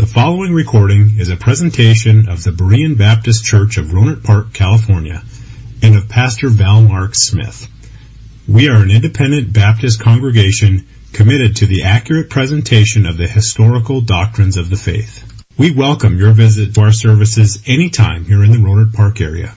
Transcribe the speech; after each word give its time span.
The 0.00 0.06
following 0.06 0.54
recording 0.54 1.16
is 1.18 1.28
a 1.28 1.36
presentation 1.36 2.30
of 2.30 2.42
the 2.42 2.52
Berean 2.52 2.96
Baptist 2.96 3.44
Church 3.44 3.76
of 3.76 3.88
Rohnert 3.88 4.24
Park, 4.24 4.54
California, 4.54 5.22
and 5.82 5.94
of 5.94 6.08
Pastor 6.08 6.48
Val 6.48 6.80
Mark 6.80 7.10
Smith. 7.12 7.68
We 8.48 8.70
are 8.70 8.82
an 8.82 8.90
independent 8.90 9.52
Baptist 9.52 10.00
congregation 10.00 10.86
committed 11.12 11.56
to 11.56 11.66
the 11.66 11.82
accurate 11.82 12.30
presentation 12.30 13.04
of 13.04 13.18
the 13.18 13.28
historical 13.28 14.00
doctrines 14.00 14.56
of 14.56 14.70
the 14.70 14.76
faith. 14.76 15.44
We 15.58 15.70
welcome 15.70 16.16
your 16.16 16.32
visit 16.32 16.74
to 16.76 16.80
our 16.80 16.92
services 16.92 17.62
anytime 17.66 18.24
here 18.24 18.42
in 18.42 18.52
the 18.52 18.56
Rohnert 18.56 18.94
Park 18.94 19.20
area. 19.20 19.54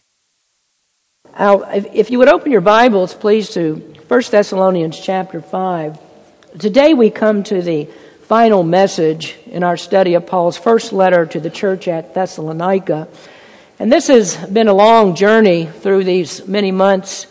Now, 1.39 1.61
if 1.71 2.11
you 2.11 2.19
would 2.19 2.27
open 2.27 2.51
your 2.51 2.59
Bibles, 2.59 3.13
please, 3.13 3.51
to 3.51 3.75
1 4.09 4.21
Thessalonians 4.29 4.99
chapter 4.99 5.39
5. 5.39 5.97
Today 6.59 6.93
we 6.93 7.11
come 7.11 7.43
to 7.43 7.61
the 7.61 7.87
final 8.23 8.63
message 8.63 9.35
in 9.47 9.63
our 9.63 9.75
study 9.75 10.13
of 10.13 10.25
Paul's 10.25 10.57
first 10.57 10.93
letter 10.93 11.25
to 11.25 11.41
the 11.41 11.49
church 11.49 11.89
at 11.89 12.13
Thessalonica. 12.13 13.09
And 13.79 13.91
this 13.91 14.07
has 14.07 14.37
been 14.37 14.69
a 14.69 14.73
long 14.73 15.13
journey 15.13 15.65
through 15.65 16.05
these 16.05 16.47
many 16.47 16.71
months, 16.71 17.27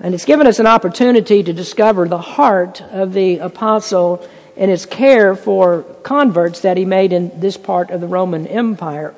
and 0.00 0.14
it's 0.14 0.24
given 0.24 0.46
us 0.46 0.58
an 0.58 0.66
opportunity 0.66 1.42
to 1.42 1.52
discover 1.52 2.08
the 2.08 2.18
heart 2.18 2.80
of 2.80 3.12
the 3.12 3.40
apostle 3.40 4.26
and 4.56 4.70
his 4.70 4.86
care 4.86 5.36
for 5.36 5.82
converts 6.02 6.60
that 6.60 6.78
he 6.78 6.86
made 6.86 7.12
in 7.12 7.38
this 7.38 7.58
part 7.58 7.90
of 7.90 8.00
the 8.00 8.06
Roman 8.06 8.46
Empire. 8.46 9.14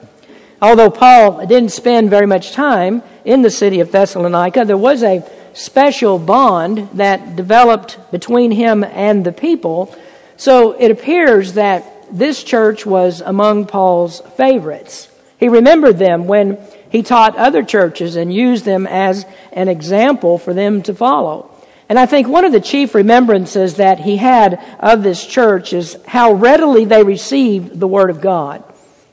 Although 0.60 0.90
Paul 0.90 1.46
didn't 1.46 1.70
spend 1.70 2.10
very 2.10 2.26
much 2.26 2.52
time 2.52 3.04
in 3.24 3.42
the 3.42 3.50
city 3.50 3.78
of 3.78 3.92
Thessalonica, 3.92 4.64
there 4.64 4.76
was 4.76 5.04
a 5.04 5.24
special 5.52 6.18
bond 6.18 6.88
that 6.94 7.36
developed 7.36 7.98
between 8.10 8.50
him 8.50 8.82
and 8.82 9.24
the 9.24 9.32
people 9.32 9.94
so 10.36 10.72
it 10.72 10.90
appears 10.90 11.54
that 11.54 11.90
this 12.10 12.42
church 12.42 12.84
was 12.84 13.20
among 13.20 13.66
Paul's 13.66 14.20
favorites. 14.36 15.08
He 15.38 15.48
remembered 15.48 15.98
them 15.98 16.26
when 16.26 16.58
he 16.90 17.02
taught 17.02 17.36
other 17.36 17.62
churches 17.64 18.16
and 18.16 18.32
used 18.32 18.64
them 18.64 18.86
as 18.86 19.26
an 19.52 19.68
example 19.68 20.38
for 20.38 20.54
them 20.54 20.82
to 20.82 20.94
follow. 20.94 21.50
And 21.88 21.98
I 21.98 22.06
think 22.06 22.28
one 22.28 22.44
of 22.44 22.52
the 22.52 22.60
chief 22.60 22.94
remembrances 22.94 23.76
that 23.76 24.00
he 24.00 24.16
had 24.16 24.62
of 24.80 25.02
this 25.02 25.26
church 25.26 25.72
is 25.72 25.98
how 26.06 26.32
readily 26.32 26.84
they 26.84 27.02
received 27.02 27.78
the 27.78 27.88
Word 27.88 28.10
of 28.10 28.20
God. 28.20 28.64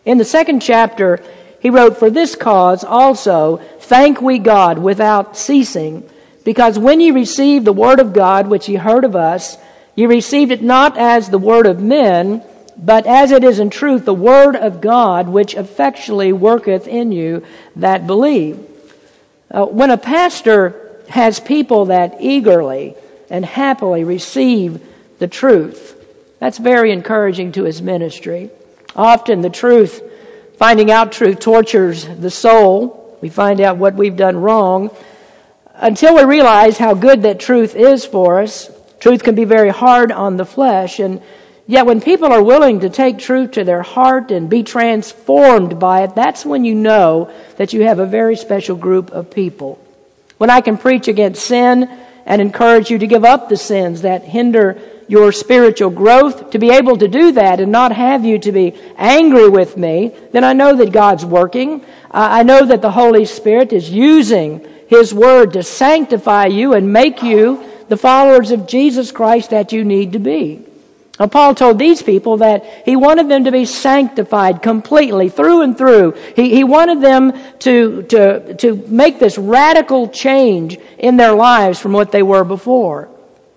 In 0.06 0.17
the 0.17 0.25
second 0.25 0.61
chapter, 0.61 1.23
he 1.59 1.69
wrote, 1.69 1.97
For 1.97 2.09
this 2.09 2.35
cause 2.35 2.83
also 2.83 3.58
thank 3.80 4.22
we 4.22 4.39
God 4.39 4.80
without 4.80 5.35
ceasing, 5.35 6.09
because 6.45 6.80
when 6.80 7.02
ye 7.02 7.11
received 7.11 7.66
the 7.66 7.73
Word 7.73 8.00
of 8.00 8.13
God 8.13 8.47
which 8.47 8.69
ye 8.69 8.75
heard 8.75 9.03
of 9.03 9.16
us, 9.16 9.58
you 9.95 10.08
received 10.08 10.52
it 10.52 10.61
not 10.61 10.97
as 10.97 11.30
the 11.30 11.38
word 11.38 11.66
of 11.66 11.81
men, 11.81 12.44
but 12.78 13.06
as 13.06 13.31
it 13.31 13.44
is 13.44 13.59
in 13.59 13.70
truth 13.70 14.06
the 14.06 14.14
word 14.14 14.56
of 14.56 14.81
God, 14.81 15.28
which 15.28 15.53
effectually 15.53 16.34
worketh 16.34 16.88
in 16.88 17.11
you 17.11 17.45
that 17.75 18.08
believe. 18.08 18.59
Uh, 19.50 19.66
when 19.66 19.92
a 19.92 19.97
pastor 19.97 20.97
has 21.09 21.39
people 21.39 21.86
that 21.86 22.17
eagerly 22.22 22.95
and 23.30 23.45
happily 23.45 24.03
receive 24.03 24.81
the 25.19 25.28
truth, 25.28 25.97
that's 26.39 26.58
very 26.58 26.92
encouraging 26.92 27.52
to 27.52 27.66
his 27.66 27.81
ministry. 27.81 28.50
Often 28.95 29.42
the 29.42 29.50
truth, 29.50 30.02
finding 30.58 30.89
out 30.89 31.12
truth, 31.12 31.39
tortures 31.39 32.08
the 32.08 32.31
soul. 32.31 33.17
We 33.22 33.30
find 33.30 33.59
out 33.62 33.78
what 33.78 33.94
we've 33.95 34.16
done 34.16 34.38
wrong 34.38 34.89
until 35.75 36.16
we 36.16 36.23
realize 36.23 36.78
how 36.78 36.94
good 36.94 37.23
that 37.23 37.39
truth 37.39 37.75
is 37.75 38.06
for 38.06 38.42
us 38.42 38.69
Truth 39.02 39.23
can 39.23 39.33
be 39.33 39.45
very 39.45 39.69
hard 39.69 40.11
on 40.11 40.38
the 40.38 40.45
flesh, 40.45 40.99
and 40.99 41.23
yet 41.66 41.88
when 41.88 42.02
people 42.02 42.31
are 42.31 42.44
willing 42.44 42.81
to 42.81 42.89
take 42.89 43.17
truth 43.17 43.52
to 43.53 43.63
their 43.63 43.81
heart 43.81 44.30
and 44.30 44.47
be 44.47 44.61
transformed 44.61 45.80
by 45.80 46.03
it, 46.03 46.13
that's 46.13 46.45
when 46.45 46.63
you 46.63 46.75
know 46.75 47.33
that 47.57 47.73
you 47.73 47.81
have 47.81 47.97
a 47.97 48.05
very 48.05 48.35
special 48.35 48.75
group 48.75 49.09
of 49.09 49.31
people. 49.31 49.83
When 50.38 50.52
I 50.52 50.61
can 50.61 50.77
preach 50.77 51.07
against 51.07 51.44
sin 51.44 51.90
and 52.28 52.41
encourage 52.41 52.91
you 52.91 53.00
to 53.00 53.07
give 53.07 53.25
up 53.25 53.50
the 53.50 53.57
sins 53.57 54.03
that 54.03 54.23
hinder 54.23 54.79
your 55.07 55.31
spiritual 55.31 55.90
growth, 55.90 56.51
to 56.51 56.59
be 56.59 56.69
able 56.69 56.95
to 56.97 57.07
do 57.07 57.31
that 57.31 57.59
and 57.59 57.72
not 57.72 57.91
have 57.91 58.23
you 58.23 58.38
to 58.38 58.51
be 58.51 58.75
angry 58.97 59.50
with 59.50 59.78
me, 59.78 60.13
then 60.31 60.44
I 60.44 60.53
know 60.53 60.75
that 60.75 60.91
God's 60.91 61.25
working. 61.25 61.84
I 62.11 62.44
know 62.44 62.63
that 62.67 62.84
the 62.84 62.91
Holy 62.91 63.25
Spirit 63.25 63.73
is 63.73 63.90
using 63.90 64.63
His 64.88 65.11
Word 65.11 65.53
to 65.53 65.63
sanctify 65.63 66.45
you 66.45 66.73
and 66.73 66.94
make 66.94 67.23
you 67.23 67.67
the 67.91 67.97
followers 67.97 68.52
of 68.52 68.68
Jesus 68.68 69.12
Christ 69.12 69.50
that 69.50 69.74
you 69.74 69.84
need 69.84 70.13
to 70.13 70.19
be. 70.19 70.63
Now, 71.19 71.28
Paul 71.28 71.53
told 71.53 71.78
these 71.78 72.02
people 72.02 72.38
that 72.38 72.63
he 72.85 72.96
wanted 72.96 73.28
them 73.28 73.44
to 73.44 73.52
be 73.52 73.66
sanctified 73.66 74.63
completely 74.63 75.28
through 75.28 75.63
and 75.63 75.78
through. 75.78 76.13
He, 76.34 76.56
he 76.56 76.63
wanted 76.63 77.02
them 77.02 77.34
to, 77.59 78.03
to, 78.03 78.53
to 78.56 78.75
make 78.88 79.19
this 79.19 79.38
radical 79.38 80.07
change 80.07 80.78
in 80.97 81.18
their 81.18 81.34
lives 81.34 81.79
from 81.79 81.91
what 81.91 82.13
they 82.13 82.24
were 82.24 82.46
before. 82.46 83.09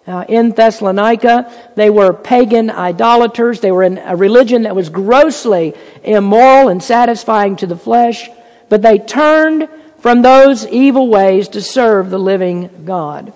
Uh, 0.05 0.25
in 0.29 0.51
Thessalonica, 0.51 1.53
they 1.77 1.89
were 1.89 2.13
pagan 2.13 2.71
idolaters. 2.71 3.61
They 3.61 3.71
were 3.71 3.85
in 3.85 3.99
a 3.99 4.17
religion 4.17 4.63
that 4.63 4.75
was 4.75 4.89
grossly 4.89 5.75
immoral 6.03 6.71
and 6.71 6.83
satisfying 6.83 7.55
to 7.59 7.69
the 7.69 7.77
flesh, 7.77 8.29
but 8.69 8.83
they 8.83 8.99
turned 8.99 9.69
from 10.01 10.23
those 10.23 10.67
evil 10.67 11.07
ways 11.07 11.47
to 11.51 11.63
serve 11.63 12.11
the 12.11 12.19
living 12.19 12.85
God. 12.85 13.33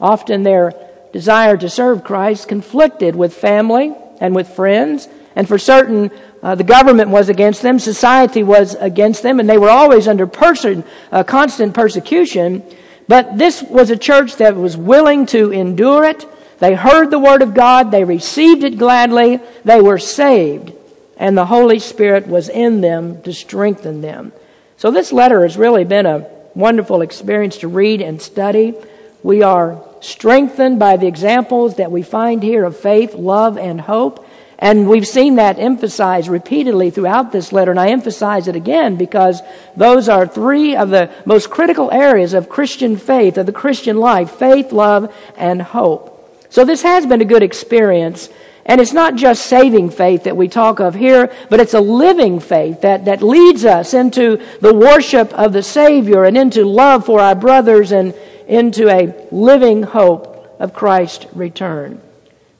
Often 0.00 0.42
their 0.42 0.72
desire 1.12 1.56
to 1.56 1.68
serve 1.68 2.04
Christ 2.04 2.48
conflicted 2.48 3.14
with 3.16 3.34
family 3.34 3.94
and 4.20 4.34
with 4.34 4.48
friends, 4.48 5.08
and 5.36 5.46
for 5.46 5.58
certain, 5.58 6.10
uh, 6.42 6.54
the 6.54 6.64
government 6.64 7.10
was 7.10 7.28
against 7.28 7.62
them, 7.62 7.78
society 7.78 8.42
was 8.42 8.74
against 8.74 9.22
them, 9.22 9.40
and 9.40 9.48
they 9.48 9.58
were 9.58 9.70
always 9.70 10.08
under 10.08 10.26
person, 10.26 10.84
uh, 11.12 11.22
constant 11.22 11.74
persecution. 11.74 12.62
But 13.08 13.36
this 13.38 13.62
was 13.62 13.90
a 13.90 13.96
church 13.96 14.36
that 14.36 14.56
was 14.56 14.76
willing 14.76 15.26
to 15.26 15.52
endure 15.52 16.04
it. 16.04 16.26
They 16.58 16.74
heard 16.74 17.10
the 17.10 17.18
Word 17.18 17.42
of 17.42 17.54
God, 17.54 17.90
they 17.90 18.04
received 18.04 18.64
it 18.64 18.78
gladly, 18.78 19.40
they 19.64 19.80
were 19.80 19.98
saved, 19.98 20.72
and 21.16 21.36
the 21.36 21.46
Holy 21.46 21.78
Spirit 21.78 22.26
was 22.26 22.48
in 22.48 22.80
them 22.80 23.22
to 23.22 23.32
strengthen 23.32 24.00
them. 24.00 24.32
So 24.76 24.90
this 24.90 25.12
letter 25.12 25.42
has 25.42 25.56
really 25.56 25.84
been 25.84 26.06
a 26.06 26.26
wonderful 26.54 27.02
experience 27.02 27.58
to 27.58 27.68
read 27.68 28.00
and 28.00 28.20
study. 28.20 28.74
We 29.22 29.42
are 29.42 29.82
strengthened 30.00 30.78
by 30.78 30.96
the 30.96 31.06
examples 31.06 31.76
that 31.76 31.92
we 31.92 32.02
find 32.02 32.42
here 32.42 32.64
of 32.64 32.76
faith, 32.76 33.14
love, 33.14 33.56
and 33.56 33.80
hope. 33.80 34.26
And 34.58 34.88
we've 34.88 35.06
seen 35.06 35.36
that 35.36 35.58
emphasized 35.58 36.28
repeatedly 36.28 36.90
throughout 36.90 37.32
this 37.32 37.52
letter, 37.52 37.70
and 37.70 37.80
I 37.80 37.88
emphasize 37.88 38.46
it 38.46 38.56
again 38.56 38.96
because 38.96 39.40
those 39.74 40.08
are 40.08 40.26
three 40.26 40.76
of 40.76 40.90
the 40.90 41.10
most 41.24 41.48
critical 41.48 41.90
areas 41.90 42.34
of 42.34 42.50
Christian 42.50 42.96
faith, 42.96 43.38
of 43.38 43.46
the 43.46 43.52
Christian 43.52 43.96
life 43.96 44.32
faith, 44.32 44.72
love, 44.72 45.14
and 45.36 45.62
hope. 45.62 46.16
So 46.50 46.64
this 46.64 46.82
has 46.82 47.06
been 47.06 47.22
a 47.22 47.26
good 47.26 47.42
experience. 47.42 48.28
And 48.66 48.80
it's 48.80 48.92
not 48.92 49.16
just 49.16 49.46
saving 49.46 49.90
faith 49.90 50.24
that 50.24 50.36
we 50.36 50.46
talk 50.46 50.80
of 50.80 50.94
here, 50.94 51.34
but 51.48 51.60
it's 51.60 51.74
a 51.74 51.80
living 51.80 52.38
faith 52.38 52.82
that, 52.82 53.06
that 53.06 53.22
leads 53.22 53.64
us 53.64 53.94
into 53.94 54.44
the 54.60 54.74
worship 54.74 55.32
of 55.32 55.54
the 55.54 55.62
Savior 55.62 56.24
and 56.24 56.36
into 56.36 56.64
love 56.66 57.06
for 57.06 57.20
our 57.20 57.34
brothers 57.34 57.90
and, 57.90 58.14
into 58.50 58.88
a 58.88 59.14
living 59.30 59.84
hope 59.84 60.56
of 60.58 60.74
Christ's 60.74 61.26
return. 61.34 62.00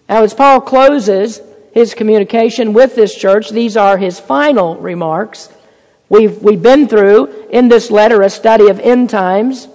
Now, 0.09 0.23
as 0.23 0.33
Paul 0.33 0.61
closes 0.61 1.41
his 1.73 1.95
communication 1.95 2.73
with 2.73 2.95
this 2.95 3.15
church, 3.15 3.51
these 3.51 3.77
are 3.77 3.99
his 3.99 4.19
final 4.19 4.77
remarks. 4.77 5.49
We've, 6.09 6.41
we've 6.43 6.63
been 6.63 6.89
through 6.89 7.49
in 7.51 7.69
this 7.69 7.91
letter 7.91 8.23
a 8.23 8.31
study 8.31 8.69
of 8.69 8.81
end 8.81 9.11
times. 9.11 9.69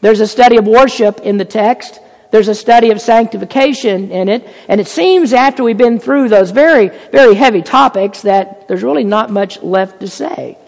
There's 0.00 0.20
a 0.20 0.26
study 0.26 0.56
of 0.56 0.66
worship 0.66 1.20
in 1.20 1.38
the 1.38 1.44
text. 1.44 2.00
There's 2.32 2.48
a 2.48 2.54
study 2.54 2.90
of 2.90 3.00
sanctification 3.00 4.10
in 4.10 4.28
it. 4.28 4.48
And 4.68 4.80
it 4.80 4.88
seems 4.88 5.32
after 5.32 5.62
we've 5.62 5.76
been 5.76 6.00
through 6.00 6.28
those 6.28 6.50
very, 6.50 6.88
very 7.10 7.34
heavy 7.34 7.62
topics 7.62 8.22
that 8.22 8.66
there's 8.66 8.82
really 8.82 9.04
not 9.04 9.30
much 9.30 9.62
left 9.62 10.00
to 10.00 10.08
say. 10.08 10.58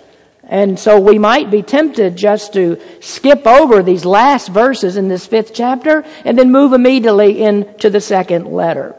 And 0.46 0.78
so 0.78 1.00
we 1.00 1.18
might 1.18 1.50
be 1.50 1.62
tempted 1.62 2.16
just 2.16 2.52
to 2.52 2.80
skip 3.00 3.46
over 3.46 3.82
these 3.82 4.04
last 4.04 4.48
verses 4.48 4.96
in 4.96 5.08
this 5.08 5.26
fifth 5.26 5.54
chapter 5.54 6.04
and 6.24 6.38
then 6.38 6.52
move 6.52 6.72
immediately 6.72 7.42
into 7.42 7.88
the 7.88 8.00
second 8.00 8.46
letter. 8.46 8.94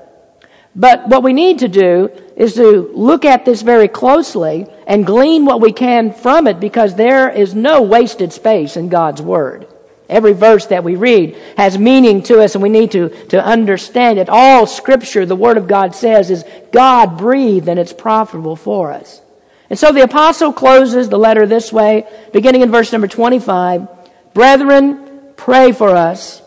But 0.75 1.07
what 1.07 1.23
we 1.23 1.31
need 1.31 1.59
to 1.59 1.67
do 1.67 2.09
is 2.35 2.55
to 2.55 2.91
look 2.93 3.23
at 3.23 3.45
this 3.45 3.61
very 3.61 3.87
closely 3.87 4.67
and 4.87 5.05
glean 5.05 5.45
what 5.45 5.61
we 5.61 5.71
can 5.71 6.11
from 6.11 6.47
it 6.47 6.59
because 6.59 6.95
there 6.95 7.29
is 7.29 7.55
no 7.55 7.81
wasted 7.81 8.33
space 8.33 8.75
in 8.75 8.89
God's 8.89 9.21
Word. 9.21 9.67
Every 10.09 10.33
verse 10.33 10.67
that 10.67 10.83
we 10.83 10.95
read 10.95 11.35
has 11.57 11.77
meaning 11.77 12.21
to 12.23 12.41
us 12.41 12.55
and 12.55 12.61
we 12.61 12.69
need 12.69 12.91
to, 12.91 13.09
to 13.27 13.43
understand 13.43 14.19
it. 14.19 14.29
All 14.29 14.67
scripture, 14.67 15.25
the 15.25 15.35
Word 15.35 15.57
of 15.57 15.67
God 15.67 15.95
says, 15.95 16.29
is 16.29 16.43
God 16.71 17.17
breathed 17.17 17.69
and 17.69 17.79
it's 17.79 17.93
profitable 17.93 18.55
for 18.55 18.91
us. 18.91 19.21
And 19.69 19.79
so 19.79 19.91
the 19.91 20.03
apostle 20.03 20.53
closes 20.53 21.09
the 21.09 21.17
letter 21.17 21.45
this 21.45 21.73
way, 21.73 22.07
beginning 22.31 22.61
in 22.61 22.71
verse 22.71 22.91
number 22.91 23.07
25. 23.07 23.87
Brethren, 24.33 25.33
pray 25.37 25.71
for 25.71 25.89
us. 25.89 26.41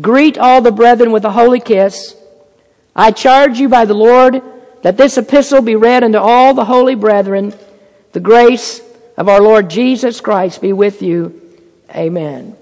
Greet 0.00 0.38
all 0.38 0.60
the 0.60 0.72
brethren 0.72 1.12
with 1.12 1.24
a 1.24 1.30
holy 1.30 1.60
kiss. 1.60 2.16
I 2.94 3.10
charge 3.10 3.58
you 3.58 3.68
by 3.68 3.84
the 3.84 3.94
Lord 3.94 4.42
that 4.82 4.96
this 4.96 5.18
epistle 5.18 5.62
be 5.62 5.76
read 5.76 6.04
unto 6.04 6.18
all 6.18 6.54
the 6.54 6.64
holy 6.64 6.94
brethren. 6.94 7.54
The 8.12 8.20
grace 8.20 8.80
of 9.16 9.28
our 9.28 9.40
Lord 9.40 9.70
Jesus 9.70 10.20
Christ 10.20 10.60
be 10.60 10.72
with 10.72 11.02
you. 11.02 11.40
Amen. 11.94 12.56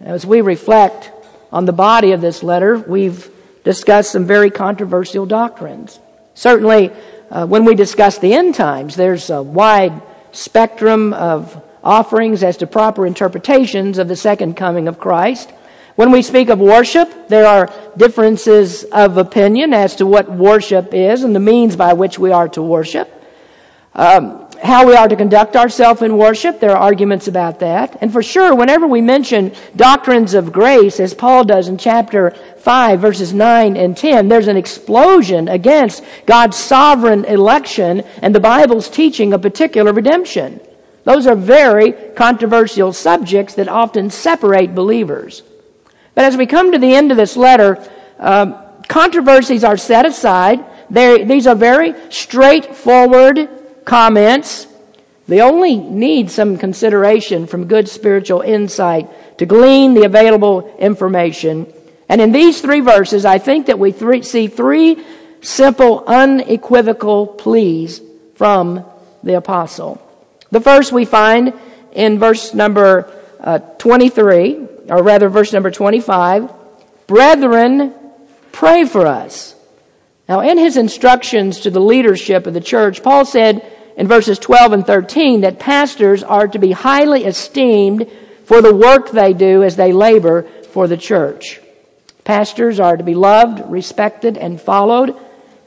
As 0.00 0.26
we 0.26 0.40
reflect 0.40 1.10
on 1.50 1.64
the 1.64 1.72
body 1.72 2.12
of 2.12 2.20
this 2.20 2.42
letter, 2.42 2.78
we've 2.78 3.30
discussed 3.64 4.12
some 4.12 4.26
very 4.26 4.50
controversial 4.50 5.26
doctrines. 5.26 5.98
Certainly, 6.34 6.92
uh, 7.30 7.46
when 7.46 7.64
we 7.64 7.74
discuss 7.74 8.18
the 8.18 8.34
end 8.34 8.54
times, 8.54 8.96
there's 8.96 9.30
a 9.30 9.42
wide 9.42 10.00
spectrum 10.32 11.12
of 11.12 11.62
offerings 11.82 12.42
as 12.42 12.56
to 12.58 12.66
proper 12.66 13.06
interpretations 13.06 13.98
of 13.98 14.08
the 14.08 14.16
second 14.16 14.56
coming 14.56 14.88
of 14.88 14.98
Christ. 14.98 15.50
When 15.94 16.10
we 16.10 16.20
speak 16.22 16.50
of 16.50 16.58
worship, 16.58 17.28
there 17.28 17.46
are 17.46 17.72
differences 17.96 18.84
of 18.84 19.16
opinion 19.16 19.72
as 19.72 19.96
to 19.96 20.06
what 20.06 20.30
worship 20.30 20.92
is 20.92 21.24
and 21.24 21.34
the 21.34 21.40
means 21.40 21.74
by 21.74 21.94
which 21.94 22.18
we 22.18 22.32
are 22.32 22.48
to 22.50 22.62
worship. 22.62 23.10
Um, 23.94 24.45
how 24.62 24.86
we 24.86 24.94
are 24.94 25.08
to 25.08 25.16
conduct 25.16 25.56
ourselves 25.56 26.02
in 26.02 26.16
worship, 26.16 26.60
there 26.60 26.72
are 26.72 26.76
arguments 26.76 27.28
about 27.28 27.60
that. 27.60 27.96
And 28.00 28.12
for 28.12 28.22
sure, 28.22 28.54
whenever 28.54 28.86
we 28.86 29.00
mention 29.00 29.54
doctrines 29.74 30.34
of 30.34 30.52
grace, 30.52 31.00
as 31.00 31.14
Paul 31.14 31.44
does 31.44 31.68
in 31.68 31.78
chapter 31.78 32.30
5, 32.30 33.00
verses 33.00 33.32
9 33.32 33.76
and 33.76 33.96
10, 33.96 34.28
there's 34.28 34.48
an 34.48 34.56
explosion 34.56 35.48
against 35.48 36.04
God's 36.26 36.56
sovereign 36.56 37.24
election 37.24 38.00
and 38.22 38.34
the 38.34 38.40
Bible's 38.40 38.88
teaching 38.88 39.32
of 39.32 39.42
particular 39.42 39.92
redemption. 39.92 40.60
Those 41.04 41.26
are 41.26 41.36
very 41.36 41.92
controversial 41.92 42.92
subjects 42.92 43.54
that 43.54 43.68
often 43.68 44.10
separate 44.10 44.74
believers. 44.74 45.42
But 46.14 46.24
as 46.24 46.36
we 46.36 46.46
come 46.46 46.72
to 46.72 46.78
the 46.78 46.94
end 46.94 47.10
of 47.10 47.16
this 47.16 47.36
letter, 47.36 47.88
uh, 48.18 48.72
controversies 48.88 49.62
are 49.64 49.76
set 49.76 50.06
aside. 50.06 50.64
They're, 50.90 51.24
these 51.24 51.46
are 51.46 51.54
very 51.54 51.94
straightforward 52.10 53.55
comments. 53.86 54.66
They 55.26 55.40
only 55.40 55.76
need 55.76 56.30
some 56.30 56.58
consideration 56.58 57.46
from 57.46 57.66
good 57.66 57.88
spiritual 57.88 58.42
insight 58.42 59.38
to 59.38 59.46
glean 59.46 59.94
the 59.94 60.04
available 60.04 60.76
information. 60.78 61.72
And 62.08 62.20
in 62.20 62.32
these 62.32 62.60
three 62.60 62.80
verses, 62.80 63.24
I 63.24 63.38
think 63.38 63.66
that 63.66 63.78
we 63.78 63.92
three, 63.92 64.22
see 64.22 64.48
three 64.48 65.02
simple, 65.40 66.04
unequivocal 66.06 67.26
pleas 67.26 68.00
from 68.34 68.84
the 69.22 69.34
apostle. 69.34 70.02
The 70.50 70.60
first 70.60 70.92
we 70.92 71.04
find 71.04 71.54
in 71.92 72.18
verse 72.18 72.54
number 72.54 73.12
uh, 73.40 73.58
23, 73.58 74.68
or 74.88 75.02
rather 75.02 75.28
verse 75.28 75.52
number 75.52 75.70
25. 75.70 76.50
Brethren, 77.06 77.94
pray 78.52 78.84
for 78.84 79.06
us. 79.06 79.54
Now, 80.28 80.40
in 80.40 80.58
his 80.58 80.76
instructions 80.76 81.60
to 81.60 81.70
the 81.70 81.80
leadership 81.80 82.46
of 82.46 82.54
the 82.54 82.60
church, 82.60 83.02
Paul 83.02 83.24
said, 83.24 83.64
in 83.96 84.06
verses 84.06 84.38
12 84.38 84.72
and 84.72 84.86
13 84.86 85.40
that 85.40 85.58
pastors 85.58 86.22
are 86.22 86.46
to 86.48 86.58
be 86.58 86.72
highly 86.72 87.24
esteemed 87.24 88.10
for 88.44 88.60
the 88.62 88.74
work 88.74 89.10
they 89.10 89.32
do 89.32 89.62
as 89.62 89.76
they 89.76 89.92
labor 89.92 90.42
for 90.70 90.86
the 90.86 90.96
church. 90.96 91.60
Pastors 92.24 92.78
are 92.78 92.96
to 92.96 93.04
be 93.04 93.14
loved, 93.14 93.62
respected, 93.70 94.36
and 94.36 94.60
followed. 94.60 95.16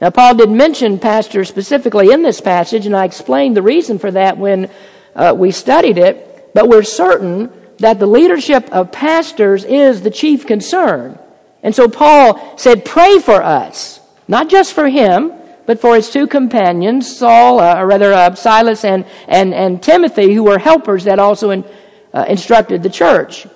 Now, 0.00 0.10
Paul 0.10 0.36
did 0.36 0.50
mention 0.50 0.98
pastors 0.98 1.48
specifically 1.48 2.12
in 2.12 2.22
this 2.22 2.40
passage, 2.40 2.86
and 2.86 2.96
I 2.96 3.04
explained 3.04 3.56
the 3.56 3.62
reason 3.62 3.98
for 3.98 4.10
that 4.10 4.38
when 4.38 4.70
uh, 5.14 5.34
we 5.36 5.50
studied 5.50 5.98
it, 5.98 6.50
but 6.54 6.68
we're 6.68 6.82
certain 6.82 7.52
that 7.78 7.98
the 7.98 8.06
leadership 8.06 8.70
of 8.72 8.92
pastors 8.92 9.64
is 9.64 10.02
the 10.02 10.10
chief 10.10 10.46
concern. 10.46 11.18
And 11.62 11.74
so 11.74 11.88
Paul 11.88 12.56
said, 12.56 12.84
pray 12.84 13.18
for 13.18 13.42
us, 13.42 14.00
not 14.28 14.48
just 14.48 14.72
for 14.74 14.88
him, 14.88 15.32
but 15.70 15.80
for 15.80 15.94
his 15.94 16.10
two 16.10 16.26
companions, 16.26 17.16
Saul, 17.16 17.60
uh, 17.60 17.76
or 17.76 17.86
rather 17.86 18.12
uh, 18.12 18.34
Silas 18.34 18.84
and, 18.84 19.04
and, 19.28 19.54
and 19.54 19.80
Timothy, 19.80 20.34
who 20.34 20.42
were 20.42 20.58
helpers 20.58 21.04
that 21.04 21.20
also 21.20 21.50
in, 21.50 21.64
uh, 22.12 22.24
instructed 22.28 22.82
the 22.82 22.90
church. 22.90 23.46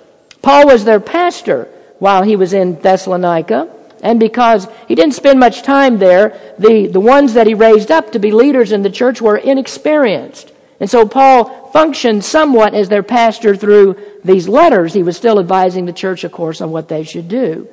Paul 0.41 0.65
was 0.65 0.85
their 0.85 1.01
pastor 1.01 1.67
while 1.99 2.23
he 2.23 2.37
was 2.37 2.53
in 2.53 2.79
Thessalonica. 2.79 3.69
And 4.01 4.17
because 4.17 4.65
he 4.87 4.95
didn't 4.95 5.15
spend 5.15 5.41
much 5.41 5.61
time 5.63 5.97
there, 5.97 6.55
the, 6.57 6.87
the 6.87 7.01
ones 7.01 7.33
that 7.33 7.47
he 7.47 7.53
raised 7.53 7.91
up 7.91 8.13
to 8.13 8.19
be 8.19 8.31
leaders 8.31 8.71
in 8.71 8.81
the 8.81 8.89
church 8.89 9.19
were 9.19 9.35
inexperienced. 9.35 10.53
And 10.79 10.89
so 10.89 11.05
Paul 11.05 11.69
functioned 11.71 12.23
somewhat 12.23 12.73
as 12.73 12.87
their 12.87 13.03
pastor 13.03 13.57
through 13.57 13.97
these 14.23 14.47
letters. 14.47 14.93
He 14.93 15.03
was 15.03 15.17
still 15.17 15.37
advising 15.37 15.85
the 15.85 15.91
church, 15.91 16.23
of 16.23 16.31
course, 16.31 16.61
on 16.61 16.71
what 16.71 16.87
they 16.87 17.03
should 17.03 17.27
do. 17.27 17.67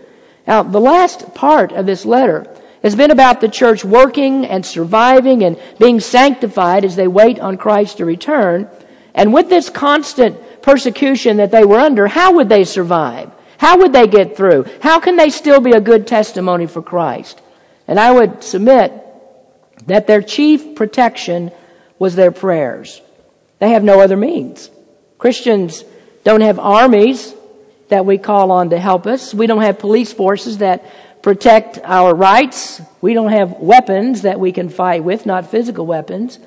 Now, 0.48 0.64
the 0.64 0.80
last 0.80 1.32
part 1.32 1.70
of 1.70 1.86
this 1.86 2.04
letter 2.04 2.52
has 2.82 2.96
been 2.96 3.11
about 3.11 3.40
the 3.40 3.49
church 3.49 3.84
working 3.84 4.44
and 4.44 4.64
surviving 4.67 5.44
and 5.44 5.58
being 5.79 6.00
sanctified 6.00 6.84
as 6.84 6.96
they 6.96 7.08
wait 7.08 7.38
on 7.38 7.56
Christ 7.56 7.99
to 7.99 8.05
return. 8.05 8.69
And 9.14 9.32
with 9.32 9.49
this 9.49 9.70
constant 9.70 10.62
persecution 10.62 11.37
that 11.37 11.50
they 11.50 11.64
were 11.64 11.79
under, 11.79 12.06
how 12.06 12.34
would 12.34 12.49
they 12.49 12.64
survive? 12.64 13.31
How 13.58 13.79
would 13.79 13.93
they 13.93 14.08
get 14.08 14.37
through? 14.37 14.67
How 14.81 14.99
can 14.99 15.17
they 15.17 15.31
still 15.31 15.61
be 15.61 15.73
a 15.73 15.81
good 15.81 16.06
testimony 16.06 16.67
for 16.67 16.82
Christ? 16.82 17.40
And 17.87 18.00
I 18.00 18.11
would 18.11 18.43
submit 18.43 18.93
that 19.87 20.06
their 20.06 20.23
chief 20.23 20.75
protection 20.75 21.52
was 21.99 22.17
their 22.17 22.32
prayers. 22.32 23.00
They 23.58 23.70
have 23.70 23.85
no 23.85 24.00
other 24.00 24.17
means. 24.17 24.70
Christians 25.19 25.85
don't 26.25 26.40
have 26.40 26.58
armies 26.58 27.35
that 27.88 28.06
we 28.06 28.19
call 28.19 28.50
on 28.50 28.70
to 28.70 28.78
help 28.78 29.06
us. 29.06 29.32
We 29.35 29.46
don't 29.46 29.62
have 29.62 29.78
police 29.78 30.12
forces 30.12 30.58
that 30.58 30.85
protect 31.22 31.78
our 31.84 32.14
rights. 32.14 32.82
We 33.00 33.14
don't 33.14 33.30
have 33.30 33.52
weapons 33.52 34.22
that 34.22 34.40
we 34.40 34.52
can 34.52 34.69
fight 34.69 35.04
with, 35.04 35.24
not 35.24 35.50
physical 35.50 35.86
weapons. 35.86 36.38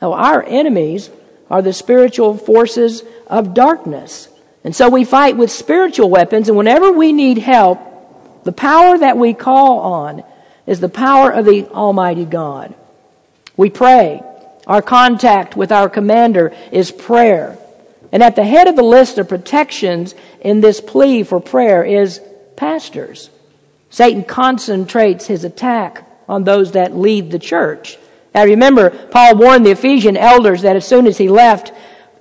No, 0.00 0.12
our 0.12 0.42
enemies 0.42 1.10
are 1.50 1.62
the 1.62 1.72
spiritual 1.72 2.36
forces 2.36 3.02
of 3.26 3.54
darkness. 3.54 4.28
And 4.62 4.74
so 4.74 4.88
we 4.88 5.04
fight 5.04 5.36
with 5.36 5.50
spiritual 5.50 6.10
weapons, 6.10 6.48
and 6.48 6.56
whenever 6.56 6.92
we 6.92 7.12
need 7.12 7.38
help, 7.38 7.80
the 8.44 8.52
power 8.52 8.96
that 8.98 9.16
we 9.16 9.34
call 9.34 9.80
on 9.80 10.22
is 10.66 10.80
the 10.80 10.88
power 10.88 11.30
of 11.30 11.44
the 11.44 11.66
Almighty 11.68 12.24
God. 12.24 12.74
We 13.56 13.70
pray. 13.70 14.22
Our 14.66 14.82
contact 14.82 15.56
with 15.56 15.72
our 15.72 15.88
commander 15.88 16.54
is 16.70 16.92
prayer. 16.92 17.58
And 18.12 18.22
at 18.22 18.36
the 18.36 18.44
head 18.44 18.68
of 18.68 18.76
the 18.76 18.82
list 18.82 19.18
of 19.18 19.28
protections 19.28 20.14
in 20.40 20.60
this 20.60 20.80
plea 20.80 21.22
for 21.22 21.40
prayer 21.40 21.84
is 21.84 22.20
pastors. 22.56 23.30
Satan 23.90 24.24
concentrates 24.24 25.26
his 25.26 25.44
attack 25.44 26.06
on 26.28 26.44
those 26.44 26.72
that 26.72 26.96
lead 26.96 27.30
the 27.30 27.38
church. 27.38 27.98
Now 28.34 28.44
remember, 28.44 28.90
Paul 28.90 29.36
warned 29.36 29.66
the 29.66 29.72
Ephesian 29.72 30.16
elders 30.16 30.62
that 30.62 30.76
as 30.76 30.86
soon 30.86 31.08
as 31.08 31.18
he 31.18 31.28
left, 31.28 31.72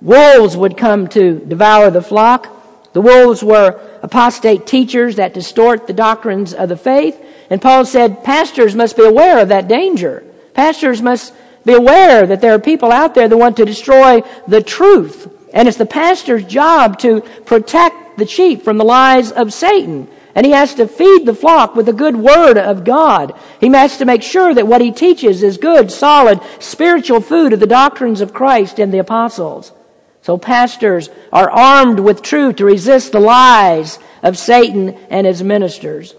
wolves 0.02 0.58
would 0.58 0.78
come 0.78 1.08
to 1.10 1.40
devour 1.40 1.92
the 1.92 2.02
flock. 2.02 2.94
The 2.94 3.02
wolves 3.02 3.44
were 3.44 3.80
apostate 4.02 4.66
teachers 4.66 5.18
that 5.18 5.36
distort 5.36 5.86
the 5.86 5.94
doctrines 5.94 6.54
of 6.56 6.70
the 6.70 6.78
faith. 6.78 7.24
And 7.52 7.62
Paul 7.62 7.86
said 7.86 8.24
pastors 8.24 8.76
must 8.76 8.98
be 8.98 9.04
aware 9.04 9.40
of 9.40 9.50
that 9.50 9.68
danger. 9.68 10.24
Pastors 10.56 11.02
must 11.02 11.34
be 11.66 11.74
aware 11.74 12.26
that 12.26 12.42
there 12.42 12.54
are 12.54 12.60
people 12.60 12.92
out 12.92 13.14
there 13.14 13.28
that 13.28 13.38
want 13.38 13.58
to 13.58 13.66
destroy 13.66 14.22
the 14.48 14.64
truth. 14.64 15.32
And 15.54 15.68
it's 15.68 15.78
the 15.78 15.86
pastor's 15.86 16.46
job 16.46 16.98
to 17.00 17.22
protect 17.46 18.18
the 18.18 18.26
sheep 18.26 18.64
from 18.64 18.78
the 18.78 18.86
lies 18.86 19.32
of 19.32 19.54
Satan. 19.54 20.08
And 20.36 20.46
he 20.46 20.52
has 20.52 20.76
to 20.76 20.88
feed 20.88 21.26
the 21.26 21.34
flock 21.34 21.76
with 21.76 21.88
the 21.88 21.94
good 21.94 22.16
word 22.16 22.58
of 22.58 22.84
God. 22.84 23.38
He 23.60 23.68
has 23.70 23.98
to 23.98 24.06
make 24.06 24.24
sure 24.24 24.54
that 24.54 24.68
what 24.68 24.82
he 24.82 24.92
teaches 24.92 25.42
is 25.44 25.58
good, 25.58 25.92
solid, 25.92 26.40
spiritual 26.60 27.20
food 27.20 27.54
of 27.54 27.60
the 27.60 27.68
doctrines 27.68 28.22
of 28.22 28.34
Christ 28.34 28.80
and 28.80 28.94
the 28.94 29.00
apostles. 29.00 29.74
So 30.22 30.38
pastors 30.38 31.10
are 31.32 31.50
armed 31.50 32.00
with 32.00 32.22
truth 32.22 32.58
to 32.58 32.66
resist 32.66 33.12
the 33.12 33.20
lies 33.20 33.98
of 34.22 34.38
Satan 34.38 34.90
and 35.10 35.26
his 35.26 35.42
ministers. 35.42 36.16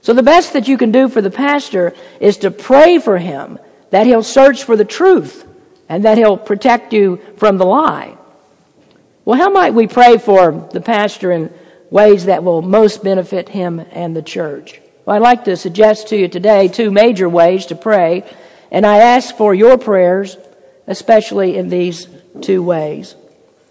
So 0.00 0.12
the 0.12 0.22
best 0.22 0.52
that 0.52 0.68
you 0.68 0.78
can 0.78 0.92
do 0.92 1.08
for 1.08 1.20
the 1.20 1.30
pastor 1.30 1.94
is 2.20 2.38
to 2.38 2.50
pray 2.50 2.98
for 2.98 3.18
him 3.18 3.58
that 3.90 4.06
he'll 4.06 4.22
search 4.22 4.64
for 4.64 4.76
the 4.76 4.84
truth 4.84 5.46
and 5.88 6.04
that 6.04 6.18
he'll 6.18 6.36
protect 6.36 6.92
you 6.92 7.20
from 7.36 7.58
the 7.58 7.66
lie. 7.66 8.16
Well, 9.24 9.38
how 9.38 9.50
might 9.50 9.74
we 9.74 9.86
pray 9.86 10.18
for 10.18 10.68
the 10.72 10.80
pastor 10.80 11.32
and 11.32 11.52
ways 11.90 12.26
that 12.26 12.44
will 12.44 12.62
most 12.62 13.02
benefit 13.02 13.48
him 13.48 13.80
and 13.92 14.14
the 14.14 14.22
church. 14.22 14.80
Well, 15.04 15.16
I'd 15.16 15.22
like 15.22 15.44
to 15.44 15.56
suggest 15.56 16.08
to 16.08 16.16
you 16.16 16.28
today 16.28 16.68
two 16.68 16.90
major 16.90 17.28
ways 17.28 17.66
to 17.66 17.74
pray, 17.74 18.24
and 18.70 18.84
I 18.84 18.98
ask 18.98 19.34
for 19.36 19.54
your 19.54 19.78
prayers, 19.78 20.36
especially 20.86 21.56
in 21.56 21.68
these 21.68 22.06
two 22.42 22.62
ways. 22.62 23.14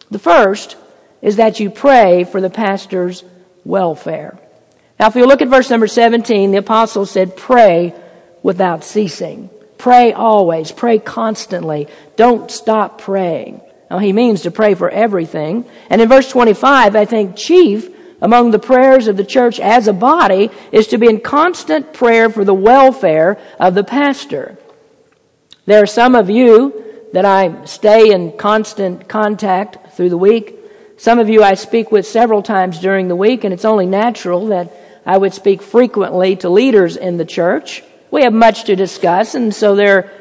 The 0.09 0.19
first 0.19 0.77
is 1.21 1.35
that 1.35 1.59
you 1.59 1.69
pray 1.69 2.23
for 2.23 2.41
the 2.41 2.49
pastor's 2.49 3.23
welfare. 3.63 4.39
Now, 4.99 5.07
if 5.07 5.15
you 5.15 5.27
look 5.27 5.41
at 5.41 5.47
verse 5.47 5.69
number 5.69 5.87
17, 5.87 6.51
the 6.51 6.57
apostle 6.57 7.05
said, 7.05 7.37
pray 7.37 7.93
without 8.41 8.83
ceasing. 8.83 9.49
Pray 9.77 10.11
always. 10.11 10.71
Pray 10.71 10.97
constantly. 10.97 11.87
Don't 12.15 12.49
stop 12.49 12.99
praying. 12.99 13.61
Now, 13.91 13.99
he 13.99 14.11
means 14.11 14.41
to 14.41 14.51
pray 14.51 14.73
for 14.73 14.89
everything. 14.89 15.65
And 15.89 16.01
in 16.01 16.09
verse 16.09 16.29
25, 16.31 16.95
I 16.95 17.05
think 17.05 17.35
chief 17.35 17.89
among 18.21 18.51
the 18.51 18.59
prayers 18.59 19.07
of 19.07 19.17
the 19.17 19.23
church 19.23 19.59
as 19.59 19.87
a 19.87 19.93
body 19.93 20.49
is 20.71 20.87
to 20.87 20.97
be 20.97 21.07
in 21.07 21.19
constant 21.19 21.93
prayer 21.93 22.29
for 22.29 22.43
the 22.43 22.53
welfare 22.53 23.39
of 23.59 23.75
the 23.75 23.83
pastor. 23.83 24.57
There 25.65 25.81
are 25.83 25.87
some 25.87 26.15
of 26.15 26.29
you 26.29 26.83
that 27.13 27.25
I 27.25 27.65
stay 27.65 28.11
in 28.11 28.37
constant 28.37 29.07
contact 29.07 29.95
through 29.95 30.09
the 30.09 30.17
week. 30.17 30.55
Some 30.97 31.19
of 31.19 31.29
you 31.29 31.43
I 31.43 31.53
speak 31.53 31.91
with 31.91 32.07
several 32.07 32.41
times 32.41 32.79
during 32.79 33.07
the 33.07 33.15
week, 33.15 33.43
and 33.43 33.53
it's 33.53 33.65
only 33.65 33.85
natural 33.85 34.47
that 34.47 34.71
I 35.05 35.17
would 35.17 35.33
speak 35.33 35.61
frequently 35.61 36.35
to 36.37 36.49
leaders 36.49 36.97
in 36.97 37.17
the 37.17 37.25
church. 37.25 37.83
We 38.11 38.23
have 38.23 38.33
much 38.33 38.65
to 38.65 38.75
discuss, 38.75 39.35
and 39.35 39.53
so 39.53 39.75
there 39.75 40.11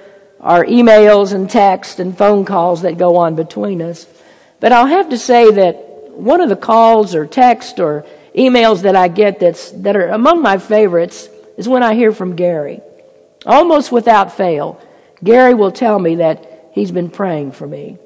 are 0.40 0.64
emails 0.64 1.32
and 1.32 1.48
texts 1.48 1.98
and 1.98 2.16
phone 2.16 2.44
calls 2.44 2.82
that 2.82 2.98
go 2.98 3.16
on 3.16 3.36
between 3.36 3.80
us. 3.80 4.06
But 4.60 4.72
I'll 4.72 4.86
have 4.86 5.10
to 5.10 5.18
say 5.18 5.50
that 5.50 5.85
one 6.16 6.40
of 6.40 6.48
the 6.48 6.56
calls 6.56 7.14
or 7.14 7.26
texts 7.26 7.78
or 7.78 8.06
emails 8.34 8.82
that 8.82 8.96
I 8.96 9.08
get 9.08 9.40
that's, 9.40 9.70
that 9.72 9.96
are 9.96 10.08
among 10.08 10.42
my 10.42 10.58
favorites 10.58 11.28
is 11.56 11.68
when 11.68 11.82
I 11.82 11.94
hear 11.94 12.12
from 12.12 12.36
Gary. 12.36 12.80
Almost 13.44 13.92
without 13.92 14.36
fail, 14.36 14.80
Gary 15.22 15.54
will 15.54 15.70
tell 15.70 15.98
me 15.98 16.16
that 16.16 16.70
he's 16.72 16.90
been 16.90 17.10
praying 17.10 17.52
for 17.52 17.66
me. 17.66 17.98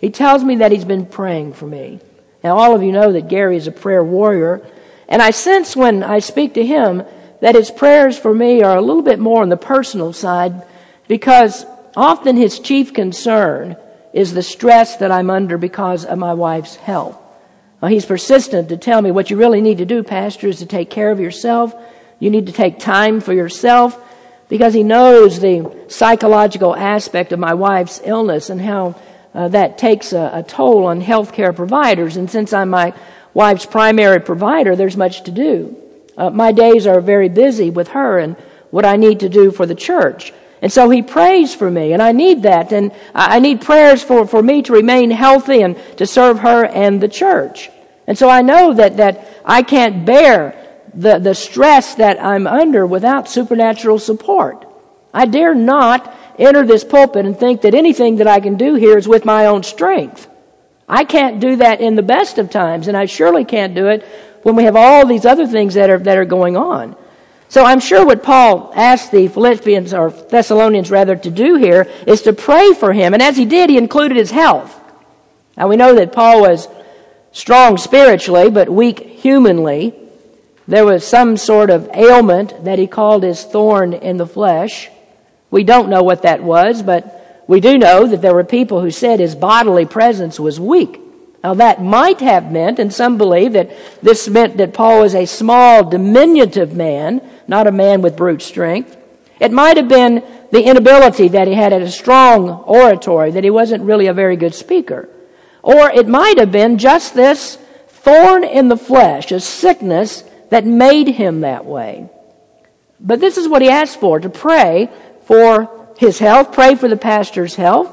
He 0.00 0.10
tells 0.10 0.44
me 0.44 0.56
that 0.56 0.72
he's 0.72 0.84
been 0.84 1.06
praying 1.06 1.54
for 1.54 1.66
me. 1.66 2.00
Now, 2.42 2.56
all 2.58 2.74
of 2.74 2.82
you 2.82 2.92
know 2.92 3.12
that 3.12 3.28
Gary 3.28 3.56
is 3.56 3.66
a 3.66 3.72
prayer 3.72 4.04
warrior, 4.04 4.64
and 5.08 5.20
I 5.20 5.30
sense 5.30 5.74
when 5.74 6.02
I 6.02 6.20
speak 6.20 6.54
to 6.54 6.64
him 6.64 7.02
that 7.40 7.54
his 7.54 7.70
prayers 7.70 8.18
for 8.18 8.34
me 8.34 8.62
are 8.62 8.76
a 8.76 8.82
little 8.82 9.02
bit 9.02 9.18
more 9.18 9.42
on 9.42 9.48
the 9.48 9.56
personal 9.56 10.12
side 10.12 10.64
because 11.08 11.64
often 11.96 12.36
his 12.36 12.58
chief 12.58 12.92
concern 12.92 13.76
is 14.12 14.34
the 14.34 14.42
stress 14.42 14.96
that 14.96 15.10
I'm 15.10 15.30
under 15.30 15.58
because 15.58 16.04
of 16.04 16.18
my 16.18 16.34
wife's 16.34 16.76
health. 16.76 17.18
Well, 17.80 17.90
he's 17.90 18.06
persistent 18.06 18.70
to 18.70 18.76
tell 18.76 19.00
me 19.00 19.10
what 19.10 19.30
you 19.30 19.36
really 19.36 19.60
need 19.60 19.78
to 19.78 19.84
do, 19.84 20.02
Pastor, 20.02 20.48
is 20.48 20.58
to 20.58 20.66
take 20.66 20.90
care 20.90 21.10
of 21.10 21.20
yourself. 21.20 21.74
You 22.18 22.30
need 22.30 22.46
to 22.46 22.52
take 22.52 22.80
time 22.80 23.20
for 23.20 23.32
yourself 23.32 23.96
because 24.48 24.74
he 24.74 24.82
knows 24.82 25.38
the 25.38 25.84
psychological 25.88 26.74
aspect 26.74 27.32
of 27.32 27.38
my 27.38 27.54
wife's 27.54 28.00
illness 28.02 28.50
and 28.50 28.60
how 28.60 28.96
uh, 29.32 29.48
that 29.48 29.78
takes 29.78 30.12
a, 30.12 30.30
a, 30.34 30.42
toll 30.42 30.86
on 30.86 31.02
healthcare 31.02 31.54
providers. 31.54 32.16
And 32.16 32.28
since 32.28 32.52
I'm 32.52 32.70
my 32.70 32.94
wife's 33.34 33.66
primary 33.66 34.20
provider, 34.20 34.74
there's 34.74 34.96
much 34.96 35.22
to 35.24 35.30
do. 35.30 35.76
Uh, 36.16 36.30
my 36.30 36.50
days 36.50 36.86
are 36.86 37.00
very 37.00 37.28
busy 37.28 37.70
with 37.70 37.88
her 37.88 38.18
and 38.18 38.34
what 38.70 38.84
I 38.84 38.96
need 38.96 39.20
to 39.20 39.28
do 39.28 39.52
for 39.52 39.66
the 39.66 39.74
church. 39.74 40.32
And 40.60 40.72
so 40.72 40.90
he 40.90 41.02
prays 41.02 41.54
for 41.54 41.70
me, 41.70 41.92
and 41.92 42.02
I 42.02 42.12
need 42.12 42.42
that. 42.42 42.72
And 42.72 42.92
I 43.14 43.38
need 43.38 43.60
prayers 43.60 44.02
for, 44.02 44.26
for 44.26 44.42
me 44.42 44.62
to 44.62 44.72
remain 44.72 45.10
healthy 45.10 45.62
and 45.62 45.76
to 45.98 46.06
serve 46.06 46.40
her 46.40 46.64
and 46.64 47.00
the 47.00 47.08
church. 47.08 47.70
And 48.06 48.18
so 48.18 48.28
I 48.28 48.42
know 48.42 48.74
that, 48.74 48.96
that 48.96 49.28
I 49.44 49.62
can't 49.62 50.04
bear 50.04 50.54
the, 50.94 51.18
the 51.18 51.34
stress 51.34 51.94
that 51.96 52.22
I'm 52.22 52.46
under 52.46 52.86
without 52.86 53.28
supernatural 53.28 53.98
support. 53.98 54.64
I 55.12 55.26
dare 55.26 55.54
not 55.54 56.14
enter 56.38 56.66
this 56.66 56.84
pulpit 56.84 57.26
and 57.26 57.38
think 57.38 57.62
that 57.62 57.74
anything 57.74 58.16
that 58.16 58.26
I 58.26 58.40
can 58.40 58.56
do 58.56 58.74
here 58.74 58.96
is 58.96 59.06
with 59.06 59.24
my 59.24 59.46
own 59.46 59.62
strength. 59.62 60.28
I 60.88 61.04
can't 61.04 61.40
do 61.40 61.56
that 61.56 61.80
in 61.80 61.96
the 61.96 62.02
best 62.02 62.38
of 62.38 62.50
times, 62.50 62.88
and 62.88 62.96
I 62.96 63.04
surely 63.04 63.44
can't 63.44 63.74
do 63.74 63.88
it 63.88 64.02
when 64.42 64.56
we 64.56 64.64
have 64.64 64.76
all 64.76 65.06
these 65.06 65.26
other 65.26 65.46
things 65.46 65.74
that 65.74 65.90
are, 65.90 65.98
that 65.98 66.16
are 66.16 66.24
going 66.24 66.56
on. 66.56 66.96
So 67.48 67.64
I'm 67.64 67.80
sure 67.80 68.04
what 68.04 68.22
Paul 68.22 68.72
asked 68.76 69.10
the 69.10 69.28
Philippians 69.28 69.94
or 69.94 70.10
Thessalonians 70.10 70.90
rather 70.90 71.16
to 71.16 71.30
do 71.30 71.56
here 71.56 71.90
is 72.06 72.22
to 72.22 72.32
pray 72.32 72.74
for 72.74 72.92
him. 72.92 73.14
And 73.14 73.22
as 73.22 73.36
he 73.36 73.46
did, 73.46 73.70
he 73.70 73.78
included 73.78 74.16
his 74.16 74.30
health. 74.30 74.78
Now 75.56 75.68
we 75.68 75.76
know 75.76 75.94
that 75.94 76.12
Paul 76.12 76.42
was 76.42 76.68
strong 77.32 77.78
spiritually, 77.78 78.50
but 78.50 78.68
weak 78.68 79.00
humanly. 79.00 79.94
There 80.66 80.84
was 80.84 81.06
some 81.06 81.38
sort 81.38 81.70
of 81.70 81.88
ailment 81.94 82.64
that 82.64 82.78
he 82.78 82.86
called 82.86 83.22
his 83.22 83.42
thorn 83.44 83.94
in 83.94 84.18
the 84.18 84.26
flesh. 84.26 84.90
We 85.50 85.64
don't 85.64 85.88
know 85.88 86.02
what 86.02 86.22
that 86.22 86.42
was, 86.42 86.82
but 86.82 87.44
we 87.46 87.60
do 87.60 87.78
know 87.78 88.06
that 88.06 88.20
there 88.20 88.34
were 88.34 88.44
people 88.44 88.82
who 88.82 88.90
said 88.90 89.20
his 89.20 89.34
bodily 89.34 89.86
presence 89.86 90.38
was 90.38 90.60
weak. 90.60 91.00
Now 91.42 91.54
that 91.54 91.82
might 91.82 92.20
have 92.20 92.52
meant, 92.52 92.78
and 92.78 92.92
some 92.92 93.16
believe 93.16 93.54
that 93.54 93.70
this 94.02 94.28
meant 94.28 94.58
that 94.58 94.74
Paul 94.74 95.00
was 95.00 95.14
a 95.14 95.24
small, 95.24 95.82
diminutive 95.82 96.74
man, 96.74 97.22
not 97.48 97.66
a 97.66 97.72
man 97.72 98.02
with 98.02 98.16
brute 98.16 98.42
strength. 98.42 98.96
It 99.40 99.50
might 99.50 99.76
have 99.76 99.88
been 99.88 100.22
the 100.50 100.62
inability 100.62 101.28
that 101.28 101.48
he 101.48 101.54
had 101.54 101.72
at 101.72 101.82
a 101.82 101.90
strong 101.90 102.48
oratory, 102.50 103.32
that 103.32 103.44
he 103.44 103.50
wasn't 103.50 103.84
really 103.84 104.06
a 104.06 104.14
very 104.14 104.36
good 104.36 104.54
speaker. 104.54 105.08
Or 105.62 105.90
it 105.90 106.06
might 106.08 106.38
have 106.38 106.52
been 106.52 106.78
just 106.78 107.14
this 107.14 107.56
thorn 107.88 108.44
in 108.44 108.68
the 108.68 108.76
flesh, 108.76 109.32
a 109.32 109.40
sickness 109.40 110.22
that 110.50 110.64
made 110.64 111.08
him 111.08 111.40
that 111.40 111.64
way. 111.64 112.08
But 113.00 113.20
this 113.20 113.36
is 113.36 113.48
what 113.48 113.62
he 113.62 113.68
asked 113.68 114.00
for, 114.00 114.18
to 114.18 114.30
pray 114.30 114.90
for 115.24 115.88
his 115.98 116.18
health, 116.18 116.52
pray 116.52 116.74
for 116.74 116.88
the 116.88 116.96
pastor's 116.96 117.54
health. 117.54 117.88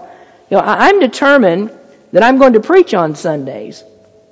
You 0.49 0.57
know, 0.57 0.63
I'm 0.63 0.99
determined 0.99 1.71
that 2.11 2.23
I'm 2.23 2.37
going 2.37 2.53
to 2.53 2.59
preach 2.59 2.93
on 2.93 3.15
Sundays. 3.15 3.83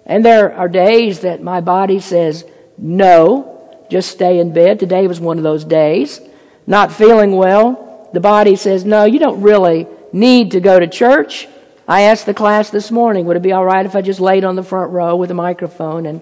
And 0.05 0.23
there 0.23 0.53
are 0.53 0.67
days 0.67 1.21
that 1.21 1.41
my 1.41 1.61
body 1.61 1.99
says, 1.99 2.45
no, 2.77 3.52
just 3.93 4.09
stay 4.09 4.39
in 4.39 4.51
bed. 4.51 4.79
Today 4.79 5.05
was 5.05 5.19
one 5.19 5.37
of 5.37 5.43
those 5.43 5.63
days. 5.63 6.19
Not 6.65 6.91
feeling 6.91 7.33
well. 7.35 8.09
The 8.11 8.19
body 8.19 8.55
says, 8.55 8.83
no, 8.83 9.03
you 9.03 9.19
don't 9.19 9.43
really 9.43 9.85
need 10.11 10.53
to 10.53 10.59
go 10.59 10.79
to 10.79 10.87
church. 10.87 11.47
I 11.87 12.01
asked 12.01 12.25
the 12.25 12.33
class 12.33 12.71
this 12.71 12.89
morning, 12.89 13.27
would 13.27 13.37
it 13.37 13.43
be 13.43 13.51
all 13.51 13.63
right 13.63 13.85
if 13.85 13.95
I 13.95 14.01
just 14.01 14.19
laid 14.19 14.45
on 14.45 14.55
the 14.55 14.63
front 14.63 14.91
row 14.91 15.15
with 15.15 15.29
a 15.29 15.35
microphone 15.35 16.07
and 16.07 16.21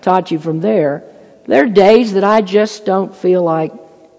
taught 0.00 0.32
you 0.32 0.40
from 0.40 0.58
there? 0.58 1.04
There 1.46 1.62
are 1.62 1.68
days 1.68 2.14
that 2.14 2.24
I 2.24 2.40
just 2.40 2.84
don't 2.84 3.14
feel 3.14 3.44
like 3.44 3.72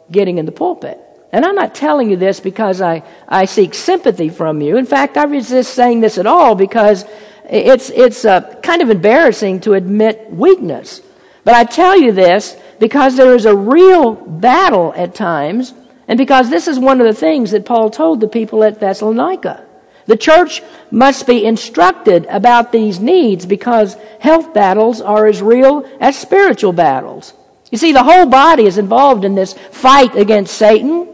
getting 0.09 0.37
in 0.37 0.45
the 0.45 0.53
pulpit. 0.53 0.97
And 1.33 1.43
I'm 1.43 1.55
not 1.55 1.75
telling 1.75 2.09
you 2.09 2.15
this 2.15 2.39
because 2.39 2.79
I, 2.79 3.03
I 3.27 3.43
seek 3.43 3.73
sympathy 3.73 4.29
from 4.29 4.61
you. 4.61 4.77
In 4.77 4.85
fact, 4.85 5.17
I 5.17 5.25
resist 5.25 5.73
saying 5.73 5.99
this 5.99 6.17
at 6.17 6.25
all 6.25 6.55
because 6.55 7.03
it's, 7.49 7.89
it's 7.89 8.23
uh, 8.23 8.61
kind 8.63 8.81
of 8.81 8.89
embarrassing 8.89 9.59
to 9.61 9.73
admit 9.73 10.31
weakness. 10.31 11.01
But 11.43 11.55
I 11.55 11.65
tell 11.65 11.97
you 11.97 12.13
this 12.13 12.55
because 12.83 13.15
there 13.15 13.33
is 13.33 13.45
a 13.45 13.55
real 13.55 14.11
battle 14.13 14.93
at 14.97 15.15
times, 15.15 15.73
and 16.09 16.17
because 16.17 16.49
this 16.49 16.67
is 16.67 16.77
one 16.77 16.99
of 16.99 17.07
the 17.07 17.13
things 17.13 17.51
that 17.51 17.65
Paul 17.65 17.89
told 17.89 18.19
the 18.19 18.27
people 18.27 18.61
at 18.61 18.81
Thessalonica. 18.81 19.65
The 20.05 20.17
church 20.17 20.61
must 20.91 21.25
be 21.25 21.45
instructed 21.45 22.25
about 22.25 22.73
these 22.73 22.99
needs 22.99 23.45
because 23.45 23.95
health 24.19 24.53
battles 24.53 24.99
are 24.99 25.27
as 25.27 25.41
real 25.41 25.89
as 26.01 26.19
spiritual 26.19 26.73
battles. 26.73 27.33
You 27.71 27.77
see, 27.77 27.93
the 27.93 28.03
whole 28.03 28.25
body 28.25 28.65
is 28.65 28.77
involved 28.77 29.23
in 29.23 29.33
this 29.33 29.53
fight 29.53 30.17
against 30.17 30.53
Satan. 30.53 31.07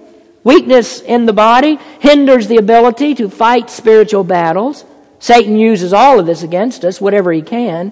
Weakness 0.44 1.02
in 1.02 1.28
the 1.28 1.34
body 1.34 1.78
hinders 2.00 2.48
the 2.48 2.58
ability 2.58 3.14
to 3.14 3.30
fight 3.30 3.70
spiritual 3.70 4.24
battles. 4.24 4.86
Satan 5.20 5.56
uses 5.56 5.94
all 5.94 6.20
of 6.20 6.26
this 6.26 6.42
against 6.42 6.84
us, 6.84 7.00
whatever 7.00 7.32
he 7.32 7.44
can. 7.44 7.92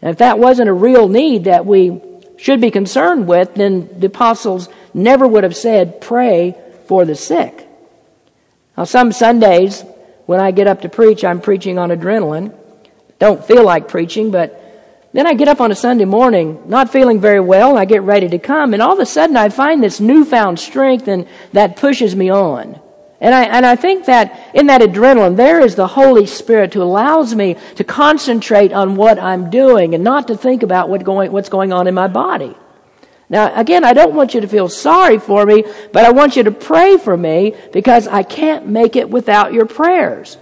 And 0.00 0.10
if 0.10 0.16
that 0.18 0.38
wasn't 0.38 0.70
a 0.70 0.72
real 0.72 1.06
need 1.06 1.44
that 1.44 1.66
we 1.66 2.00
should 2.36 2.60
be 2.60 2.70
concerned 2.70 3.26
with, 3.26 3.54
then 3.54 3.88
the 3.98 4.06
apostles 4.06 4.68
never 4.92 5.26
would 5.26 5.44
have 5.44 5.56
said, 5.56 6.00
pray 6.00 6.56
for 6.86 7.04
the 7.04 7.14
sick. 7.14 7.68
Now, 8.76 8.84
some 8.84 9.12
Sundays, 9.12 9.82
when 10.26 10.40
I 10.40 10.50
get 10.50 10.66
up 10.66 10.82
to 10.82 10.88
preach, 10.88 11.24
I'm 11.24 11.40
preaching 11.40 11.78
on 11.78 11.90
adrenaline. 11.90 12.54
Don't 13.18 13.44
feel 13.44 13.64
like 13.64 13.88
preaching, 13.88 14.30
but 14.30 14.60
then 15.12 15.26
I 15.28 15.34
get 15.34 15.46
up 15.46 15.60
on 15.60 15.70
a 15.70 15.76
Sunday 15.76 16.04
morning, 16.04 16.62
not 16.66 16.90
feeling 16.90 17.20
very 17.20 17.38
well, 17.38 17.78
I 17.78 17.84
get 17.84 18.02
ready 18.02 18.28
to 18.28 18.38
come, 18.40 18.72
and 18.72 18.82
all 18.82 18.94
of 18.94 18.98
a 18.98 19.06
sudden 19.06 19.36
I 19.36 19.48
find 19.48 19.82
this 19.82 20.00
newfound 20.00 20.58
strength, 20.58 21.06
and 21.06 21.28
that 21.52 21.76
pushes 21.76 22.16
me 22.16 22.30
on. 22.30 22.80
And 23.20 23.34
I, 23.34 23.44
and 23.44 23.64
I 23.64 23.76
think 23.76 24.06
that 24.06 24.50
in 24.54 24.66
that 24.66 24.80
adrenaline, 24.80 25.36
there 25.36 25.60
is 25.60 25.76
the 25.76 25.86
Holy 25.86 26.26
Spirit 26.26 26.74
who 26.74 26.82
allows 26.82 27.34
me 27.34 27.56
to 27.76 27.84
concentrate 27.84 28.72
on 28.72 28.96
what 28.96 29.18
I'm 29.18 29.50
doing 29.50 29.94
and 29.94 30.02
not 30.02 30.28
to 30.28 30.36
think 30.36 30.62
about 30.62 30.88
what 30.88 31.04
going, 31.04 31.32
what's 31.32 31.48
going 31.48 31.72
on 31.72 31.86
in 31.86 31.94
my 31.94 32.08
body. 32.08 32.54
Now, 33.28 33.58
again, 33.58 33.84
I 33.84 33.94
don't 33.94 34.14
want 34.14 34.34
you 34.34 34.40
to 34.42 34.48
feel 34.48 34.68
sorry 34.68 35.18
for 35.18 35.46
me, 35.46 35.64
but 35.92 36.04
I 36.04 36.10
want 36.10 36.36
you 36.36 36.42
to 36.42 36.50
pray 36.50 36.98
for 36.98 37.16
me 37.16 37.54
because 37.72 38.06
I 38.06 38.22
can't 38.22 38.66
make 38.66 38.96
it 38.96 39.08
without 39.08 39.52
your 39.52 39.66
prayers. 39.66 40.36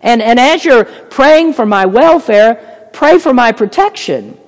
And, 0.00 0.20
and 0.20 0.38
as 0.38 0.64
you're 0.64 0.84
praying 0.84 1.54
for 1.54 1.64
my 1.64 1.86
welfare, 1.86 2.90
pray 2.92 3.18
for 3.18 3.32
my 3.32 3.52
protection. 3.52 4.38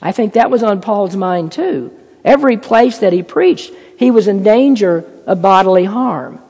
I 0.00 0.12
think 0.12 0.34
that 0.34 0.50
was 0.50 0.62
on 0.62 0.80
Paul's 0.80 1.16
mind 1.16 1.52
too. 1.52 1.98
Every 2.24 2.56
place 2.56 2.98
that 2.98 3.12
he 3.12 3.22
preached, 3.22 3.72
he 3.98 4.10
was 4.10 4.28
in 4.28 4.42
danger 4.42 5.04
of 5.26 5.42
bodily 5.42 5.84
harm. 5.84 6.40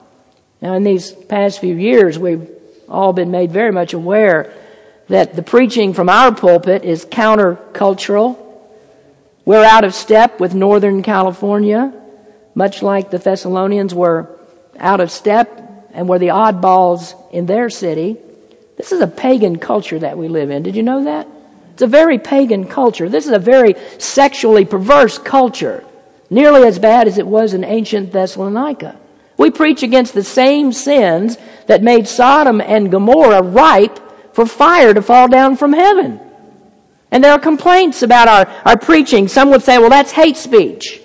Now, 0.63 0.75
in 0.75 0.85
these 0.85 1.11
past 1.11 1.59
few 1.59 1.75
years, 1.75 2.21
we've 2.21 2.49
all 2.89 3.13
been 3.13 3.33
made 3.33 3.51
very 3.51 3.73
much 3.73 3.95
aware 3.95 4.55
that 5.09 5.35
the 5.35 5.43
preaching 5.43 5.93
from 5.93 6.09
our 6.09 6.33
pulpit 6.33 6.85
is 6.85 7.05
countercultural. 7.05 8.39
We're 9.45 9.65
out 9.65 9.83
of 9.83 9.93
step 9.93 10.39
with 10.39 10.55
Northern 10.55 11.03
California, 11.03 11.93
much 12.55 12.81
like 12.81 13.11
the 13.11 13.19
Thessalonians 13.19 13.93
were 13.93 14.39
out 14.79 15.01
of 15.01 15.11
step 15.11 15.89
and 15.93 16.09
were 16.09 16.21
the 16.21 16.29
oddballs 16.29 17.15
in 17.33 17.47
their 17.47 17.69
city. 17.69 18.17
This 18.77 18.93
is 18.93 19.01
a 19.01 19.09
pagan 19.09 19.59
culture 19.59 19.99
that 19.99 20.17
we 20.17 20.29
live 20.29 20.51
in. 20.51 20.63
Did 20.63 20.77
you 20.77 20.85
know 20.85 21.05
that? 21.05 21.27
It's 21.73 21.83
a 21.83 21.89
very 21.89 22.19
pagan 22.19 22.69
culture. 22.69 23.09
This 23.09 23.27
is 23.27 23.33
a 23.33 23.39
very 23.41 23.75
sexually 23.99 24.65
perverse 24.65 25.19
culture, 25.19 25.85
nearly 26.31 26.69
as 26.69 26.79
bad 26.79 27.09
as 27.09 27.19
it 27.19 27.27
was 27.27 27.53
in 27.53 27.65
ancient 27.65 28.13
Thessalonica. 28.13 28.97
We 29.37 29.51
preach 29.51 29.83
against 29.83 30.15
the 30.15 30.23
same 30.23 30.73
sins 30.73 31.37
that 31.67 31.83
made 31.83 32.07
Sodom 32.07 32.61
and 32.61 32.91
Gomorrah 32.91 33.43
ripe 33.43 33.99
for 34.35 34.47
fire 34.47 34.95
to 34.95 35.03
fall 35.03 35.29
down 35.29 35.57
from 35.57 35.73
heaven. 35.73 36.21
And 37.11 37.23
there 37.23 37.33
are 37.33 37.39
complaints 37.39 38.03
about 38.03 38.29
our, 38.29 38.47
our 38.65 38.79
preaching. 38.79 39.29
Some 39.29 39.51
would 39.51 39.63
say, 39.63 39.79
well, 39.79 39.91
that's 39.91 40.13
hate 40.13 40.37
speech. 40.37 41.01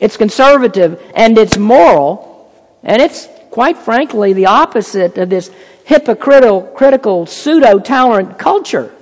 It's 0.00 0.16
conservative 0.16 1.02
and 1.14 1.36
it's 1.36 1.58
moral. 1.58 2.52
And 2.82 3.02
it's, 3.02 3.28
quite 3.50 3.76
frankly, 3.76 4.32
the 4.32 4.46
opposite 4.46 5.18
of 5.18 5.28
this 5.28 5.50
hypocritical, 5.84 6.62
critical, 6.62 7.26
pseudo-tolerant 7.26 8.38
culture. 8.38 8.94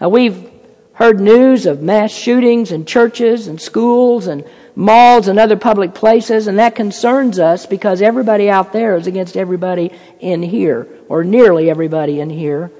Now, 0.00 0.10
we've 0.10 0.50
heard 0.92 1.18
news 1.18 1.64
of 1.64 1.80
mass 1.80 2.12
shootings 2.12 2.70
in 2.70 2.84
churches 2.84 3.46
and 3.46 3.60
schools 3.60 4.26
and 4.26 4.44
malls 4.78 5.26
and 5.26 5.40
other 5.40 5.56
public 5.56 5.92
places, 5.92 6.46
and 6.46 6.60
that 6.60 6.76
concerns 6.76 7.40
us 7.40 7.66
because 7.66 8.00
everybody 8.00 8.48
out 8.48 8.72
there 8.72 8.94
is 8.94 9.08
against 9.08 9.36
everybody 9.36 9.90
in 10.20 10.40
here, 10.40 10.86
or 11.08 11.24
nearly 11.24 11.68
everybody 11.68 12.20
in 12.20 12.30
here. 12.30 12.70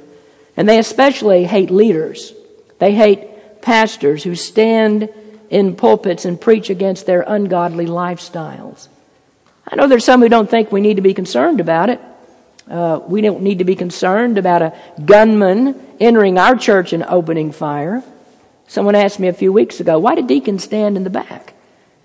And 0.57 0.69
they 0.69 0.79
especially 0.79 1.43
hate 1.43 1.73
leaders. 1.73 2.33
They 2.79 2.95
hate 2.95 3.61
pastors 3.63 4.23
who 4.23 4.37
stand 4.37 5.09
in 5.51 5.75
pulpits 5.75 6.25
and 6.25 6.41
preach 6.41 6.71
against 6.71 7.05
their 7.05 7.23
ungodly 7.23 7.87
lifestyles. 7.87 8.87
I 9.67 9.75
know 9.75 9.89
there's 9.89 10.05
some 10.05 10.21
who 10.21 10.29
don't 10.29 10.49
think 10.49 10.71
we 10.71 10.81
need 10.81 10.97
to 10.97 11.03
be 11.03 11.15
concerned 11.15 11.59
about 11.59 11.91
it. 11.91 12.01
Uh, 12.71 13.01
we 13.09 13.23
don't 13.23 13.43
need 13.43 13.59
to 13.59 13.65
be 13.65 13.75
concerned 13.75 14.39
about 14.39 14.63
a 14.63 14.73
gunman 15.05 15.75
entering 15.99 16.39
our 16.39 16.55
church 16.55 16.93
and 16.93 17.03
opening 17.03 17.51
fire. 17.51 18.05
Someone 18.69 18.95
asked 18.95 19.19
me 19.19 19.27
a 19.27 19.33
few 19.33 19.53
weeks 19.53 19.81
ago, 19.81 19.99
why 19.99 20.15
did 20.15 20.29
deacons 20.29 20.63
stand 20.63 20.97
in 20.97 21.03
the 21.03 21.11
back? 21.11 21.55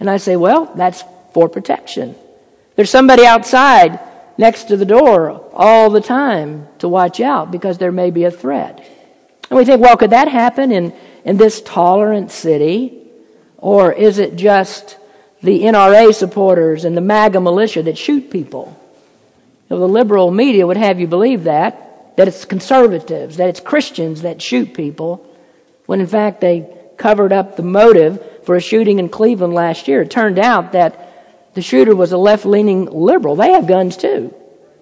And 0.03 0.09
I 0.09 0.17
say, 0.17 0.35
well, 0.35 0.65
that's 0.75 1.01
for 1.33 1.47
protection. 1.47 2.13
There's 2.75 2.89
somebody 2.89 3.25
outside 3.25 4.01
next 4.37 4.65
to 4.65 4.75
the 4.75 4.83
door 4.83 5.49
all 5.53 5.89
the 5.89 6.01
time 6.01 6.67
to 6.79 6.89
watch 6.89 7.21
out 7.21 7.51
because 7.51 7.77
there 7.77 7.93
may 7.93 8.11
be 8.11 8.25
a 8.25 8.29
threat. 8.29 8.85
And 9.49 9.57
we 9.57 9.63
think, 9.63 9.79
well, 9.79 9.95
could 9.95 10.09
that 10.09 10.27
happen 10.27 10.73
in, 10.73 10.93
in 11.23 11.37
this 11.37 11.61
tolerant 11.61 12.31
city? 12.31 13.01
Or 13.59 13.93
is 13.93 14.17
it 14.17 14.35
just 14.35 14.97
the 15.41 15.61
NRA 15.61 16.13
supporters 16.13 16.83
and 16.83 16.97
the 16.97 17.01
MAGA 17.01 17.39
militia 17.39 17.83
that 17.83 17.97
shoot 17.97 18.29
people? 18.29 18.77
You 19.69 19.77
know, 19.77 19.79
the 19.79 19.87
liberal 19.87 20.31
media 20.31 20.67
would 20.67 20.75
have 20.75 20.99
you 20.99 21.07
believe 21.07 21.45
that, 21.45 22.17
that 22.17 22.27
it's 22.27 22.43
conservatives, 22.43 23.37
that 23.37 23.47
it's 23.47 23.61
Christians 23.61 24.23
that 24.23 24.41
shoot 24.41 24.73
people, 24.73 25.25
when 25.85 26.01
in 26.01 26.07
fact 26.07 26.41
they 26.41 26.67
covered 26.97 27.31
up 27.31 27.55
the 27.55 27.63
motive 27.63 28.32
for 28.45 28.55
a 28.55 28.61
shooting 28.61 28.99
in 28.99 29.09
Cleveland 29.09 29.53
last 29.53 29.87
year. 29.87 30.01
It 30.01 30.11
turned 30.11 30.39
out 30.39 30.71
that 30.73 31.53
the 31.53 31.61
shooter 31.61 31.95
was 31.95 32.11
a 32.11 32.17
left 32.17 32.45
leaning 32.45 32.85
liberal. 32.85 33.35
They 33.35 33.51
have 33.51 33.67
guns 33.67 33.97
too. 33.97 34.33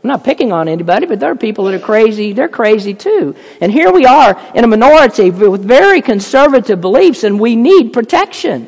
I'm 0.03 0.08
not 0.08 0.24
picking 0.24 0.51
on 0.51 0.68
anybody, 0.68 1.06
but 1.06 1.20
there 1.20 1.32
are 1.32 1.36
people 1.36 1.65
that 1.65 1.75
are 1.75 1.80
crazy. 1.80 2.34
They're 2.34 2.50
crazy 2.50 2.94
too. 2.94 3.36
And 3.60 3.72
here 3.72 3.91
we 3.91 4.06
are 4.06 4.39
in 4.56 4.63
a 4.63 4.68
minority 4.68 5.30
with 5.30 5.63
very 5.63 6.01
conservative 6.01 6.82
beliefs, 6.82 7.24
and 7.24 7.39
we 7.39 7.56
need 7.56 7.94
protection. 7.94 8.68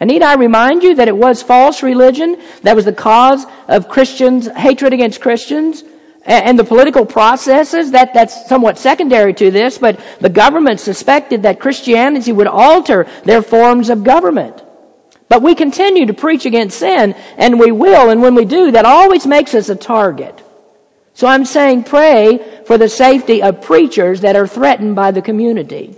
And 0.00 0.08
need 0.08 0.22
I 0.22 0.34
remind 0.34 0.82
you 0.82 0.96
that 0.96 1.08
it 1.08 1.16
was 1.16 1.42
false 1.42 1.82
religion 1.82 2.40
that 2.62 2.74
was 2.74 2.86
the 2.86 2.92
cause 2.92 3.44
of 3.68 3.88
Christians' 3.88 4.48
hatred 4.48 4.92
against 4.92 5.20
Christians? 5.20 5.84
And 6.22 6.58
the 6.58 6.64
political 6.64 7.06
processes 7.06 7.92
that 7.92 8.12
that's 8.12 8.46
somewhat 8.48 8.78
secondary 8.78 9.32
to 9.34 9.50
this 9.50 9.78
but 9.78 9.98
the 10.20 10.28
government 10.28 10.78
suspected 10.78 11.42
that 11.42 11.60
christianity 11.60 12.32
would 12.32 12.46
alter 12.46 13.06
their 13.24 13.42
forms 13.42 13.88
of 13.90 14.04
government. 14.04 14.62
But 15.28 15.42
we 15.42 15.54
continue 15.54 16.06
to 16.06 16.12
preach 16.12 16.44
against 16.44 16.78
sin 16.78 17.14
and 17.38 17.58
we 17.58 17.72
will 17.72 18.10
and 18.10 18.20
when 18.20 18.34
we 18.34 18.44
do 18.44 18.72
that 18.72 18.84
always 18.84 19.26
makes 19.26 19.54
us 19.54 19.68
a 19.68 19.76
target. 19.76 20.42
So 21.14 21.26
i'm 21.26 21.44
saying 21.44 21.84
pray 21.84 22.62
for 22.66 22.76
the 22.76 22.88
safety 22.88 23.42
of 23.42 23.62
preachers 23.62 24.20
that 24.20 24.36
are 24.36 24.46
threatened 24.46 24.96
by 24.96 25.12
the 25.12 25.22
community. 25.22 25.96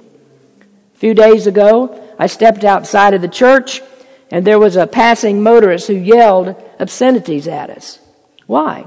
A 0.95 0.99
few 0.99 1.15
days 1.15 1.49
ago 1.49 2.15
i 2.19 2.29
stepped 2.29 2.63
outside 2.63 3.15
of 3.15 3.23
the 3.23 3.29
church 3.29 3.83
and 4.31 4.47
there 4.47 4.61
was 4.61 4.77
a 4.77 4.87
passing 4.87 5.43
motorist 5.43 5.89
who 5.89 5.95
yelled 5.95 6.55
obscenities 6.79 7.49
at 7.49 7.71
us. 7.71 7.99
Why 8.47 8.87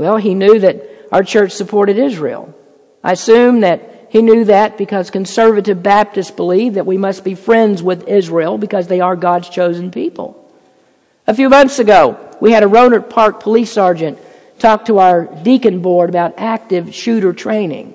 well, 0.00 0.16
he 0.16 0.34
knew 0.34 0.58
that 0.60 0.82
our 1.12 1.22
church 1.22 1.52
supported 1.52 1.98
Israel. 1.98 2.54
I 3.04 3.12
assume 3.12 3.60
that 3.60 4.06
he 4.08 4.22
knew 4.22 4.46
that 4.46 4.78
because 4.78 5.10
conservative 5.10 5.82
Baptists 5.82 6.30
believe 6.30 6.72
that 6.74 6.86
we 6.86 6.96
must 6.96 7.22
be 7.22 7.34
friends 7.34 7.82
with 7.82 8.08
Israel 8.08 8.56
because 8.56 8.86
they 8.86 9.00
are 9.00 9.14
God's 9.14 9.50
chosen 9.50 9.90
people. 9.90 10.50
A 11.26 11.34
few 11.34 11.50
months 11.50 11.80
ago, 11.80 12.18
we 12.40 12.50
had 12.50 12.62
a 12.62 12.66
Rohnert 12.66 13.10
Park 13.10 13.40
police 13.40 13.70
sergeant 13.70 14.18
talk 14.58 14.86
to 14.86 15.00
our 15.00 15.26
deacon 15.42 15.82
board 15.82 16.08
about 16.08 16.32
active 16.38 16.94
shooter 16.94 17.34
training. 17.34 17.92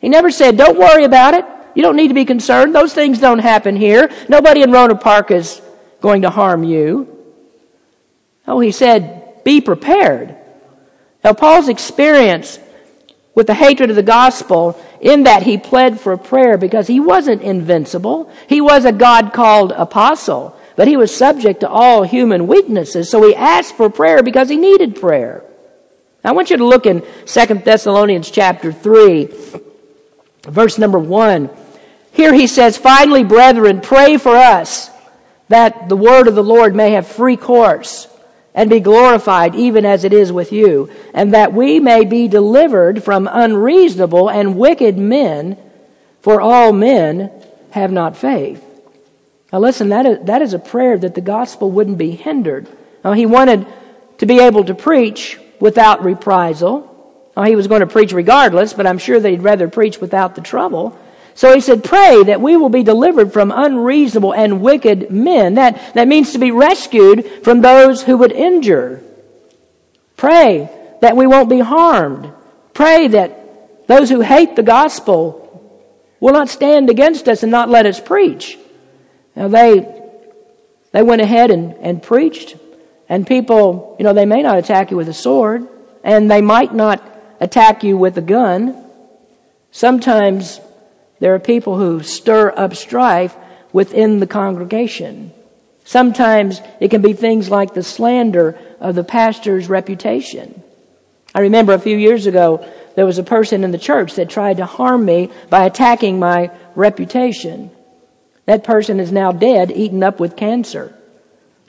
He 0.00 0.08
never 0.08 0.30
said, 0.30 0.56
don't 0.56 0.78
worry 0.78 1.02
about 1.02 1.34
it. 1.34 1.44
You 1.74 1.82
don't 1.82 1.96
need 1.96 2.08
to 2.08 2.14
be 2.14 2.24
concerned. 2.24 2.72
Those 2.72 2.94
things 2.94 3.18
don't 3.18 3.40
happen 3.40 3.74
here. 3.74 4.12
Nobody 4.28 4.62
in 4.62 4.70
Rohnert 4.70 5.00
Park 5.00 5.32
is 5.32 5.60
going 6.00 6.22
to 6.22 6.30
harm 6.30 6.62
you. 6.62 7.16
Oh, 8.46 8.60
he 8.60 8.70
said, 8.70 9.42
be 9.42 9.60
prepared. 9.60 10.37
Now, 11.24 11.32
Paul's 11.32 11.68
experience 11.68 12.58
with 13.34 13.46
the 13.46 13.54
hatred 13.54 13.90
of 13.90 13.96
the 13.96 14.02
gospel 14.02 14.80
in 15.00 15.24
that 15.24 15.42
he 15.44 15.58
pled 15.58 16.00
for 16.00 16.16
prayer 16.16 16.58
because 16.58 16.86
he 16.86 17.00
wasn't 17.00 17.42
invincible. 17.42 18.30
He 18.48 18.60
was 18.60 18.84
a 18.84 18.92
God 18.92 19.32
called 19.32 19.72
apostle, 19.72 20.56
but 20.76 20.88
he 20.88 20.96
was 20.96 21.16
subject 21.16 21.60
to 21.60 21.68
all 21.68 22.02
human 22.02 22.46
weaknesses. 22.46 23.08
So 23.08 23.26
he 23.26 23.34
asked 23.34 23.76
for 23.76 23.90
prayer 23.90 24.22
because 24.22 24.48
he 24.48 24.56
needed 24.56 25.00
prayer. 25.00 25.44
I 26.24 26.32
want 26.32 26.50
you 26.50 26.56
to 26.56 26.66
look 26.66 26.84
in 26.86 27.02
2 27.26 27.54
Thessalonians 27.64 28.30
chapter 28.30 28.72
3, 28.72 29.28
verse 30.42 30.78
number 30.78 30.98
1. 30.98 31.48
Here 32.12 32.34
he 32.34 32.48
says, 32.48 32.76
Finally, 32.76 33.22
brethren, 33.24 33.80
pray 33.80 34.16
for 34.16 34.34
us 34.34 34.90
that 35.48 35.88
the 35.88 35.96
word 35.96 36.26
of 36.26 36.34
the 36.34 36.42
Lord 36.42 36.74
may 36.74 36.90
have 36.90 37.06
free 37.06 37.36
course 37.36 38.08
and 38.58 38.68
be 38.68 38.80
glorified 38.80 39.54
even 39.54 39.84
as 39.84 40.02
it 40.02 40.12
is 40.12 40.32
with 40.32 40.50
you, 40.50 40.90
and 41.14 41.32
that 41.32 41.52
we 41.52 41.78
may 41.78 42.04
be 42.04 42.26
delivered 42.26 43.04
from 43.04 43.28
unreasonable 43.30 44.28
and 44.28 44.58
wicked 44.58 44.98
men, 44.98 45.56
for 46.22 46.40
all 46.40 46.72
men 46.72 47.30
have 47.70 47.92
not 47.92 48.16
faith. 48.16 48.60
Now 49.52 49.60
listen, 49.60 49.90
that 49.90 50.06
is, 50.06 50.26
that 50.26 50.42
is 50.42 50.54
a 50.54 50.58
prayer 50.58 50.98
that 50.98 51.14
the 51.14 51.20
gospel 51.20 51.70
wouldn't 51.70 51.98
be 51.98 52.10
hindered. 52.10 52.66
Now 53.04 53.12
he 53.12 53.26
wanted 53.26 53.64
to 54.18 54.26
be 54.26 54.40
able 54.40 54.64
to 54.64 54.74
preach 54.74 55.38
without 55.60 56.02
reprisal. 56.02 57.30
Now 57.36 57.44
he 57.44 57.54
was 57.54 57.68
going 57.68 57.82
to 57.82 57.86
preach 57.86 58.10
regardless, 58.10 58.72
but 58.72 58.88
I'm 58.88 58.98
sure 58.98 59.20
that 59.20 59.30
he'd 59.30 59.42
rather 59.42 59.68
preach 59.68 60.00
without 60.00 60.34
the 60.34 60.40
trouble. 60.40 60.98
So 61.38 61.54
he 61.54 61.60
said, 61.60 61.84
pray 61.84 62.24
that 62.24 62.40
we 62.40 62.56
will 62.56 62.68
be 62.68 62.82
delivered 62.82 63.32
from 63.32 63.52
unreasonable 63.54 64.34
and 64.34 64.60
wicked 64.60 65.12
men. 65.12 65.54
That, 65.54 65.94
that 65.94 66.08
means 66.08 66.32
to 66.32 66.40
be 66.40 66.50
rescued 66.50 67.44
from 67.44 67.60
those 67.60 68.02
who 68.02 68.16
would 68.16 68.32
injure. 68.32 69.04
Pray 70.16 70.68
that 71.00 71.16
we 71.16 71.28
won't 71.28 71.48
be 71.48 71.60
harmed. 71.60 72.32
Pray 72.74 73.06
that 73.06 73.86
those 73.86 74.10
who 74.10 74.20
hate 74.20 74.56
the 74.56 74.64
gospel 74.64 75.78
will 76.18 76.32
not 76.32 76.48
stand 76.48 76.90
against 76.90 77.28
us 77.28 77.44
and 77.44 77.52
not 77.52 77.68
let 77.68 77.86
us 77.86 78.00
preach. 78.00 78.58
Now 79.36 79.46
they, 79.46 79.86
they 80.90 81.04
went 81.04 81.22
ahead 81.22 81.52
and, 81.52 81.74
and 81.74 82.02
preached 82.02 82.56
and 83.08 83.24
people, 83.24 83.94
you 84.00 84.02
know, 84.02 84.12
they 84.12 84.26
may 84.26 84.42
not 84.42 84.58
attack 84.58 84.90
you 84.90 84.96
with 84.96 85.08
a 85.08 85.14
sword 85.14 85.68
and 86.02 86.28
they 86.28 86.40
might 86.40 86.74
not 86.74 87.00
attack 87.38 87.84
you 87.84 87.96
with 87.96 88.18
a 88.18 88.22
gun. 88.22 88.84
Sometimes 89.70 90.58
there 91.20 91.34
are 91.34 91.40
people 91.40 91.76
who 91.76 92.02
stir 92.02 92.52
up 92.56 92.74
strife 92.74 93.36
within 93.72 94.20
the 94.20 94.26
congregation. 94.26 95.32
Sometimes 95.84 96.60
it 96.80 96.88
can 96.90 97.02
be 97.02 97.12
things 97.12 97.50
like 97.50 97.74
the 97.74 97.82
slander 97.82 98.58
of 98.80 98.94
the 98.94 99.04
pastor's 99.04 99.68
reputation. 99.68 100.62
I 101.34 101.40
remember 101.40 101.72
a 101.72 101.78
few 101.78 101.96
years 101.96 102.26
ago, 102.26 102.66
there 102.94 103.06
was 103.06 103.18
a 103.18 103.22
person 103.22 103.64
in 103.64 103.70
the 103.70 103.78
church 103.78 104.14
that 104.14 104.28
tried 104.28 104.58
to 104.58 104.66
harm 104.66 105.04
me 105.04 105.30
by 105.50 105.64
attacking 105.64 106.18
my 106.18 106.50
reputation. 106.74 107.70
That 108.46 108.64
person 108.64 108.98
is 108.98 109.12
now 109.12 109.32
dead, 109.32 109.70
eaten 109.70 110.02
up 110.02 110.20
with 110.20 110.36
cancer. 110.36 110.94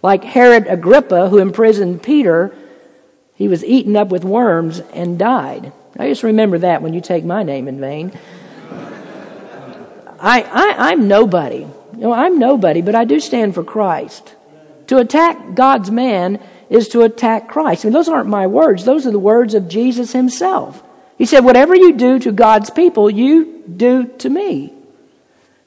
Like 0.01 0.23
Herod 0.23 0.67
Agrippa, 0.67 1.29
who 1.29 1.39
imprisoned 1.39 2.01
Peter, 2.01 2.55
he 3.35 3.47
was 3.47 3.63
eaten 3.63 3.95
up 3.95 4.09
with 4.09 4.23
worms 4.23 4.79
and 4.93 5.19
died. 5.19 5.71
I 5.97 6.07
just 6.07 6.23
remember 6.23 6.59
that 6.59 6.81
when 6.81 6.93
you 6.93 7.01
take 7.01 7.25
my 7.25 7.43
name 7.43 7.67
in 7.67 7.79
vain. 7.79 8.11
I, 10.21 10.41
I, 10.41 10.91
I'm 10.91 11.07
nobody. 11.07 11.67
You 11.93 11.99
know, 11.99 12.13
I'm 12.13 12.39
nobody, 12.39 12.81
but 12.81 12.95
I 12.95 13.05
do 13.05 13.19
stand 13.19 13.55
for 13.55 13.63
Christ. 13.63 14.35
To 14.87 14.97
attack 14.97 15.55
God's 15.55 15.91
man 15.91 16.41
is 16.69 16.87
to 16.89 17.01
attack 17.01 17.47
Christ. 17.47 17.83
I 17.83 17.87
mean, 17.87 17.93
those 17.93 18.09
aren't 18.09 18.29
my 18.29 18.47
words. 18.47 18.85
Those 18.85 19.05
are 19.05 19.11
the 19.11 19.19
words 19.19 19.53
of 19.53 19.67
Jesus 19.67 20.13
himself. 20.13 20.83
He 21.17 21.25
said, 21.25 21.43
whatever 21.43 21.75
you 21.75 21.93
do 21.93 22.19
to 22.19 22.31
God's 22.31 22.69
people, 22.69 23.09
you 23.09 23.63
do 23.75 24.07
to 24.19 24.29
me. 24.29 24.73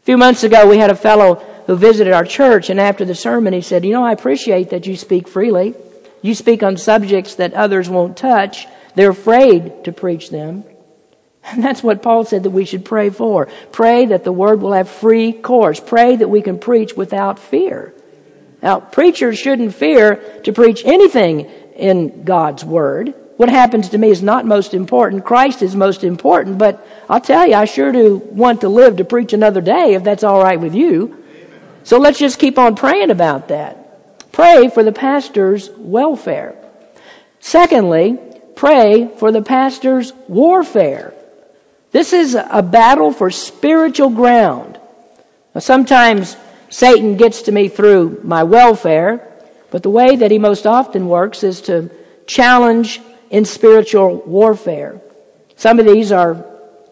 A 0.03 0.05
few 0.05 0.17
months 0.17 0.43
ago, 0.43 0.69
we 0.69 0.79
had 0.79 0.91
a 0.91 0.97
fellow 0.97 1.35
who 1.67 1.77
visited 1.77 2.13
our 2.13 2.25
church, 2.25 2.71
and 2.71 2.81
after 2.81 3.05
the 3.05 3.15
sermon, 3.15 3.53
he 3.53 3.61
said, 3.61 3.85
You 3.85 3.93
know, 3.93 4.05
I 4.05 4.13
appreciate 4.13 4.71
that 4.71 4.87
you 4.87 4.97
speak 4.97 5.29
freely. 5.29 5.75
You 6.21 6.35
speak 6.35 6.63
on 6.63 6.77
subjects 6.77 7.37
that 7.37 7.55
others 7.55 7.89
won't 7.89 8.17
touch. 8.17 8.67
They're 8.95 9.11
afraid 9.11 9.85
to 9.85 9.93
preach 9.93 10.31
them. 10.31 10.65
And 11.45 11.63
that's 11.65 11.83
what 11.83 12.03
Paul 12.03 12.25
said 12.25 12.45
that 12.45 12.51
we 12.51 12.65
should 12.65 12.85
pray 12.85 13.11
for. 13.11 13.49
Pray 13.73 14.07
that 14.07 14.25
the 14.25 14.33
word 14.33 14.61
will 14.61 14.73
have 14.73 14.89
free 14.89 15.33
course. 15.33 15.81
Pray 15.81 16.17
that 16.17 16.29
we 16.29 16.43
can 16.43 16.59
preach 16.59 16.95
without 16.95 17.39
fear. 17.39 17.95
Now, 18.63 18.79
preachers 18.79 19.39
shouldn't 19.39 19.75
fear 19.75 20.41
to 20.45 20.53
preach 20.53 20.85
anything 20.85 21.51
in 21.75 22.25
God's 22.25 22.65
word. 22.65 23.15
What 23.37 23.49
happens 23.49 23.89
to 23.89 23.99
me 23.99 24.11
is 24.11 24.23
not 24.23 24.47
most 24.47 24.73
important. 24.73 25.25
Christ 25.25 25.63
is 25.63 25.75
most 25.75 26.05
important, 26.05 26.59
but 26.59 26.87
I'll 27.09 27.21
tell 27.21 27.47
you, 27.47 27.55
I 27.55 27.65
sure 27.65 27.91
do 27.91 28.19
want 28.19 28.61
to 28.61 28.69
live 28.69 28.99
to 28.99 29.05
preach 29.05 29.33
another 29.33 29.61
day 29.61 29.95
if 29.95 30.05
that's 30.05 30.23
all 30.23 30.41
right 30.41 30.61
with 30.61 30.75
you. 30.75 31.25
So 31.83 31.99
let's 31.99 32.21
just 32.21 32.39
keep 32.39 32.57
on 32.59 32.77
praying 32.77 33.11
about 33.11 33.49
that. 33.49 34.31
Pray 34.31 34.69
for 34.69 34.85
the 34.85 34.93
pastor's 34.93 35.71
welfare. 35.71 36.57
Secondly, 37.41 38.17
pray 38.55 39.11
for 39.19 39.33
the 39.33 39.43
pastor's 39.43 40.13
warfare. 40.29 41.13
This 41.93 42.15
is 42.15 42.35
a 42.35 42.63
battle 42.63 43.13
for 43.13 43.31
spiritual 43.31 44.09
ground. 44.11 44.79
Now, 45.55 45.61
sometimes 45.61 46.37
Satan 46.71 47.19
gets 47.19 47.43
to 47.43 47.53
me 47.53 47.69
through 47.69 48.21
my 48.25 48.43
welfare, 48.45 49.31
but 49.71 49.83
the 49.83 49.91
way 49.91 50.17
that 50.17 50.31
he 50.31 50.39
most 50.39 50.67
often 50.67 51.07
works 51.07 51.45
is 51.45 51.61
to 51.63 51.91
challenge 52.27 53.01
in 53.31 53.45
spiritual 53.45 54.17
warfare. 54.23 55.01
Some 55.57 55.79
of 55.79 55.87
these 55.87 56.11
are 56.11 56.45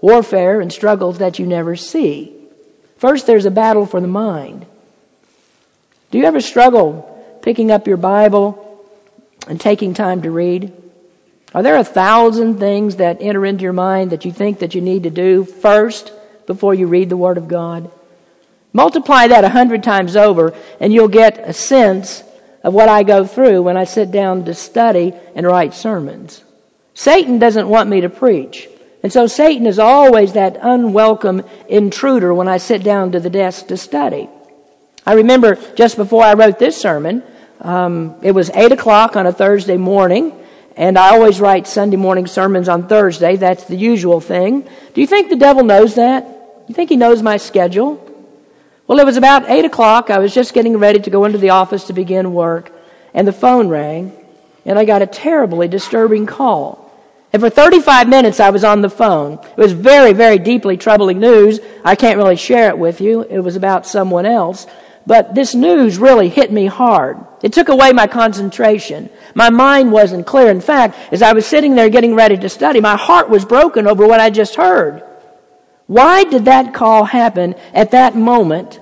warfare 0.02 0.60
and 0.60 0.70
struggles 0.70 1.18
that 1.18 1.38
you 1.38 1.46
never 1.46 1.76
see. 1.76 2.36
First, 2.98 3.26
there's 3.26 3.46
a 3.46 3.50
battle 3.50 3.86
for 3.86 4.00
the 4.00 4.06
mind. 4.06 4.66
Do 6.10 6.18
you 6.18 6.24
ever 6.24 6.40
struggle 6.40 7.06
picking 7.42 7.70
up 7.70 7.86
your 7.86 7.96
Bible 7.96 8.86
and 9.48 9.58
taking 9.58 9.94
time 9.94 10.22
to 10.22 10.30
read? 10.30 10.79
Are 11.52 11.62
there 11.62 11.76
a 11.76 11.84
thousand 11.84 12.58
things 12.58 12.96
that 12.96 13.18
enter 13.20 13.44
into 13.44 13.64
your 13.64 13.72
mind 13.72 14.10
that 14.10 14.24
you 14.24 14.32
think 14.32 14.60
that 14.60 14.74
you 14.74 14.80
need 14.80 15.02
to 15.02 15.10
do 15.10 15.44
first 15.44 16.12
before 16.46 16.74
you 16.74 16.86
read 16.86 17.08
the 17.08 17.16
Word 17.16 17.38
of 17.38 17.48
God? 17.48 17.90
Multiply 18.72 19.26
that 19.28 19.44
a 19.44 19.48
hundred 19.48 19.82
times 19.82 20.14
over 20.14 20.54
and 20.78 20.92
you'll 20.92 21.08
get 21.08 21.38
a 21.38 21.52
sense 21.52 22.22
of 22.62 22.74
what 22.74 22.88
I 22.88 23.02
go 23.02 23.26
through 23.26 23.62
when 23.62 23.76
I 23.76 23.84
sit 23.84 24.10
down 24.10 24.44
to 24.44 24.54
study 24.54 25.12
and 25.34 25.46
write 25.46 25.74
sermons. 25.74 26.44
Satan 26.94 27.38
doesn't 27.38 27.68
want 27.68 27.88
me 27.88 28.02
to 28.02 28.08
preach. 28.08 28.68
And 29.02 29.12
so 29.12 29.26
Satan 29.26 29.66
is 29.66 29.78
always 29.78 30.34
that 30.34 30.58
unwelcome 30.60 31.42
intruder 31.68 32.34
when 32.34 32.48
I 32.48 32.58
sit 32.58 32.82
down 32.82 33.12
to 33.12 33.20
the 33.20 33.30
desk 33.30 33.68
to 33.68 33.76
study. 33.76 34.28
I 35.06 35.14
remember 35.14 35.56
just 35.74 35.96
before 35.96 36.22
I 36.22 36.34
wrote 36.34 36.58
this 36.58 36.76
sermon, 36.76 37.22
um, 37.60 38.16
it 38.22 38.32
was 38.32 38.50
8 38.50 38.72
o'clock 38.72 39.16
on 39.16 39.26
a 39.26 39.32
Thursday 39.32 39.78
morning, 39.78 40.32
and 40.76 40.98
I 40.98 41.10
always 41.10 41.40
write 41.40 41.66
Sunday 41.66 41.96
morning 41.96 42.26
sermons 42.26 42.68
on 42.68 42.88
Thursday. 42.88 43.36
That's 43.36 43.64
the 43.64 43.76
usual 43.76 44.20
thing. 44.20 44.68
Do 44.94 45.00
you 45.00 45.06
think 45.06 45.28
the 45.28 45.36
devil 45.36 45.64
knows 45.64 45.96
that? 45.96 46.24
You 46.68 46.74
think 46.74 46.90
he 46.90 46.96
knows 46.96 47.22
my 47.22 47.36
schedule? 47.36 48.06
Well, 48.86 48.98
it 48.98 49.06
was 49.06 49.16
about 49.16 49.48
8 49.48 49.64
o'clock. 49.64 50.10
I 50.10 50.18
was 50.18 50.34
just 50.34 50.54
getting 50.54 50.76
ready 50.76 51.00
to 51.00 51.10
go 51.10 51.24
into 51.24 51.38
the 51.38 51.50
office 51.50 51.84
to 51.84 51.92
begin 51.92 52.32
work, 52.32 52.72
and 53.14 53.26
the 53.26 53.32
phone 53.32 53.68
rang, 53.68 54.12
and 54.64 54.78
I 54.78 54.84
got 54.84 55.02
a 55.02 55.06
terribly 55.06 55.68
disturbing 55.68 56.26
call. 56.26 56.90
And 57.32 57.40
for 57.40 57.50
35 57.50 58.08
minutes 58.08 58.40
I 58.40 58.50
was 58.50 58.64
on 58.64 58.80
the 58.80 58.90
phone. 58.90 59.34
It 59.34 59.56
was 59.56 59.72
very, 59.72 60.12
very 60.12 60.38
deeply 60.38 60.76
troubling 60.76 61.20
news. 61.20 61.60
I 61.84 61.94
can't 61.94 62.16
really 62.18 62.36
share 62.36 62.68
it 62.68 62.78
with 62.78 63.00
you. 63.00 63.22
It 63.22 63.38
was 63.38 63.56
about 63.56 63.86
someone 63.86 64.26
else. 64.26 64.66
But 65.10 65.34
this 65.34 65.56
news 65.56 65.98
really 65.98 66.28
hit 66.28 66.52
me 66.52 66.66
hard. 66.66 67.18
It 67.42 67.52
took 67.52 67.68
away 67.68 67.92
my 67.92 68.06
concentration. 68.06 69.10
My 69.34 69.50
mind 69.50 69.90
wasn't 69.90 70.24
clear. 70.24 70.52
In 70.52 70.60
fact, 70.60 70.96
as 71.10 71.20
I 71.20 71.32
was 71.32 71.44
sitting 71.44 71.74
there 71.74 71.88
getting 71.88 72.14
ready 72.14 72.36
to 72.36 72.48
study, 72.48 72.80
my 72.80 72.96
heart 72.96 73.28
was 73.28 73.44
broken 73.44 73.88
over 73.88 74.06
what 74.06 74.20
I 74.20 74.30
just 74.30 74.54
heard. 74.54 75.02
Why 75.88 76.22
did 76.22 76.44
that 76.44 76.74
call 76.74 77.02
happen 77.02 77.56
at 77.74 77.90
that 77.90 78.14
moment 78.14 78.78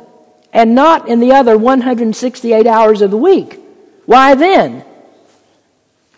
and 0.52 0.74
not 0.74 1.08
in 1.08 1.20
the 1.20 1.32
other 1.32 1.56
168 1.56 2.66
hours 2.66 3.00
of 3.00 3.10
the 3.10 3.16
week? 3.16 3.58
Why 4.04 4.34
then? 4.34 4.84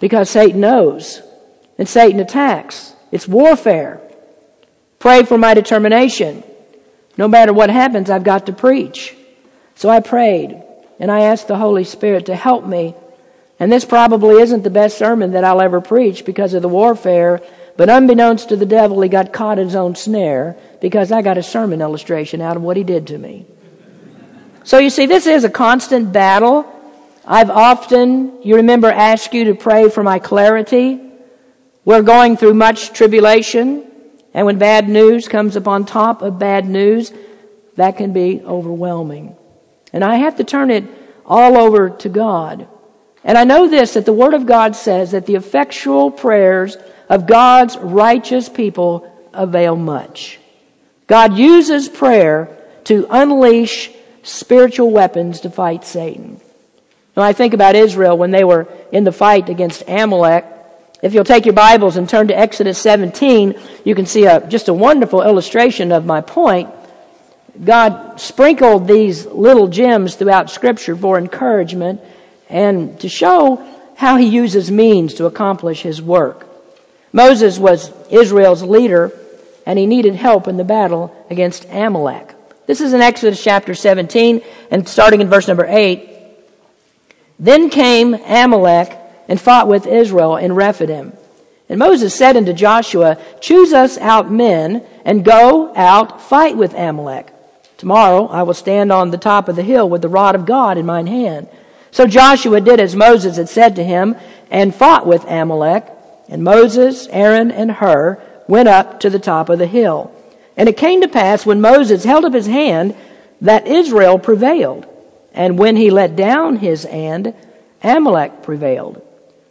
Because 0.01 0.29
Satan 0.29 0.59
knows 0.59 1.23
and 1.79 1.89
Satan 1.89 2.19
attacks. 2.19 2.97
It's 3.13 3.29
warfare. 3.29 4.01
Pray 4.99 5.23
for 5.23 5.39
my 5.39 5.55
determination. 5.55 6.43
No 7.17 7.29
matter 7.29 7.53
what 7.53 7.71
happens, 7.71 8.11
I've 8.11 8.25
got 8.25 8.47
to 8.47 8.53
preach. 8.53 9.15
So 9.81 9.89
I 9.89 10.01
prayed 10.01 10.63
and 10.99 11.11
I 11.11 11.21
asked 11.21 11.49
the 11.49 11.57
Holy 11.57 11.85
Spirit 11.85 12.27
to 12.27 12.37
help 12.37 12.67
me. 12.67 12.95
And 13.59 13.73
this 13.73 13.87
probably 13.87 14.43
isn't 14.43 14.63
the 14.63 14.69
best 14.69 14.99
sermon 14.99 15.31
that 15.31 15.43
I'll 15.43 15.63
ever 15.63 15.81
preach 15.81 16.27
because 16.27 16.53
of 16.53 16.61
the 16.61 16.69
warfare, 16.69 17.41
but 17.79 17.89
unbeknownst 17.89 18.51
to 18.51 18.57
the 18.57 18.67
devil, 18.67 19.01
he 19.01 19.09
got 19.09 19.33
caught 19.33 19.59
in 19.59 19.65
his 19.65 19.75
own 19.75 19.95
snare 19.95 20.59
because 20.83 21.11
I 21.11 21.23
got 21.23 21.39
a 21.39 21.43
sermon 21.43 21.81
illustration 21.81 22.43
out 22.43 22.59
of 22.59 22.63
what 22.63 22.77
he 22.77 22.85
did 22.85 23.07
to 23.07 23.17
me. 23.17 23.47
So 24.65 24.77
you 24.77 24.91
see, 24.91 25.07
this 25.07 25.27
is 25.27 25.45
a 25.45 25.51
constant 25.51 26.13
battle. 26.13 26.71
I've 27.25 27.49
often, 27.49 28.43
you 28.43 28.57
remember, 28.57 28.89
asked 28.89 29.33
you 29.33 29.45
to 29.45 29.55
pray 29.55 29.89
for 29.89 30.03
my 30.03 30.19
clarity. 30.19 31.01
We're 31.87 32.03
going 32.03 32.37
through 32.37 32.53
much 32.53 32.93
tribulation, 32.93 33.91
and 34.35 34.45
when 34.45 34.59
bad 34.59 34.91
news 34.91 35.27
comes 35.27 35.57
upon 35.57 35.87
top 35.87 36.21
of 36.21 36.39
bad 36.39 36.69
news, 36.69 37.15
that 37.77 37.97
can 37.97 38.13
be 38.13 38.43
overwhelming. 38.43 39.39
And 39.93 40.05
I 40.05 40.17
have 40.17 40.37
to 40.37 40.45
turn 40.45 40.71
it 40.71 40.85
all 41.27 41.57
over 41.57 41.91
to 41.91 42.09
God. 42.09 42.69
And 43.25 43.37
I 43.37 43.45
know 43.45 43.69
this 43.69 43.95
that 43.95 44.07
the 44.07 44.13
Word 44.13 44.35
of 44.35 44.47
God 44.47 44.77
says 44.77 45.11
that 45.13 45.27
the 45.27 45.35
effectual 45.35 46.11
prayers 46.11 46.77
of 47.09 47.27
God's 47.27 47.77
righteous 47.77 48.49
people 48.49 49.07
avail 49.33 49.77
much. 49.77 50.39
God 51.07 51.37
uses 51.37 51.89
prayer 51.89 52.57
to 52.85 53.07
unleash 53.11 53.91
spiritual 54.23 54.91
weapons 54.91 55.41
to 55.41 55.51
fight 55.51 55.85
Satan. 55.85 56.41
When 57.15 57.27
I 57.27 57.33
think 57.33 57.53
about 57.53 57.75
Israel 57.75 58.17
when 58.17 58.31
they 58.31 58.45
were 58.45 58.69
in 58.93 59.05
the 59.05 59.13
fight 59.13 59.49
against 59.49 59.83
Amalek, 59.89 60.45
if 61.03 61.15
you'll 61.15 61.25
take 61.25 61.47
your 61.47 61.55
Bibles 61.55 61.97
and 61.97 62.09
turn 62.09 62.29
to 62.29 62.39
Exodus 62.39 62.79
17, 62.79 63.59
you 63.85 63.95
can 63.95 64.07
see 64.07 64.27
a, 64.27 64.47
just 64.47 64.69
a 64.69 64.75
wonderful 64.75 65.23
illustration 65.23 65.93
of 65.93 66.05
my 66.05 66.21
point. 66.21 66.69
God 67.65 68.21
sprinkled 68.21 68.87
these 68.87 69.27
little 69.27 69.69
gems 69.69 70.15
throughout 70.15 70.51
Scripture 70.51 70.97
for 70.97 71.19
encouragement 71.19 72.01
and 72.49 72.99
to 73.01 73.09
show 73.09 73.67
how 73.97 74.17
He 74.17 74.27
uses 74.27 74.71
means 74.71 75.15
to 75.15 75.27
accomplish 75.27 75.83
His 75.83 76.01
work. 76.01 76.47
Moses 77.13 77.59
was 77.59 77.93
Israel's 78.11 78.63
leader, 78.63 79.13
and 79.67 79.79
he 79.79 79.87
needed 79.87 80.15
help 80.15 80.47
in 80.47 80.57
the 80.57 80.65
battle 80.65 81.15
against 81.29 81.67
Amalek. 81.71 82.35
This 82.67 82.81
is 82.81 82.93
in 82.93 83.01
Exodus 83.01 83.43
chapter 83.43 83.75
17, 83.75 84.43
and 84.71 84.89
starting 84.89 85.21
in 85.21 85.29
verse 85.29 85.49
number 85.49 85.67
8. 85.69 86.09
Then 87.39 87.69
came 87.69 88.15
Amalek 88.15 88.97
and 89.29 89.41
fought 89.41 89.67
with 89.67 89.87
Israel 89.87 90.37
in 90.37 90.55
Rephidim. 90.55 91.13
And 91.69 91.79
Moses 91.79 92.15
said 92.15 92.37
unto 92.37 92.53
Joshua, 92.53 93.19
Choose 93.41 93.73
us 93.73 93.99
out 93.99 94.31
men 94.31 94.85
and 95.05 95.25
go 95.25 95.75
out 95.75 96.21
fight 96.21 96.57
with 96.57 96.75
Amalek. 96.75 97.33
Tomorrow 97.81 98.27
I 98.27 98.43
will 98.43 98.53
stand 98.53 98.93
on 98.93 99.11
the 99.11 99.17
top 99.17 99.49
of 99.49 99.57
the 99.57 99.63
hill 99.63 99.89
with 99.89 100.03
the 100.03 100.09
rod 100.11 100.35
of 100.35 100.45
God 100.45 100.77
in 100.77 100.85
mine 100.85 101.07
hand. 101.07 101.49
So 101.91 102.07
Joshua 102.07 102.61
did 102.61 102.79
as 102.79 102.95
Moses 102.95 103.39
had 103.39 103.49
said 103.49 103.77
to 103.77 103.83
him 103.83 104.17
and 104.51 104.75
fought 104.75 105.07
with 105.07 105.25
Amalek. 105.25 105.87
And 106.29 106.45
Moses, 106.45 107.09
Aaron, 107.09 107.51
and 107.51 107.71
Hur 107.71 108.23
went 108.47 108.69
up 108.69 109.01
to 109.01 109.09
the 109.09 109.19
top 109.19 109.49
of 109.49 109.59
the 109.59 109.67
hill. 109.67 110.13
And 110.59 110.69
it 110.69 110.77
came 110.77 111.01
to 111.01 111.09
pass 111.09 111.47
when 111.47 111.63
Moses 111.63 112.05
held 112.05 112.27
up 112.27 112.35
his 112.35 112.47
hand 112.47 112.95
that 113.41 113.67
Israel 113.67 114.19
prevailed. 114.19 114.87
And 115.33 115.59
when 115.59 115.75
he 115.75 115.89
let 115.89 116.17
down 116.17 116.57
his 116.57 116.85
hand, 116.85 117.33
Amalek 117.83 118.43
prevailed. 118.43 119.01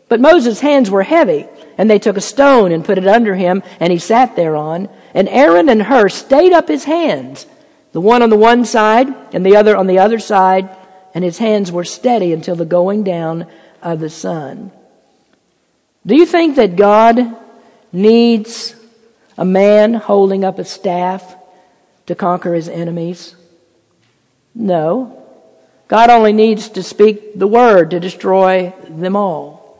But 0.08 0.22
Moses' 0.22 0.60
hands 0.60 0.92
were 0.92 1.02
heavy, 1.02 1.48
and 1.80 1.90
they 1.90 1.98
took 1.98 2.16
a 2.16 2.22
stone 2.22 2.72
and 2.72 2.86
put 2.86 3.00
it 3.00 3.08
under 3.08 3.34
him, 3.34 3.64
and 3.80 3.92
he 3.92 3.98
sat 3.98 4.36
thereon. 4.36 4.88
And 5.16 5.28
Aaron 5.30 5.68
and 5.68 5.82
Hur 5.82 6.10
stayed 6.10 6.54
up 6.54 6.68
his 6.68 6.84
hands, 6.84 7.48
the 8.00 8.06
one 8.06 8.22
on 8.22 8.30
the 8.30 8.38
one 8.38 8.64
side 8.64 9.14
and 9.34 9.46
the 9.46 9.58
other 9.58 9.76
on 9.76 9.86
the 9.86 10.00
other 10.00 10.20
side, 10.20 10.70
and 11.14 11.22
his 11.22 11.38
hands 11.38 11.70
were 11.70 11.84
steady 11.84 12.32
until 12.32 12.56
the 12.56 12.64
going 12.64 13.04
down 13.04 13.46
of 13.82 14.00
the 14.00 14.10
sun. 14.10 14.72
Do 16.06 16.16
you 16.16 16.26
think 16.26 16.56
that 16.56 16.78
God 16.78 17.36
needs 17.92 18.74
a 19.38 19.44
man 19.44 19.94
holding 19.94 20.46
up 20.46 20.60
a 20.60 20.64
staff 20.64 21.36
to 22.06 22.16
conquer 22.16 22.54
his 22.54 22.70
enemies? 22.70 23.36
No. 24.56 25.22
God 25.90 26.10
only 26.10 26.32
needs 26.32 26.70
to 26.70 26.84
speak 26.84 27.38
the 27.38 27.48
word 27.48 27.92
to 27.92 28.00
destroy 28.00 28.74
them 28.88 29.18
all. 29.18 29.78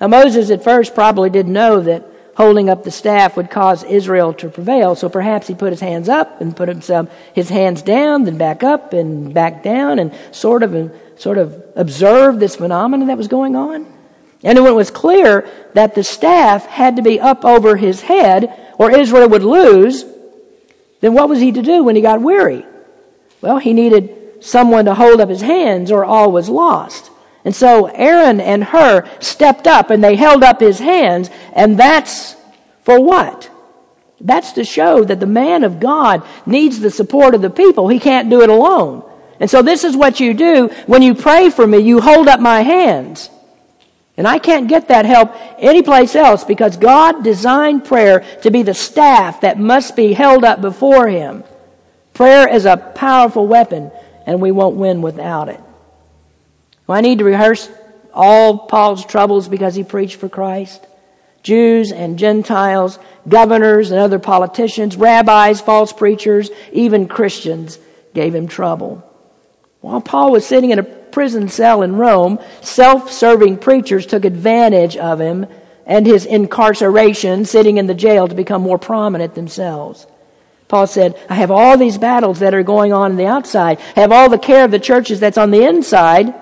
Now, 0.00 0.06
Moses 0.06 0.52
at 0.52 0.62
first 0.62 0.94
probably 0.94 1.30
didn't 1.30 1.52
know 1.52 1.80
that 1.80 2.04
holding 2.36 2.68
up 2.68 2.84
the 2.84 2.90
staff 2.90 3.36
would 3.36 3.50
cause 3.50 3.82
Israel 3.84 4.32
to 4.34 4.48
prevail. 4.50 4.94
So 4.94 5.08
perhaps 5.08 5.46
he 5.46 5.54
put 5.54 5.72
his 5.72 5.80
hands 5.80 6.08
up 6.08 6.40
and 6.40 6.54
put 6.54 6.68
himself, 6.68 7.10
his 7.34 7.48
hands 7.48 7.80
down, 7.80 8.24
then 8.24 8.36
back 8.36 8.62
up 8.62 8.92
and 8.92 9.32
back 9.32 9.62
down 9.62 9.98
and 9.98 10.14
sort 10.32 10.62
of, 10.62 10.94
sort 11.16 11.38
of 11.38 11.62
observed 11.74 12.38
this 12.38 12.56
phenomenon 12.56 13.08
that 13.08 13.16
was 13.16 13.28
going 13.28 13.56
on. 13.56 13.86
And 14.44 14.62
when 14.62 14.72
it 14.72 14.76
was 14.76 14.90
clear 14.90 15.48
that 15.72 15.94
the 15.94 16.04
staff 16.04 16.66
had 16.66 16.96
to 16.96 17.02
be 17.02 17.18
up 17.18 17.44
over 17.44 17.74
his 17.74 18.02
head 18.02 18.52
or 18.78 18.90
Israel 18.90 19.30
would 19.30 19.42
lose, 19.42 20.04
then 21.00 21.14
what 21.14 21.30
was 21.30 21.40
he 21.40 21.52
to 21.52 21.62
do 21.62 21.84
when 21.84 21.96
he 21.96 22.02
got 22.02 22.20
weary? 22.20 22.66
Well, 23.40 23.58
he 23.58 23.72
needed 23.72 24.44
someone 24.44 24.84
to 24.84 24.94
hold 24.94 25.22
up 25.22 25.30
his 25.30 25.40
hands 25.40 25.90
or 25.90 26.04
all 26.04 26.30
was 26.30 26.50
lost. 26.50 27.10
And 27.46 27.54
so 27.54 27.86
Aaron 27.86 28.40
and 28.40 28.64
Hur 28.64 29.08
stepped 29.20 29.68
up 29.68 29.90
and 29.90 30.02
they 30.02 30.16
held 30.16 30.42
up 30.42 30.58
his 30.58 30.80
hands, 30.80 31.30
and 31.52 31.78
that's 31.78 32.34
for 32.82 33.00
what? 33.00 33.48
That's 34.20 34.50
to 34.54 34.64
show 34.64 35.04
that 35.04 35.20
the 35.20 35.26
man 35.26 35.62
of 35.62 35.78
God 35.78 36.26
needs 36.44 36.80
the 36.80 36.90
support 36.90 37.36
of 37.36 37.42
the 37.42 37.50
people. 37.50 37.86
He 37.86 38.00
can't 38.00 38.28
do 38.30 38.42
it 38.42 38.50
alone. 38.50 39.08
And 39.38 39.48
so 39.48 39.62
this 39.62 39.84
is 39.84 39.96
what 39.96 40.18
you 40.18 40.34
do 40.34 40.70
when 40.86 41.02
you 41.02 41.14
pray 41.14 41.48
for 41.50 41.64
me. 41.64 41.78
You 41.78 42.00
hold 42.00 42.26
up 42.26 42.40
my 42.40 42.62
hands. 42.62 43.30
And 44.16 44.26
I 44.26 44.40
can't 44.40 44.66
get 44.66 44.88
that 44.88 45.04
help 45.04 45.32
anyplace 45.60 46.16
else 46.16 46.42
because 46.42 46.76
God 46.76 47.22
designed 47.22 47.84
prayer 47.84 48.24
to 48.42 48.50
be 48.50 48.64
the 48.64 48.74
staff 48.74 49.42
that 49.42 49.56
must 49.56 49.94
be 49.94 50.14
held 50.14 50.42
up 50.42 50.60
before 50.60 51.06
Him. 51.06 51.44
Prayer 52.12 52.52
is 52.52 52.64
a 52.64 52.76
powerful 52.76 53.46
weapon 53.46 53.92
and 54.26 54.40
we 54.40 54.50
won't 54.50 54.74
win 54.74 55.00
without 55.00 55.48
it. 55.48 55.60
Do 56.86 56.92
I 56.92 57.00
need 57.00 57.18
to 57.18 57.24
rehearse 57.24 57.68
all 58.12 58.58
Paul's 58.58 59.04
troubles 59.04 59.48
because 59.48 59.74
he 59.74 59.84
preached 59.84 60.16
for 60.16 60.28
Christ? 60.28 60.86
Jews 61.42 61.92
and 61.92 62.18
Gentiles, 62.18 62.98
governors 63.28 63.90
and 63.90 64.00
other 64.00 64.18
politicians, 64.18 64.96
rabbis, 64.96 65.60
false 65.60 65.92
preachers, 65.92 66.50
even 66.72 67.06
Christians 67.06 67.78
gave 68.14 68.34
him 68.34 68.48
trouble. 68.48 69.08
While 69.80 70.00
Paul 70.00 70.32
was 70.32 70.44
sitting 70.44 70.70
in 70.70 70.80
a 70.80 70.82
prison 70.82 71.48
cell 71.48 71.82
in 71.82 71.96
Rome, 71.96 72.40
self 72.62 73.12
serving 73.12 73.58
preachers 73.58 74.06
took 74.06 74.24
advantage 74.24 74.96
of 74.96 75.20
him 75.20 75.46
and 75.86 76.04
his 76.04 76.26
incarceration, 76.26 77.44
sitting 77.44 77.76
in 77.76 77.86
the 77.86 77.94
jail, 77.94 78.26
to 78.26 78.34
become 78.34 78.62
more 78.62 78.78
prominent 78.78 79.36
themselves. 79.36 80.06
Paul 80.66 80.88
said, 80.88 81.16
I 81.30 81.34
have 81.34 81.52
all 81.52 81.78
these 81.78 81.96
battles 81.96 82.40
that 82.40 82.54
are 82.54 82.64
going 82.64 82.92
on 82.92 83.12
in 83.12 83.16
the 83.16 83.26
outside, 83.26 83.78
I 83.94 84.00
have 84.00 84.10
all 84.10 84.28
the 84.28 84.38
care 84.38 84.64
of 84.64 84.72
the 84.72 84.80
churches 84.80 85.20
that's 85.20 85.38
on 85.38 85.52
the 85.52 85.64
inside. 85.64 86.34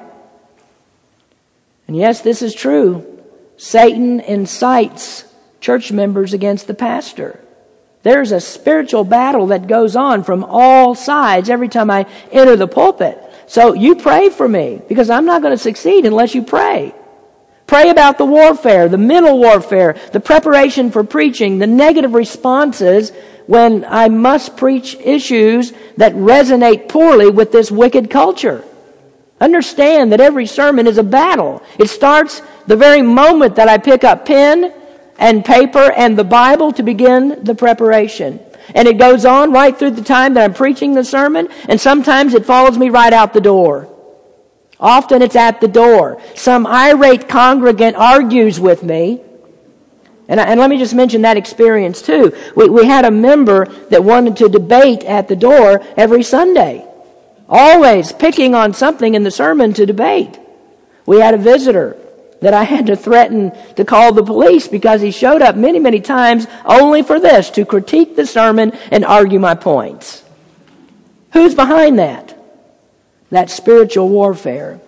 And 1.86 1.96
yes, 1.96 2.20
this 2.20 2.42
is 2.42 2.54
true. 2.54 3.22
Satan 3.56 4.20
incites 4.20 5.24
church 5.60 5.92
members 5.92 6.32
against 6.32 6.66
the 6.66 6.74
pastor. 6.74 7.40
There's 8.02 8.32
a 8.32 8.40
spiritual 8.40 9.04
battle 9.04 9.46
that 9.48 9.66
goes 9.66 9.96
on 9.96 10.24
from 10.24 10.44
all 10.44 10.94
sides 10.94 11.48
every 11.48 11.68
time 11.68 11.90
I 11.90 12.06
enter 12.30 12.56
the 12.56 12.68
pulpit. 12.68 13.18
So 13.46 13.72
you 13.72 13.96
pray 13.96 14.28
for 14.28 14.48
me 14.48 14.80
because 14.88 15.10
I'm 15.10 15.24
not 15.24 15.42
going 15.42 15.54
to 15.54 15.62
succeed 15.62 16.04
unless 16.04 16.34
you 16.34 16.42
pray. 16.42 16.94
Pray 17.66 17.88
about 17.88 18.18
the 18.18 18.26
warfare, 18.26 18.88
the 18.88 18.98
mental 18.98 19.38
warfare, 19.38 19.96
the 20.12 20.20
preparation 20.20 20.90
for 20.90 21.02
preaching, 21.02 21.58
the 21.58 21.66
negative 21.66 22.12
responses 22.12 23.10
when 23.46 23.86
I 23.86 24.08
must 24.08 24.56
preach 24.56 24.96
issues 24.96 25.72
that 25.96 26.12
resonate 26.12 26.88
poorly 26.88 27.30
with 27.30 27.52
this 27.52 27.70
wicked 27.70 28.10
culture. 28.10 28.64
Understand 29.44 30.11
that 30.12 30.22
every 30.22 30.46
sermon 30.46 30.87
is 30.87 30.96
a 30.96 31.02
battle. 31.02 31.62
It 31.78 31.90
starts 31.90 32.40
the 32.66 32.78
very 32.78 33.02
moment 33.02 33.57
that 33.57 33.68
I 33.68 33.76
pick 33.76 34.02
up 34.02 34.24
pen 34.24 34.72
and 35.18 35.44
paper 35.44 35.92
and 35.92 36.18
the 36.18 36.24
Bible 36.24 36.72
to 36.72 36.83
begin 36.83 37.44
the 37.44 37.54
preparation. 37.54 38.40
And 38.74 38.88
it 38.88 38.96
goes 38.96 39.26
on 39.26 39.52
right 39.52 39.78
through 39.78 39.90
the 39.90 40.02
time 40.02 40.33
that 40.35 40.44
I'm 40.44 40.54
preaching 40.54 40.94
the 40.94 41.04
sermon, 41.04 41.48
and 41.68 41.78
sometimes 41.78 42.33
it 42.33 42.46
follows 42.46 42.78
me 42.78 42.88
right 42.88 43.12
out 43.12 43.35
the 43.35 43.40
door. 43.42 43.94
Often 44.80 45.20
it's 45.20 45.37
at 45.37 45.61
the 45.61 45.68
door. 45.68 46.22
Some 46.35 46.66
irate 46.66 47.28
congregant 47.28 47.96
argues 47.96 48.59
with 48.59 48.83
me. 48.83 49.20
And, 50.26 50.40
I, 50.40 50.44
and 50.44 50.59
let 50.59 50.70
me 50.70 50.78
just 50.78 50.94
mention 50.94 51.20
that 51.22 51.37
experience 51.37 52.00
too. 52.00 52.35
We, 52.57 52.70
we 52.70 52.87
had 52.87 53.04
a 53.04 53.11
member 53.11 53.66
that 53.90 54.02
wanted 54.02 54.38
to 54.38 54.48
debate 54.48 55.04
at 55.04 55.28
the 55.28 55.37
door 55.37 55.83
every 55.98 56.22
Sunday. 56.22 56.88
Always 57.48 58.12
picking 58.12 58.54
on 58.54 58.72
something 58.72 59.14
in 59.14 59.22
the 59.22 59.30
sermon 59.30 59.72
to 59.74 59.87
debate. 59.87 60.38
We 61.07 61.20
had 61.20 61.35
a 61.35 61.38
visitor 61.38 61.96
that 62.40 62.54
I 62.54 62.64
had 62.64 62.87
to 62.87 62.96
threaten 62.96 63.52
to 63.76 63.85
call 63.85 64.12
the 64.12 64.22
police 64.22 64.68
because 64.68 65.00
he 65.00 65.11
showed 65.11 65.42
up 65.42 65.57
many, 65.57 65.78
many 65.78 66.00
times 66.00 66.46
only 66.64 67.02
for 67.02 67.18
this, 67.18 67.50
to 67.50 67.64
critique 67.64 68.16
the 68.16 68.26
sermon 68.26 68.72
and 68.90 69.04
argue 69.04 69.38
my 69.38 69.54
points. 69.54 70.22
Who's 71.33 71.54
behind 71.54 71.98
that? 71.98 72.38
That 73.30 73.50
spiritual 73.50 74.09
warfare. 74.11 74.78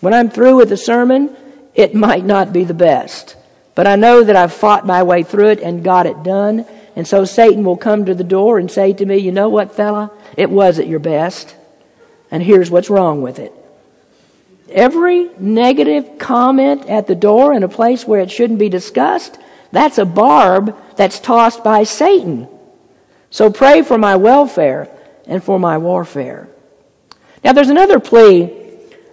When 0.00 0.14
I'm 0.14 0.30
through 0.30 0.56
with 0.56 0.68
the 0.68 0.76
sermon, 0.76 1.36
it 1.74 1.94
might 1.94 2.24
not 2.24 2.52
be 2.52 2.62
the 2.62 2.74
best. 2.74 3.36
But 3.74 3.88
I 3.88 3.96
know 3.96 4.22
that 4.22 4.36
I've 4.36 4.52
fought 4.52 4.86
my 4.86 5.02
way 5.02 5.24
through 5.24 5.48
it 5.48 5.60
and 5.60 5.82
got 5.82 6.06
it 6.06 6.22
done. 6.22 6.66
And 6.94 7.06
so 7.06 7.24
Satan 7.24 7.64
will 7.64 7.76
come 7.76 8.04
to 8.04 8.14
the 8.14 8.24
door 8.24 8.58
and 8.58 8.70
say 8.70 8.92
to 8.92 9.04
me, 9.04 9.18
you 9.18 9.32
know 9.32 9.48
what, 9.48 9.74
fella? 9.74 10.12
It 10.36 10.50
was 10.50 10.78
at 10.78 10.86
your 10.86 11.00
best. 11.00 11.55
And 12.36 12.44
here's 12.44 12.70
what's 12.70 12.90
wrong 12.90 13.22
with 13.22 13.38
it. 13.38 13.50
Every 14.68 15.30
negative 15.38 16.18
comment 16.18 16.84
at 16.84 17.06
the 17.06 17.14
door 17.14 17.54
in 17.54 17.62
a 17.62 17.68
place 17.68 18.06
where 18.06 18.20
it 18.20 18.30
shouldn't 18.30 18.58
be 18.58 18.68
discussed, 18.68 19.38
that's 19.72 19.96
a 19.96 20.04
barb 20.04 20.76
that's 20.96 21.18
tossed 21.18 21.64
by 21.64 21.84
Satan. 21.84 22.46
So 23.30 23.50
pray 23.50 23.80
for 23.80 23.96
my 23.96 24.16
welfare 24.16 24.90
and 25.26 25.42
for 25.42 25.58
my 25.58 25.78
warfare. 25.78 26.50
Now, 27.42 27.54
there's 27.54 27.70
another 27.70 27.98
plea 27.98 28.52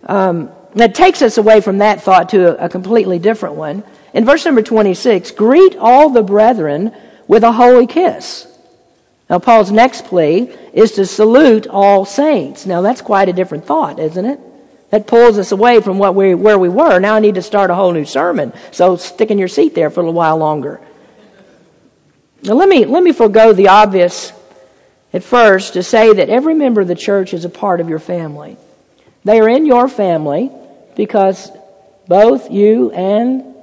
um, 0.06 0.52
that 0.76 0.94
takes 0.94 1.22
us 1.22 1.38
away 1.38 1.62
from 1.62 1.78
that 1.78 2.04
thought 2.04 2.28
to 2.32 2.60
a, 2.62 2.66
a 2.66 2.68
completely 2.68 3.20
different 3.20 3.56
one. 3.56 3.86
In 4.14 4.26
verse 4.26 4.44
number 4.44 4.62
26, 4.62 5.32
greet 5.32 5.78
all 5.78 6.10
the 6.10 6.24
brethren 6.24 6.94
with 7.30 7.46
a 7.46 7.54
holy 7.54 7.88
kiss. 7.88 8.53
Now, 9.34 9.40
Paul's 9.40 9.72
next 9.72 10.06
plea 10.06 10.42
is 10.74 10.92
to 10.92 11.08
salute 11.08 11.66
all 11.66 12.06
saints. 12.06 12.68
Now, 12.68 12.82
that's 12.82 13.02
quite 13.02 13.30
a 13.30 13.34
different 13.34 13.66
thought, 13.66 13.98
isn't 13.98 14.24
it? 14.24 14.40
That 14.92 15.08
pulls 15.08 15.40
us 15.40 15.52
away 15.52 15.82
from 15.82 15.98
what 15.98 16.14
we, 16.14 16.36
where 16.36 16.60
we 16.60 16.70
were. 16.70 17.00
Now 17.00 17.16
I 17.16 17.20
need 17.20 17.34
to 17.34 17.42
start 17.42 17.72
a 17.72 17.74
whole 17.74 17.92
new 17.94 18.06
sermon. 18.06 18.54
So 18.70 18.96
stick 18.96 19.32
in 19.32 19.40
your 19.40 19.48
seat 19.48 19.74
there 19.74 19.90
for 19.90 20.02
a 20.02 20.04
little 20.04 20.14
while 20.14 20.38
longer. 20.38 20.80
Now 22.44 22.54
let 22.54 22.70
me, 22.70 22.86
let 22.86 23.02
me 23.02 23.12
forego 23.12 23.54
the 23.54 23.70
obvious 23.70 24.32
at 25.14 25.24
first 25.24 25.74
to 25.74 25.82
say 25.82 26.14
that 26.14 26.30
every 26.30 26.54
member 26.54 26.82
of 26.82 26.88
the 26.88 26.94
church 26.94 27.34
is 27.34 27.44
a 27.44 27.50
part 27.50 27.82
of 27.82 27.90
your 27.90 27.98
family. 27.98 28.56
They 29.24 29.40
are 29.40 29.50
in 29.50 29.66
your 29.66 29.88
family 29.88 30.52
because 30.96 31.50
both 32.08 32.52
you 32.52 32.92
and, 32.92 33.56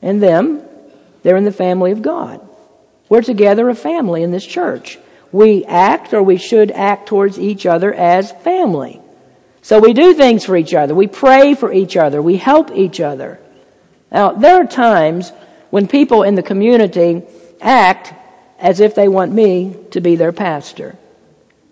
and 0.00 0.22
them, 0.22 0.62
they're 1.22 1.36
in 1.36 1.44
the 1.44 1.52
family 1.52 1.92
of 1.92 2.00
God. 2.00 2.40
We're 3.08 3.22
together 3.22 3.68
a 3.68 3.74
family 3.74 4.22
in 4.22 4.30
this 4.30 4.46
church. 4.46 4.98
We 5.32 5.64
act 5.64 6.14
or 6.14 6.22
we 6.22 6.36
should 6.36 6.70
act 6.70 7.08
towards 7.08 7.38
each 7.38 7.66
other 7.66 7.92
as 7.92 8.32
family. 8.32 9.00
So 9.62 9.78
we 9.78 9.92
do 9.92 10.14
things 10.14 10.44
for 10.44 10.56
each 10.56 10.74
other. 10.74 10.94
We 10.94 11.06
pray 11.06 11.54
for 11.54 11.72
each 11.72 11.96
other. 11.96 12.20
We 12.20 12.36
help 12.36 12.70
each 12.72 13.00
other. 13.00 13.40
Now, 14.12 14.32
there 14.32 14.60
are 14.60 14.66
times 14.66 15.32
when 15.70 15.88
people 15.88 16.22
in 16.22 16.34
the 16.34 16.42
community 16.42 17.22
act 17.60 18.12
as 18.58 18.80
if 18.80 18.94
they 18.94 19.08
want 19.08 19.32
me 19.32 19.76
to 19.90 20.00
be 20.00 20.16
their 20.16 20.32
pastor. 20.32 20.96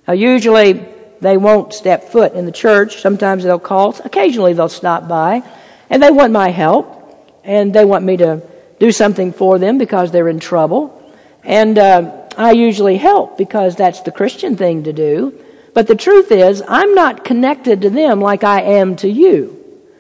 Now, 0.09 0.15
usually 0.15 0.85
they 1.21 1.37
won't 1.37 1.73
step 1.73 2.09
foot 2.09 2.33
in 2.33 2.47
the 2.47 2.53
church. 2.53 3.01
Sometimes 3.01 3.45
they'll 3.45 3.59
call. 3.59 3.95
Occasionally 4.05 4.55
they'll 4.55 4.69
stop 4.69 5.07
by. 5.07 5.43
And 5.89 6.03
they 6.03 6.11
want 6.11 6.33
my 6.33 6.49
help. 6.49 6.99
And 7.45 7.73
they 7.73 7.85
want 7.85 8.05
me 8.05 8.17
to 8.17 8.43
do 8.81 8.91
something 8.91 9.33
for 9.33 9.59
them 9.59 9.79
because 9.79 10.11
they're 10.11 10.29
in 10.29 10.41
trouble. 10.41 10.99
And 11.45 11.79
uh, 11.79 12.29
I 12.37 12.53
usually 12.53 12.97
help 12.97 13.37
because 13.37 13.77
that's 13.77 14.01
the 14.01 14.13
Christian 14.13 14.57
thing 14.57 14.85
to 14.85 14.93
do. 14.93 15.39
But 15.75 15.87
the 15.87 15.97
truth 15.97 16.31
is, 16.31 16.63
I'm 16.67 16.95
not 16.95 17.25
connected 17.25 17.83
to 17.83 17.91
them 17.91 18.21
like 18.21 18.45
I 18.45 18.61
am 18.63 18.97
to 18.97 19.09
you. 19.09 19.59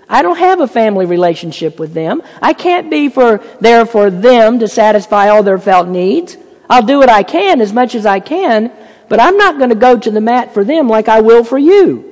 I 0.09 0.21
don't 0.21 0.39
have 0.39 0.61
a 0.61 0.69
family 0.69 1.07
relationship 1.07 1.79
with 1.79 1.95
them. 1.95 2.23
I 2.43 2.53
can't 2.53 2.91
be 2.91 3.09
for, 3.09 3.39
there 3.61 3.87
for 3.87 4.11
them 4.11 4.59
to 4.59 4.69
satisfy 4.69 5.29
all 5.29 5.43
their 5.43 5.59
felt 5.59 5.89
needs. 5.89 6.37
I'll 6.69 6.83
do 6.83 6.99
what 6.99 7.09
I 7.09 7.23
can 7.23 7.61
as 7.61 7.73
much 7.73 7.95
as 7.95 8.05
I 8.05 8.21
can, 8.21 8.71
but 9.09 9.21
I'm 9.21 9.39
not 9.39 9.57
going 9.57 9.71
to 9.71 9.77
go 9.77 9.99
to 9.99 10.11
the 10.11 10.21
mat 10.21 10.53
for 10.53 10.65
them 10.65 10.89
like 10.89 11.09
I 11.09 11.23
will 11.23 11.45
for 11.45 11.59
you. 11.59 12.09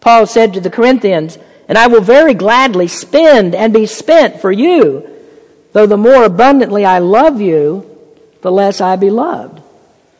Paul 0.00 0.26
said 0.26 0.54
to 0.54 0.60
the 0.60 0.70
Corinthians, 0.70 1.38
and 1.68 1.78
I 1.78 1.86
will 1.86 2.00
very 2.00 2.34
gladly 2.34 2.88
spend 2.88 3.54
and 3.54 3.72
be 3.72 3.86
spent 3.86 4.40
for 4.40 4.50
you, 4.50 5.08
though 5.72 5.86
the 5.86 5.96
more 5.96 6.24
abundantly 6.24 6.84
I 6.84 6.98
love 6.98 7.40
you, 7.40 7.95
the 8.46 8.52
less 8.52 8.80
I 8.80 8.94
be 8.94 9.10
loved. 9.10 9.60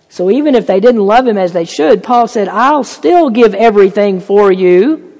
So 0.08 0.32
even 0.32 0.56
if 0.56 0.66
they 0.66 0.80
didn't 0.80 1.06
love 1.06 1.28
him 1.28 1.38
as 1.38 1.52
they 1.52 1.64
should, 1.64 2.02
Paul 2.02 2.26
said, 2.26 2.48
I'll 2.48 2.82
still 2.82 3.30
give 3.30 3.54
everything 3.54 4.18
for 4.18 4.50
you. 4.50 5.12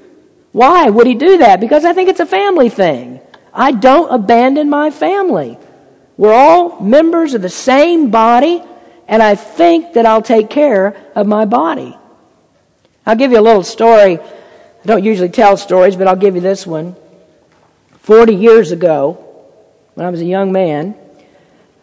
Why 0.51 0.91
would 0.91 1.07
he 1.07 1.15
do 1.15 1.39
that? 1.39 1.61
Because 1.61 1.85
I 1.85 1.93
think 1.93 2.09
it's 2.09 2.19
a 2.19 2.27
family 2.27 2.69
thing. 2.69 3.21
I 3.55 3.71
don't 3.71 4.11
abandon 4.11 4.69
my 4.69 4.91
family. 4.91 5.57
We're 6.17 6.35
all 6.35 6.81
members 6.81 7.35
of 7.35 7.43
the 7.43 7.49
same 7.49 8.11
body, 8.11 8.61
and 9.07 9.23
I 9.23 9.37
think 9.37 9.93
that 9.93 10.05
I'll 10.05 10.21
take 10.21 10.51
care 10.51 10.97
of 11.15 11.29
my 11.29 11.45
body. 11.45 11.97
I'll 13.07 13.15
give 13.15 13.31
you 13.31 13.39
a 13.39 13.47
little 13.49 13.63
story. 13.63 14.19
I 14.19 14.85
don't 14.85 15.05
usually 15.05 15.29
tell 15.29 15.57
stories, 15.57 15.95
but 15.95 16.09
I'll 16.09 16.17
give 16.17 16.35
you 16.35 16.41
this 16.41 16.67
one. 16.67 16.97
Forty 18.01 18.35
years 18.35 18.73
ago, 18.73 19.13
when 19.95 20.05
I 20.05 20.11
was 20.11 20.21
a 20.21 20.25
young 20.27 20.51
man, 20.51 20.97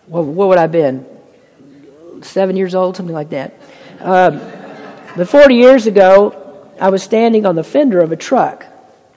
what, 0.07 0.25
would 0.25 0.57
I 0.57 0.63
have 0.63 0.71
been? 0.73 1.12
Seven 2.23 2.55
years 2.55 2.75
old, 2.75 2.95
something 2.97 3.15
like 3.15 3.29
that. 3.29 3.53
Uh, 3.99 4.31
but 5.15 5.29
40 5.29 5.55
years 5.55 5.87
ago, 5.87 6.71
I 6.79 6.89
was 6.89 7.03
standing 7.03 7.45
on 7.45 7.55
the 7.55 7.63
fender 7.63 7.99
of 8.01 8.11
a 8.11 8.15
truck. 8.15 8.65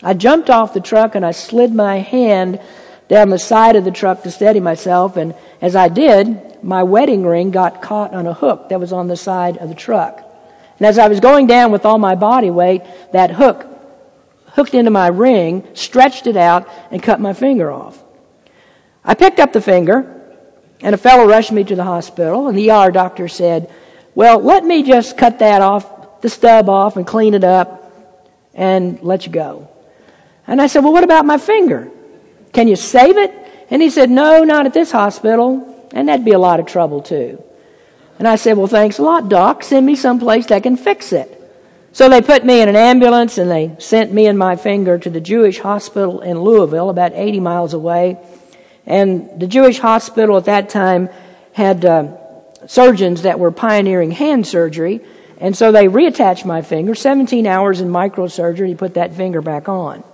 I 0.02 0.14
jumped 0.14 0.50
off 0.50 0.74
the 0.74 0.80
truck 0.80 1.14
and 1.14 1.24
I 1.24 1.30
slid 1.30 1.72
my 1.72 1.98
hand 1.98 2.60
down 3.08 3.30
the 3.30 3.38
side 3.38 3.76
of 3.76 3.84
the 3.84 3.90
truck 3.90 4.22
to 4.24 4.30
steady 4.30 4.60
myself, 4.60 5.16
and 5.16 5.34
as 5.62 5.76
I 5.76 5.88
did, 5.88 6.62
my 6.62 6.82
wedding 6.82 7.24
ring 7.24 7.52
got 7.52 7.80
caught 7.80 8.12
on 8.12 8.26
a 8.26 8.34
hook 8.34 8.68
that 8.70 8.80
was 8.80 8.92
on 8.92 9.06
the 9.06 9.16
side 9.16 9.58
of 9.58 9.68
the 9.68 9.74
truck. 9.74 10.22
And 10.78 10.86
as 10.86 10.98
I 10.98 11.08
was 11.08 11.20
going 11.20 11.46
down 11.46 11.70
with 11.70 11.86
all 11.86 11.98
my 11.98 12.16
body 12.16 12.50
weight, 12.50 12.82
that 13.12 13.30
hook 13.30 13.66
hooked 14.48 14.74
into 14.74 14.90
my 14.90 15.06
ring, 15.08 15.66
stretched 15.74 16.26
it 16.26 16.36
out, 16.36 16.68
and 16.90 17.02
cut 17.02 17.20
my 17.20 17.32
finger 17.32 17.70
off. 17.70 18.02
I 19.04 19.14
picked 19.14 19.38
up 19.38 19.52
the 19.52 19.60
finger, 19.60 20.15
and 20.80 20.94
a 20.94 20.98
fellow 20.98 21.26
rushed 21.26 21.52
me 21.52 21.64
to 21.64 21.74
the 21.74 21.84
hospital, 21.84 22.48
and 22.48 22.56
the 22.56 22.70
ER 22.70 22.90
doctor 22.90 23.28
said, 23.28 23.72
Well, 24.14 24.40
let 24.40 24.64
me 24.64 24.82
just 24.82 25.16
cut 25.16 25.38
that 25.38 25.62
off, 25.62 26.20
the 26.20 26.28
stub 26.28 26.68
off, 26.68 26.96
and 26.96 27.06
clean 27.06 27.34
it 27.34 27.44
up, 27.44 27.92
and 28.54 29.00
let 29.02 29.26
you 29.26 29.32
go. 29.32 29.68
And 30.46 30.60
I 30.60 30.66
said, 30.66 30.84
Well, 30.84 30.92
what 30.92 31.04
about 31.04 31.24
my 31.24 31.38
finger? 31.38 31.90
Can 32.52 32.68
you 32.68 32.76
save 32.76 33.16
it? 33.16 33.32
And 33.70 33.82
he 33.82 33.90
said, 33.90 34.10
No, 34.10 34.44
not 34.44 34.66
at 34.66 34.74
this 34.74 34.92
hospital. 34.92 35.72
And 35.92 36.08
that'd 36.08 36.24
be 36.24 36.32
a 36.32 36.38
lot 36.38 36.60
of 36.60 36.66
trouble, 36.66 37.00
too. 37.00 37.42
And 38.18 38.26
I 38.26 38.36
said, 38.36 38.56
Well, 38.56 38.66
thanks 38.66 38.98
a 38.98 39.02
lot, 39.02 39.28
Doc. 39.28 39.62
Send 39.62 39.86
me 39.86 39.96
someplace 39.96 40.46
that 40.46 40.62
can 40.62 40.76
fix 40.76 41.12
it. 41.12 41.32
So 41.92 42.10
they 42.10 42.20
put 42.20 42.44
me 42.44 42.60
in 42.60 42.68
an 42.68 42.76
ambulance 42.76 43.38
and 43.38 43.50
they 43.50 43.74
sent 43.78 44.12
me 44.12 44.26
and 44.26 44.38
my 44.38 44.56
finger 44.56 44.98
to 44.98 45.08
the 45.08 45.20
Jewish 45.20 45.60
hospital 45.60 46.20
in 46.20 46.38
Louisville, 46.38 46.90
about 46.90 47.12
80 47.14 47.40
miles 47.40 47.72
away. 47.72 48.18
And 48.86 49.40
the 49.40 49.46
Jewish 49.46 49.78
hospital 49.78 50.36
at 50.36 50.44
that 50.44 50.68
time 50.68 51.08
had 51.52 51.84
uh, 51.84 52.16
surgeons 52.66 53.22
that 53.22 53.38
were 53.38 53.50
pioneering 53.50 54.12
hand 54.12 54.46
surgery. 54.46 55.00
And 55.38 55.56
so 55.56 55.72
they 55.72 55.86
reattached 55.86 56.44
my 56.44 56.62
finger, 56.62 56.94
17 56.94 57.46
hours 57.46 57.80
in 57.80 57.88
microsurgery 57.88 58.70
to 58.70 58.76
put 58.76 58.94
that 58.94 59.14
finger 59.14 59.42
back 59.42 59.68
on. 59.68 60.04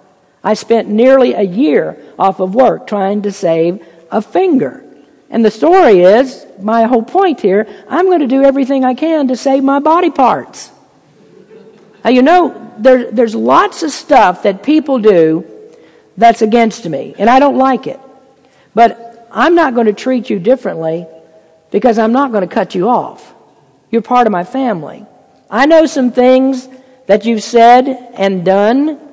I 0.43 0.55
spent 0.55 0.89
nearly 0.89 1.35
a 1.35 1.43
year 1.43 1.97
off 2.19 2.41
of 2.41 2.55
work 2.55 2.87
trying 2.87 3.23
to 3.23 3.33
save 3.33 3.85
a 4.11 4.21
finger. 4.21 4.85
And 5.31 5.45
the 5.45 5.51
story 5.51 6.01
is, 6.01 6.45
my 6.61 6.85
whole 6.85 7.03
point 7.03 7.41
here, 7.41 7.67
I'm 7.89 8.07
going 8.07 8.21
to 8.21 8.27
do 8.27 8.43
everything 8.43 8.85
I 8.85 8.95
can 8.95 9.29
to 9.29 9.37
save 9.37 9.63
my 9.63 9.79
body 9.79 10.11
parts. 10.11 10.71
Now, 12.05 12.11
you 12.11 12.23
know, 12.23 12.73
there, 12.79 13.11
there's 13.11 13.35
lots 13.35 13.83
of 13.83 13.93
stuff 13.93 14.43
that 14.43 14.63
people 14.63 14.99
do 14.99 15.47
that's 16.17 16.43
against 16.43 16.87
me, 16.89 17.15
and 17.19 17.31
I 17.31 17.39
don't 17.39 17.57
like 17.57 17.87
it. 17.87 18.01
But 18.75 19.29
I'm 19.31 19.55
not 19.55 19.75
going 19.75 19.87
to 19.87 19.93
treat 19.93 20.31
you 20.31 20.39
differently 20.39 21.07
because 21.71 21.99
I'm 21.99 22.13
not 22.13 22.33
going 22.33 22.47
to 22.47 22.55
cut 22.55 22.75
you 22.75 22.89
off. 22.89 23.35
You're 23.91 24.03
part 24.03 24.27
of 24.27 24.33
my 24.33 24.45
family. 24.45 25.07
I 25.51 25.67
know 25.67 25.87
some 25.87 26.13
things 26.13 26.69
that 27.07 27.25
you've 27.25 27.43
said 27.43 27.89
and 28.15 28.45
done 28.45 29.13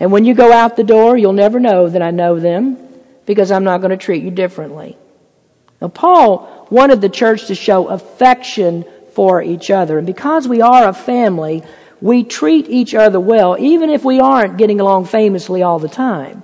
and 0.00 0.10
when 0.10 0.24
you 0.24 0.34
go 0.34 0.52
out 0.52 0.76
the 0.76 0.84
door, 0.84 1.16
you'll 1.16 1.32
never 1.32 1.60
know 1.60 1.88
that 1.88 2.02
I 2.02 2.10
know 2.10 2.38
them 2.38 2.76
because 3.26 3.50
I'm 3.50 3.64
not 3.64 3.78
going 3.78 3.90
to 3.90 3.96
treat 3.96 4.22
you 4.22 4.30
differently. 4.30 4.96
Now, 5.80 5.88
Paul 5.88 6.66
wanted 6.70 7.00
the 7.00 7.08
church 7.08 7.46
to 7.46 7.54
show 7.54 7.88
affection 7.88 8.84
for 9.12 9.42
each 9.42 9.70
other. 9.70 9.98
And 9.98 10.06
because 10.06 10.48
we 10.48 10.60
are 10.60 10.88
a 10.88 10.92
family, 10.92 11.62
we 12.00 12.24
treat 12.24 12.68
each 12.68 12.94
other 12.94 13.20
well, 13.20 13.56
even 13.58 13.88
if 13.88 14.04
we 14.04 14.20
aren't 14.20 14.58
getting 14.58 14.80
along 14.80 15.06
famously 15.06 15.62
all 15.62 15.78
the 15.78 15.88
time. 15.88 16.42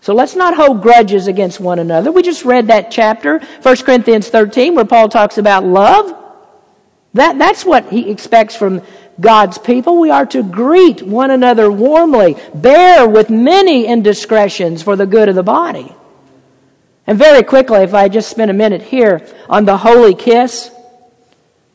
So 0.00 0.14
let's 0.14 0.36
not 0.36 0.54
hold 0.54 0.82
grudges 0.82 1.26
against 1.26 1.58
one 1.58 1.78
another. 1.78 2.12
We 2.12 2.22
just 2.22 2.44
read 2.44 2.68
that 2.68 2.90
chapter, 2.90 3.40
1 3.62 3.76
Corinthians 3.78 4.28
13, 4.28 4.74
where 4.74 4.84
Paul 4.84 5.08
talks 5.08 5.38
about 5.38 5.64
love. 5.64 6.14
That, 7.14 7.38
that's 7.38 7.64
what 7.64 7.88
he 7.90 8.10
expects 8.10 8.54
from 8.54 8.82
God's 9.20 9.58
people. 9.58 9.98
We 9.98 10.10
are 10.10 10.26
to 10.26 10.42
greet 10.42 11.02
one 11.02 11.30
another 11.30 11.72
warmly, 11.72 12.36
bear 12.54 13.08
with 13.08 13.30
many 13.30 13.86
indiscretions 13.86 14.82
for 14.82 14.96
the 14.96 15.06
good 15.06 15.28
of 15.28 15.34
the 15.34 15.42
body. 15.42 15.92
And 17.06 17.18
very 17.18 17.42
quickly, 17.42 17.78
if 17.78 17.94
I 17.94 18.08
just 18.08 18.30
spend 18.30 18.50
a 18.50 18.54
minute 18.54 18.82
here 18.82 19.26
on 19.48 19.64
the 19.64 19.76
holy 19.76 20.14
kiss, 20.14 20.70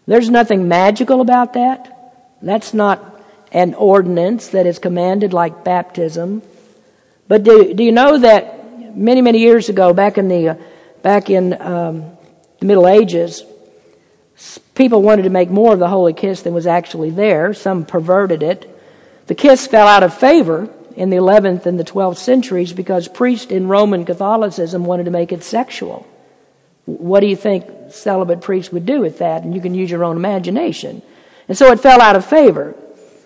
there's 0.05 0.29
nothing 0.29 0.67
magical 0.67 1.21
about 1.21 1.53
that. 1.53 2.13
That's 2.41 2.73
not 2.73 3.21
an 3.51 3.73
ordinance 3.73 4.49
that 4.49 4.65
is 4.65 4.79
commanded 4.79 5.33
like 5.33 5.63
baptism. 5.63 6.41
But 7.31 7.43
do, 7.43 7.73
do 7.73 7.81
you 7.81 7.93
know 7.93 8.17
that 8.17 8.97
many, 8.97 9.21
many 9.21 9.39
years 9.39 9.69
ago, 9.69 9.93
back 9.93 10.17
in 10.17 10.27
the, 10.27 10.49
uh, 10.49 10.55
back 11.01 11.29
in 11.29 11.53
um, 11.61 12.17
the 12.59 12.65
Middle 12.65 12.89
Ages, 12.89 13.45
People 14.73 15.01
wanted 15.01 15.23
to 15.23 15.29
make 15.29 15.49
more 15.49 15.73
of 15.73 15.79
the 15.79 15.87
holy 15.87 16.13
kiss 16.13 16.41
than 16.41 16.53
was 16.53 16.65
actually 16.65 17.11
there. 17.11 17.53
Some 17.53 17.85
perverted 17.85 18.41
it. 18.41 18.67
The 19.27 19.35
kiss 19.35 19.67
fell 19.67 19.87
out 19.87 20.03
of 20.03 20.13
favor 20.13 20.69
in 20.95 21.09
the 21.09 21.17
11th 21.17 21.65
and 21.65 21.79
the 21.79 21.83
12th 21.83 22.17
centuries 22.17 22.73
because 22.73 23.07
priests 23.07 23.51
in 23.51 23.67
Roman 23.67 24.05
Catholicism 24.05 24.83
wanted 24.83 25.03
to 25.05 25.11
make 25.11 25.31
it 25.31 25.43
sexual. 25.43 26.07
What 26.85 27.19
do 27.19 27.27
you 27.27 27.35
think 27.35 27.65
celibate 27.91 28.41
priests 28.41 28.73
would 28.73 28.85
do 28.85 29.01
with 29.01 29.19
that? 29.19 29.43
And 29.43 29.53
you 29.53 29.61
can 29.61 29.75
use 29.75 29.91
your 29.91 30.03
own 30.03 30.17
imagination. 30.17 31.01
And 31.47 31.57
so 31.57 31.71
it 31.71 31.79
fell 31.79 32.01
out 32.01 32.15
of 32.15 32.25
favor. 32.25 32.75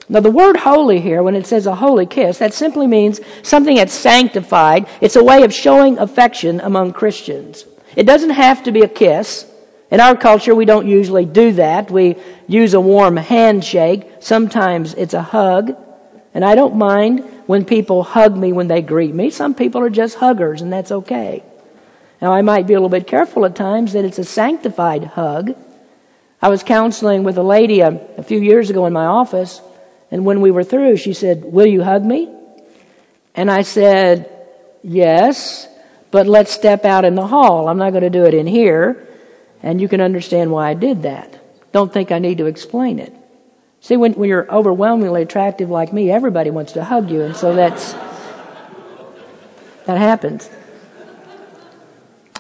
Now, 0.08 0.20
the 0.20 0.32
word 0.32 0.58
holy 0.58 1.02
here, 1.02 1.24
when 1.24 1.36
it 1.36 1.48
says 1.48 1.66
a 1.66 1.76
holy 1.76 2.06
kiss, 2.06 2.38
that 2.38 2.54
simply 2.54 2.86
means 2.86 3.20
something 3.42 3.76
that's 3.76 3.94
sanctified. 3.94 4.88
It's 5.02 5.16
a 5.16 5.24
way 5.24 5.44
of 5.44 5.54
showing 5.54 5.98
affection 5.98 6.60
among 6.60 6.94
Christians. 6.94 7.66
It 7.96 8.06
doesn't 8.06 8.32
have 8.32 8.64
to 8.64 8.72
be 8.72 8.82
a 8.82 8.88
kiss. 8.88 9.50
In 9.90 10.00
our 10.00 10.16
culture, 10.16 10.54
we 10.54 10.66
don't 10.66 10.88
usually 10.88 11.26
do 11.26 11.54
that. 11.54 11.90
We 11.90 12.18
use 12.48 12.74
a 12.76 12.82
warm 12.82 13.18
handshake. 13.18 14.08
Sometimes 14.20 14.94
it's 14.94 15.14
a 15.14 15.22
hug. 15.24 15.76
And 16.36 16.46
I 16.46 16.54
don't 16.54 16.76
mind 16.76 17.24
when 17.48 17.66
people 17.66 18.04
hug 18.04 18.38
me 18.38 18.52
when 18.52 18.68
they 18.68 18.82
greet 18.82 19.16
me. 19.16 19.30
Some 19.32 19.56
people 19.56 19.82
are 19.82 19.90
just 19.90 20.18
huggers, 20.18 20.62
and 20.62 20.72
that's 20.72 20.92
okay. 20.92 21.44
Now, 22.22 22.34
I 22.34 22.42
might 22.42 22.68
be 22.68 22.74
a 22.74 22.78
little 22.78 22.90
bit 22.90 23.08
careful 23.08 23.46
at 23.46 23.56
times 23.56 23.94
that 23.94 24.06
it's 24.06 24.20
a 24.20 24.24
sanctified 24.24 25.04
hug. 25.04 25.56
I 26.42 26.50
was 26.50 26.62
counseling 26.64 27.24
with 27.24 27.38
a 27.38 27.44
lady 27.44 27.80
a, 27.80 28.00
a 28.18 28.24
few 28.24 28.40
years 28.40 28.70
ago 28.70 28.86
in 28.86 28.94
my 28.94 29.06
office, 29.06 29.62
and 30.16 30.24
when 30.26 30.40
we 30.40 30.50
were 30.50 30.64
through, 30.64 30.96
she 30.96 31.12
said, 31.12 31.44
Will 31.44 31.66
you 31.66 31.84
hug 31.84 32.02
me? 32.02 32.34
And 33.36 33.52
I 33.52 33.64
said, 33.64 34.32
Yes, 34.82 35.68
but 36.10 36.26
let's 36.26 36.54
step 36.54 36.86
out 36.86 37.04
in 37.04 37.16
the 37.16 37.28
hall. 37.28 37.68
I'm 37.68 37.78
not 37.78 37.90
going 37.90 38.04
to 38.04 38.10
do 38.10 38.24
it 38.24 38.34
in 38.34 38.48
here. 38.48 39.10
And 39.62 39.82
you 39.82 39.90
can 39.90 40.00
understand 40.00 40.52
why 40.52 40.70
I 40.70 40.74
did 40.74 41.02
that. 41.04 41.38
Don't 41.74 41.92
think 41.92 42.14
I 42.14 42.20
need 42.20 42.38
to 42.38 42.46
explain 42.46 43.00
it. 43.00 43.14
See, 43.82 43.98
when, 43.98 44.14
when 44.14 44.30
you're 44.30 44.50
overwhelmingly 44.50 45.22
attractive 45.22 45.70
like 45.70 45.92
me, 45.92 46.10
everybody 46.10 46.50
wants 46.50 46.72
to 46.72 46.84
hug 46.86 47.12
you, 47.12 47.22
and 47.24 47.36
so 47.36 47.54
that's 47.54 47.92
that 49.86 49.98
happens. 49.98 50.50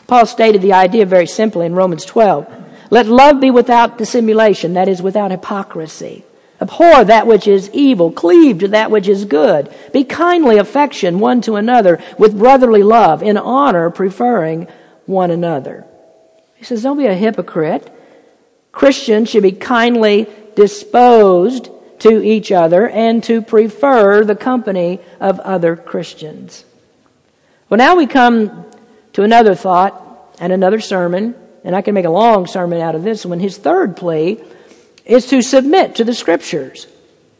Paul 0.07 0.25
stated 0.25 0.61
the 0.61 0.71
idea 0.71 1.05
very 1.05 1.27
simply 1.27 1.65
in 1.65 1.75
Romans 1.75 2.05
12. 2.05 2.47
Let 2.89 3.07
love 3.07 3.41
be 3.41 3.51
without 3.51 3.97
dissimulation, 3.97 4.75
that 4.75 4.87
is, 4.87 5.01
without 5.01 5.31
hypocrisy. 5.31 6.23
Abhor 6.61 7.03
that 7.03 7.27
which 7.27 7.47
is 7.47 7.69
evil, 7.73 8.11
cleave 8.11 8.59
to 8.59 8.69
that 8.69 8.89
which 8.89 9.07
is 9.07 9.25
good. 9.25 9.73
Be 9.91 10.03
kindly 10.03 10.57
affection 10.57 11.19
one 11.19 11.41
to 11.41 11.55
another 11.55 12.01
with 12.17 12.37
brotherly 12.37 12.83
love, 12.83 13.21
in 13.21 13.37
honor 13.37 13.89
preferring 13.89 14.67
one 15.05 15.31
another. 15.31 15.85
He 16.55 16.63
says, 16.63 16.83
don't 16.83 16.97
be 16.97 17.07
a 17.07 17.13
hypocrite. 17.13 17.91
Christians 18.71 19.29
should 19.29 19.43
be 19.43 19.51
kindly 19.51 20.27
disposed 20.55 21.69
to 21.99 22.23
each 22.23 22.51
other 22.51 22.87
and 22.89 23.23
to 23.25 23.41
prefer 23.41 24.23
the 24.23 24.35
company 24.35 24.99
of 25.19 25.39
other 25.41 25.75
Christians. 25.75 26.65
Well, 27.69 27.77
now 27.77 27.95
we 27.95 28.07
come 28.07 28.65
to 29.13 29.23
another 29.23 29.55
thought 29.55 30.01
and 30.39 30.53
another 30.53 30.79
sermon, 30.79 31.35
and 31.63 31.75
I 31.75 31.81
can 31.81 31.93
make 31.93 32.05
a 32.05 32.09
long 32.09 32.47
sermon 32.47 32.79
out 32.79 32.95
of 32.95 33.03
this 33.03 33.25
one. 33.25 33.39
His 33.39 33.57
third 33.57 33.97
plea 33.97 34.41
is 35.05 35.27
to 35.27 35.41
submit 35.41 35.95
to 35.95 36.03
the 36.03 36.13
Scriptures. 36.13 36.87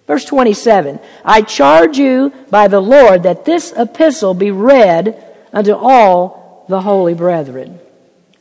Verse 0.07 0.25
27 0.25 0.99
I 1.23 1.41
charge 1.41 1.97
you 1.97 2.31
by 2.49 2.67
the 2.67 2.79
Lord 2.79 3.23
that 3.23 3.45
this 3.45 3.73
epistle 3.75 4.33
be 4.33 4.51
read 4.51 5.21
unto 5.51 5.73
all 5.73 6.65
the 6.69 6.81
holy 6.81 7.13
brethren. 7.13 7.79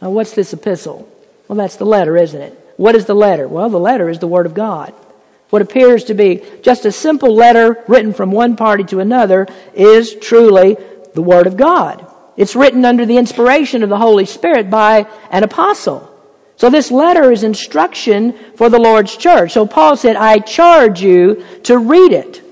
Now, 0.01 0.11
what's 0.11 0.35
this 0.35 0.53
epistle? 0.53 1.09
Well, 1.49 1.57
that's 1.57 1.77
the 1.77 1.87
letter, 1.87 2.17
isn't 2.17 2.41
it? 2.41 2.59
What 2.77 2.95
is 2.95 3.07
the 3.07 3.15
letter? 3.15 3.47
Well, 3.47 3.71
the 3.71 3.79
letter 3.79 4.09
is 4.09 4.19
the 4.19 4.27
Word 4.27 4.47
of 4.47 4.55
God. 4.55 4.93
What 5.51 5.63
appears 5.63 6.05
to 6.05 6.15
be 6.15 6.43
just 6.63 6.85
a 6.85 6.93
simple 6.93 7.35
letter 7.35 7.85
written 7.87 8.13
from 8.13 8.33
one 8.33 8.57
party 8.57 8.85
to 8.85 9.01
another 9.01 9.47
is 9.75 10.15
truly 10.17 10.77
the 11.15 11.23
Word 11.23 11.47
of 11.47 11.57
God. 11.57 12.05
It's 12.37 12.57
written 12.57 12.85
under 12.85 13.07
the 13.07 13.17
inspiration 13.17 13.83
of 13.83 13.89
the 13.89 13.99
Holy 13.99 14.27
Spirit 14.27 14.69
by 14.69 15.07
an 15.31 15.45
apostle. 15.45 16.11
So 16.57 16.71
this 16.71 16.91
letter 16.91 17.33
is 17.33 17.43
instruction 17.43 18.33
for 18.57 18.71
the 18.71 18.79
Lord's 18.79 19.17
church. 19.17 19.53
So 19.53 19.67
Paul 19.67 19.97
said, 19.97 20.17
I 20.17 20.39
charge 20.39 21.03
you 21.03 21.45
to 21.65 21.79
read 21.79 22.13
it. 22.13 22.43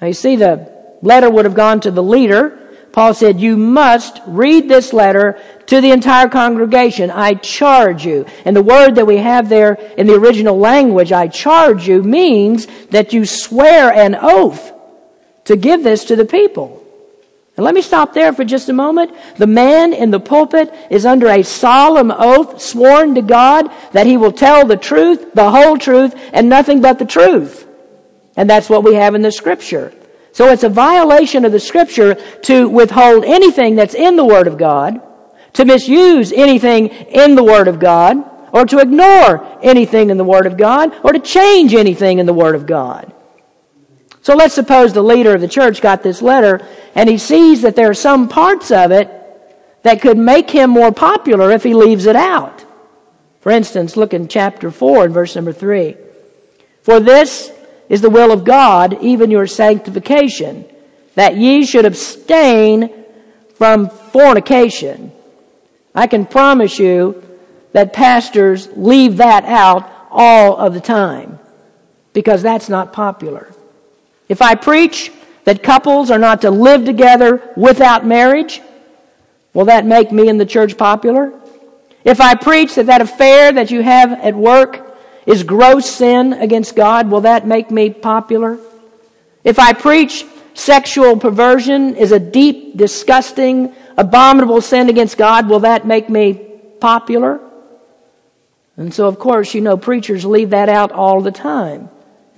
Now 0.00 0.06
you 0.06 0.12
see 0.12 0.36
the 0.36 0.70
letter 1.02 1.28
would 1.30 1.44
have 1.44 1.54
gone 1.54 1.80
to 1.80 1.90
the 1.90 2.02
leader. 2.02 2.58
Paul 2.92 3.14
said, 3.14 3.40
you 3.40 3.56
must 3.56 4.20
read 4.26 4.68
this 4.68 4.92
letter 4.92 5.40
to 5.66 5.80
the 5.80 5.90
entire 5.90 6.28
congregation. 6.28 7.10
I 7.10 7.34
charge 7.34 8.04
you. 8.04 8.26
And 8.44 8.54
the 8.54 8.62
word 8.62 8.96
that 8.96 9.06
we 9.06 9.16
have 9.16 9.48
there 9.48 9.74
in 9.96 10.06
the 10.06 10.14
original 10.14 10.58
language, 10.58 11.10
I 11.10 11.28
charge 11.28 11.88
you, 11.88 12.02
means 12.02 12.66
that 12.90 13.12
you 13.12 13.24
swear 13.24 13.92
an 13.92 14.14
oath 14.20 14.72
to 15.44 15.56
give 15.56 15.82
this 15.82 16.04
to 16.04 16.16
the 16.16 16.26
people. 16.26 16.81
And 17.56 17.64
let 17.64 17.74
me 17.74 17.82
stop 17.82 18.14
there 18.14 18.32
for 18.32 18.44
just 18.44 18.70
a 18.70 18.72
moment. 18.72 19.12
The 19.36 19.46
man 19.46 19.92
in 19.92 20.10
the 20.10 20.20
pulpit 20.20 20.72
is 20.90 21.04
under 21.04 21.28
a 21.28 21.42
solemn 21.42 22.10
oath 22.10 22.62
sworn 22.62 23.14
to 23.14 23.22
God 23.22 23.70
that 23.92 24.06
he 24.06 24.16
will 24.16 24.32
tell 24.32 24.66
the 24.66 24.76
truth, 24.76 25.34
the 25.34 25.50
whole 25.50 25.76
truth, 25.76 26.14
and 26.32 26.48
nothing 26.48 26.80
but 26.80 26.98
the 26.98 27.04
truth. 27.04 27.68
And 28.36 28.48
that's 28.48 28.70
what 28.70 28.84
we 28.84 28.94
have 28.94 29.14
in 29.14 29.20
the 29.20 29.30
scripture. 29.30 29.92
So 30.32 30.48
it's 30.48 30.64
a 30.64 30.70
violation 30.70 31.44
of 31.44 31.52
the 31.52 31.60
scripture 31.60 32.14
to 32.44 32.68
withhold 32.68 33.26
anything 33.26 33.76
that's 33.76 33.94
in 33.94 34.16
the 34.16 34.24
Word 34.24 34.46
of 34.46 34.56
God, 34.56 35.02
to 35.52 35.66
misuse 35.66 36.32
anything 36.32 36.88
in 36.88 37.34
the 37.34 37.44
Word 37.44 37.68
of 37.68 37.78
God, 37.78 38.16
or 38.50 38.64
to 38.64 38.78
ignore 38.78 39.46
anything 39.62 40.08
in 40.08 40.16
the 40.16 40.24
Word 40.24 40.46
of 40.46 40.56
God, 40.56 40.94
or 41.04 41.12
to 41.12 41.18
change 41.18 41.74
anything 41.74 42.18
in 42.18 42.24
the 42.24 42.32
Word 42.32 42.54
of 42.54 42.64
God. 42.64 43.12
So 44.22 44.34
let's 44.34 44.54
suppose 44.54 44.92
the 44.92 45.02
leader 45.02 45.34
of 45.34 45.40
the 45.40 45.48
church 45.48 45.82
got 45.82 46.02
this 46.02 46.22
letter 46.22 46.66
and 46.94 47.08
he 47.08 47.18
sees 47.18 47.62
that 47.62 47.74
there 47.74 47.90
are 47.90 47.94
some 47.94 48.28
parts 48.28 48.70
of 48.70 48.92
it 48.92 49.10
that 49.82 50.00
could 50.00 50.16
make 50.16 50.48
him 50.48 50.70
more 50.70 50.92
popular 50.92 51.50
if 51.50 51.64
he 51.64 51.74
leaves 51.74 52.06
it 52.06 52.14
out. 52.16 52.64
For 53.40 53.50
instance, 53.50 53.96
look 53.96 54.14
in 54.14 54.28
chapter 54.28 54.70
4 54.70 55.06
and 55.06 55.14
verse 55.14 55.34
number 55.34 55.52
3. 55.52 55.96
For 56.82 57.00
this 57.00 57.52
is 57.88 58.00
the 58.00 58.10
will 58.10 58.30
of 58.30 58.44
God, 58.44 59.02
even 59.02 59.30
your 59.30 59.48
sanctification, 59.48 60.64
that 61.16 61.36
ye 61.36 61.66
should 61.66 61.84
abstain 61.84 62.90
from 63.56 63.90
fornication. 63.90 65.10
I 65.94 66.06
can 66.06 66.26
promise 66.26 66.78
you 66.78 67.22
that 67.72 67.92
pastors 67.92 68.68
leave 68.76 69.16
that 69.16 69.44
out 69.44 69.90
all 70.10 70.56
of 70.56 70.74
the 70.74 70.80
time 70.80 71.40
because 72.12 72.42
that's 72.42 72.68
not 72.68 72.92
popular. 72.92 73.51
If 74.32 74.40
I 74.40 74.54
preach 74.54 75.12
that 75.44 75.62
couples 75.62 76.10
are 76.10 76.18
not 76.18 76.40
to 76.40 76.50
live 76.50 76.86
together 76.86 77.52
without 77.54 78.06
marriage, 78.06 78.62
will 79.52 79.66
that 79.66 79.84
make 79.84 80.10
me 80.10 80.26
in 80.26 80.38
the 80.38 80.46
church 80.46 80.78
popular? 80.78 81.38
If 82.02 82.18
I 82.18 82.34
preach 82.34 82.76
that 82.76 82.86
that 82.86 83.02
affair 83.02 83.52
that 83.52 83.70
you 83.70 83.82
have 83.82 84.10
at 84.10 84.34
work 84.34 84.96
is 85.26 85.42
gross 85.42 85.84
sin 85.84 86.32
against 86.32 86.74
God, 86.74 87.10
will 87.10 87.20
that 87.20 87.46
make 87.46 87.70
me 87.70 87.90
popular? 87.90 88.58
If 89.44 89.58
I 89.58 89.74
preach 89.74 90.24
sexual 90.54 91.18
perversion 91.18 91.94
is 91.96 92.10
a 92.10 92.18
deep, 92.18 92.78
disgusting, 92.78 93.74
abominable 93.98 94.62
sin 94.62 94.88
against 94.88 95.18
God, 95.18 95.46
will 95.46 95.60
that 95.60 95.86
make 95.86 96.08
me 96.08 96.40
popular? 96.80 97.38
And 98.78 98.94
so, 98.94 99.08
of 99.08 99.18
course, 99.18 99.52
you 99.52 99.60
know, 99.60 99.76
preachers 99.76 100.24
leave 100.24 100.48
that 100.56 100.70
out 100.70 100.90
all 100.90 101.20
the 101.20 101.32
time. 101.32 101.90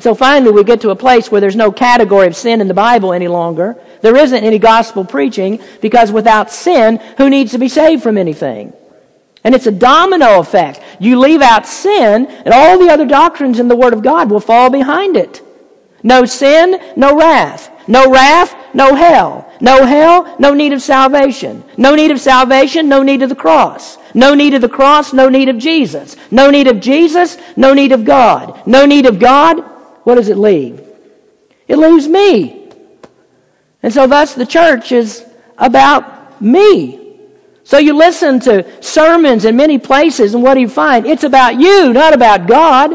So 0.05 0.15
finally 0.15 0.53
we 0.53 0.65
get 0.65 0.83
to 0.83 0.91
a 0.91 0.95
place 0.95 1.31
where 1.31 1.41
there's 1.41 1.57
no 1.57 1.73
category 1.73 2.27
of 2.27 2.37
sin 2.37 2.61
in 2.61 2.69
the 2.69 2.75
Bible 2.75 3.15
any 3.15 3.27
longer. 3.27 3.75
There 4.03 4.15
isn't 4.15 4.45
any 4.45 4.59
gospel 4.59 5.03
preaching 5.03 5.63
because 5.81 6.13
without 6.13 6.51
sin, 6.51 7.01
who 7.17 7.31
needs 7.31 7.53
to 7.53 7.59
be 7.59 7.69
saved 7.71 8.03
from 8.03 8.19
anything? 8.19 8.75
And 9.45 9.55
it's 9.55 9.67
a 9.67 9.73
domino 9.73 10.41
effect. 10.41 10.81
You 11.01 11.19
leave 11.19 11.41
out 11.41 11.67
sin 11.67 12.27
and 12.27 12.53
all 12.53 12.79
the 12.79 12.91
other 12.91 13.07
doctrines 13.07 13.59
in 13.59 13.69
the 13.69 13.77
Word 13.77 13.95
of 13.95 14.03
God 14.03 14.31
will 14.31 14.41
fall 14.41 14.69
behind 14.69 15.17
it. 15.17 15.41
No 16.03 16.27
sin, 16.27 16.79
no 16.97 17.17
wrath. 17.17 17.71
No 17.89 18.11
wrath, 18.11 18.55
no 18.75 18.95
hell. 18.95 19.51
No 19.63 19.87
hell, 19.87 20.37
no 20.39 20.53
need 20.53 20.75
of 20.75 20.83
salvation. 20.83 21.65
No 21.79 21.95
need 21.95 22.11
of 22.11 22.21
salvation, 22.21 22.91
no 22.91 23.03
need 23.03 23.23
of 23.23 23.31
the 23.31 23.35
cross. 23.35 23.97
No 24.13 24.35
need 24.35 24.53
of 24.53 24.61
the 24.61 24.69
cross, 24.69 25.15
no 25.15 25.31
need 25.31 25.49
of 25.49 25.57
Jesus. 25.57 26.15
No 26.31 26.51
need 26.51 26.67
of 26.67 26.81
Jesus, 26.81 27.39
no 27.57 27.73
need 27.73 27.93
of 27.93 28.05
God. 28.05 28.67
No 28.67 28.85
need 28.85 29.07
of 29.07 29.19
God, 29.19 29.71
what 30.05 30.15
does 30.15 30.29
it 30.29 30.39
leave? 30.39 30.81
It 31.67 31.77
leaves 31.77 32.07
me. 32.07 32.71
And 33.83 33.93
so 33.93 34.07
thus 34.07 34.35
the 34.35 34.47
church 34.47 34.93
is 34.93 35.25
about 35.59 36.41
me. 36.41 37.01
So 37.65 37.79
you 37.79 37.95
listen 37.95 38.41
to 38.41 38.83
sermons 38.83 39.45
in 39.47 39.57
many 39.57 39.79
places 39.79 40.35
and 40.35 40.43
what 40.43 40.55
do 40.55 40.61
you 40.61 40.69
find? 40.69 41.07
It's 41.07 41.25
about 41.25 41.59
you, 41.59 41.93
not 41.93 42.13
about 42.13 42.47
God. 42.47 42.93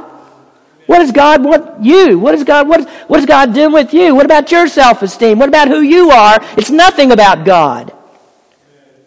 What 0.86 0.99
does 0.99 1.12
God 1.12 1.43
want 1.43 1.84
you? 1.84 2.18
What 2.18 2.32
does 2.32 2.43
God, 2.43 2.68
what, 2.68 2.89
what 3.07 3.18
does 3.18 3.26
God 3.26 3.53
do 3.53 3.70
with 3.70 3.93
you? 3.93 4.16
What 4.16 4.26
about 4.26 4.51
your 4.51 4.68
self-esteem? 4.68 5.38
What 5.38 5.49
about 5.49 5.68
who 5.68 5.82
you 5.82 6.10
are? 6.10 6.39
It's 6.57 6.72
nothing 6.72 7.12
about 7.12 7.45
God. 7.45 7.93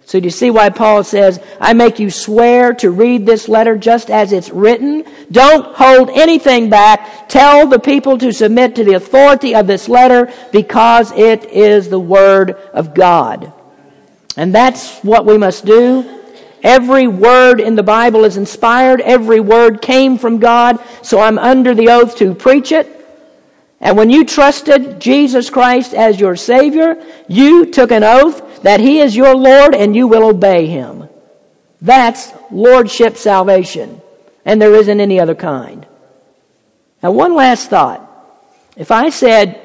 So 0.05 0.20
do 0.20 0.24
you 0.24 0.30
see 0.30 0.50
why 0.50 0.68
Paul 0.68 1.05
says, 1.05 1.40
I 1.61 1.72
make 1.72 1.98
you 1.98 2.11
swear 2.11 2.74
to 2.74 2.90
read 2.90 3.24
this 3.24 3.48
letter 3.48 3.78
just 3.78 4.11
as 4.11 4.32
it's 4.32 4.50
written? 4.50 5.05
Don't 5.30 5.74
hold 5.74 6.11
anything 6.11 6.68
back. 6.68 7.28
Tell 7.28 7.66
the 7.66 7.78
people 7.78 8.18
to 8.18 8.32
submit 8.32 8.74
to 8.76 8.84
the 8.84 8.94
authority 8.94 9.55
of 9.55 9.66
this 9.66 9.88
letter 9.88 10.32
because 10.50 11.12
it 11.12 11.44
is 11.46 11.88
the 11.88 12.00
Word 12.00 12.53
of 12.74 12.94
God. 12.94 13.53
And 14.36 14.55
that's 14.55 14.98
what 15.00 15.24
we 15.24 15.38
must 15.38 15.64
do. 15.64 16.20
Every 16.62 17.09
word 17.09 17.61
in 17.61 17.74
the 17.74 17.82
Bible 17.82 18.24
is 18.24 18.36
inspired. 18.36 19.00
Every 19.00 19.40
word 19.40 19.82
came 19.82 20.16
from 20.16 20.38
God. 20.38 20.78
So 21.03 21.20
I'm 21.20 21.38
under 21.38 21.74
the 21.74 21.88
oath 21.88 22.16
to 22.18 22.34
preach 22.34 22.70
it. 22.70 22.88
And 23.80 23.96
when 23.96 24.11
you 24.11 24.24
trusted 24.24 25.00
Jesus 25.00 25.50
Christ 25.50 25.92
as 25.92 26.20
your 26.20 26.36
Savior, 26.36 27.05
you 27.26 27.66
took 27.66 27.90
an 27.90 28.05
oath 28.05 28.51
that 28.63 28.81
He 28.81 29.01
is 29.01 29.17
your 29.17 29.35
Lord 29.35 29.75
and 29.75 29.95
you 29.95 30.07
will 30.07 30.29
obey 30.29 30.67
Him. 30.67 31.09
That's 31.81 32.33
Lordship 32.51 33.17
salvation. 33.17 34.01
And 34.45 34.61
there 34.61 34.75
isn't 34.75 35.01
any 35.01 35.21
other 35.21 35.35
kind. 35.35 35.87
Now, 37.03 37.13
one 37.13 37.35
last 37.35 37.71
thought. 37.71 38.09
If 38.77 38.91
I 38.91 39.11
said, 39.11 39.61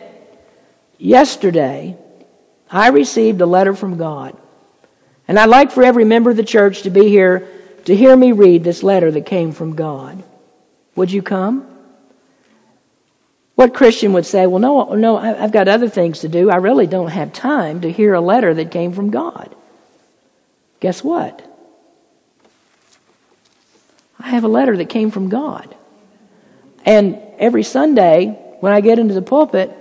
yesterday, 0.98 1.98
I 2.70 2.90
received 2.90 3.42
a 3.42 3.46
letter 3.46 3.74
from 3.74 3.98
God, 3.98 4.36
and 5.28 5.40
I'd 5.40 5.50
like 5.50 5.72
for 5.72 5.84
every 5.84 6.04
member 6.04 6.30
of 6.30 6.38
the 6.38 6.44
church 6.44 6.82
to 6.82 6.90
be 6.90 7.08
here 7.08 7.48
to 7.86 7.96
hear 7.96 8.16
me 8.16 8.34
read 8.34 8.64
this 8.64 8.84
letter 8.84 9.12
that 9.12 9.26
came 9.26 9.54
from 9.54 9.76
God, 9.76 10.22
would 10.96 11.12
you 11.12 11.22
come? 11.22 11.66
What 13.58 13.74
Christian 13.74 14.14
would 14.14 14.28
say, 14.28 14.46
well, 14.46 14.60
no, 14.60 14.94
no, 14.94 15.18
I've 15.18 15.52
got 15.52 15.68
other 15.68 15.90
things 15.90 16.20
to 16.20 16.30
do. 16.30 16.52
I 16.52 16.58
really 16.58 16.86
don't 16.86 17.08
have 17.08 17.34
time 17.34 17.82
to 17.82 17.92
hear 17.92 18.14
a 18.14 18.22
letter 18.22 18.54
that 18.54 18.70
came 18.70 18.94
from 18.94 19.10
God. 19.10 19.56
Guess 20.80 21.04
what? 21.04 21.42
I 24.20 24.30
have 24.30 24.44
a 24.44 24.48
letter 24.48 24.78
that 24.78 24.90
came 24.90 25.10
from 25.10 25.30
God. 25.30 25.76
And 26.86 27.18
every 27.40 27.64
Sunday, 27.64 28.28
when 28.60 28.74
I 28.74 28.82
get 28.82 29.00
into 29.00 29.16
the 29.16 29.24
pulpit, 29.24 29.76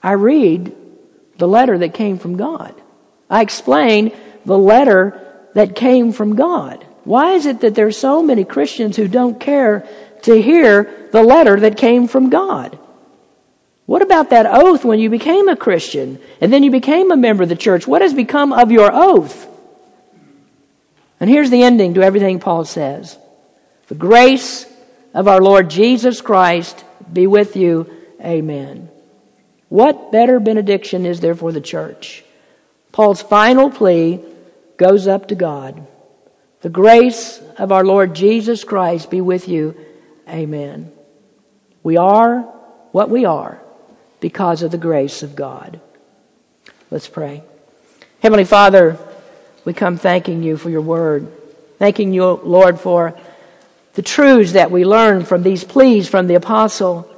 I 0.00 0.12
read 0.12 0.76
the 1.36 1.48
letter 1.48 1.78
that 1.78 1.94
came 1.94 2.18
from 2.18 2.36
God. 2.36 2.80
I 3.28 3.42
explain 3.42 4.16
the 4.44 4.56
letter 4.56 5.20
that 5.54 5.74
came 5.74 6.12
from 6.12 6.36
God. 6.36 6.86
Why 7.02 7.32
is 7.32 7.44
it 7.44 7.62
that 7.62 7.74
there's 7.74 7.98
so 7.98 8.22
many 8.22 8.44
Christians 8.44 8.96
who 8.96 9.08
don't 9.08 9.40
care 9.40 9.88
to 10.22 10.40
hear 10.40 11.08
the 11.12 11.22
letter 11.22 11.60
that 11.60 11.76
came 11.76 12.08
from 12.08 12.30
God. 12.30 12.78
What 13.86 14.02
about 14.02 14.30
that 14.30 14.46
oath 14.46 14.84
when 14.84 15.00
you 15.00 15.08
became 15.08 15.48
a 15.48 15.56
Christian 15.56 16.20
and 16.40 16.52
then 16.52 16.62
you 16.62 16.70
became 16.70 17.10
a 17.10 17.16
member 17.16 17.44
of 17.44 17.48
the 17.48 17.56
church? 17.56 17.86
What 17.86 18.02
has 18.02 18.12
become 18.12 18.52
of 18.52 18.70
your 18.70 18.90
oath? 18.92 19.46
And 21.20 21.30
here's 21.30 21.50
the 21.50 21.62
ending 21.62 21.94
to 21.94 22.02
everything 22.02 22.38
Paul 22.38 22.64
says. 22.64 23.18
The 23.88 23.94
grace 23.94 24.66
of 25.14 25.26
our 25.26 25.40
Lord 25.40 25.70
Jesus 25.70 26.20
Christ 26.20 26.84
be 27.10 27.26
with 27.26 27.56
you. 27.56 27.90
Amen. 28.20 28.90
What 29.68 30.12
better 30.12 30.38
benediction 30.38 31.06
is 31.06 31.20
there 31.20 31.34
for 31.34 31.52
the 31.52 31.60
church? 31.60 32.24
Paul's 32.92 33.22
final 33.22 33.70
plea 33.70 34.20
goes 34.76 35.06
up 35.06 35.28
to 35.28 35.34
God. 35.34 35.86
The 36.60 36.68
grace 36.68 37.40
of 37.56 37.72
our 37.72 37.84
Lord 37.84 38.14
Jesus 38.14 38.64
Christ 38.64 39.10
be 39.10 39.20
with 39.20 39.48
you. 39.48 39.76
Amen. 40.28 40.92
We 41.82 41.96
are 41.96 42.40
what 42.92 43.10
we 43.10 43.24
are 43.24 43.60
because 44.20 44.62
of 44.62 44.70
the 44.70 44.78
grace 44.78 45.22
of 45.22 45.36
God. 45.36 45.80
Let's 46.90 47.08
pray. 47.08 47.42
Heavenly 48.20 48.44
Father, 48.44 48.98
we 49.64 49.72
come 49.72 49.96
thanking 49.96 50.42
you 50.42 50.56
for 50.56 50.70
your 50.70 50.80
word. 50.80 51.32
Thanking 51.78 52.12
you, 52.12 52.24
Lord, 52.24 52.80
for 52.80 53.18
the 53.94 54.02
truths 54.02 54.52
that 54.52 54.70
we 54.70 54.84
learn 54.84 55.24
from 55.24 55.42
these 55.42 55.64
pleas 55.64 56.08
from 56.08 56.26
the 56.26 56.34
apostle. 56.34 57.08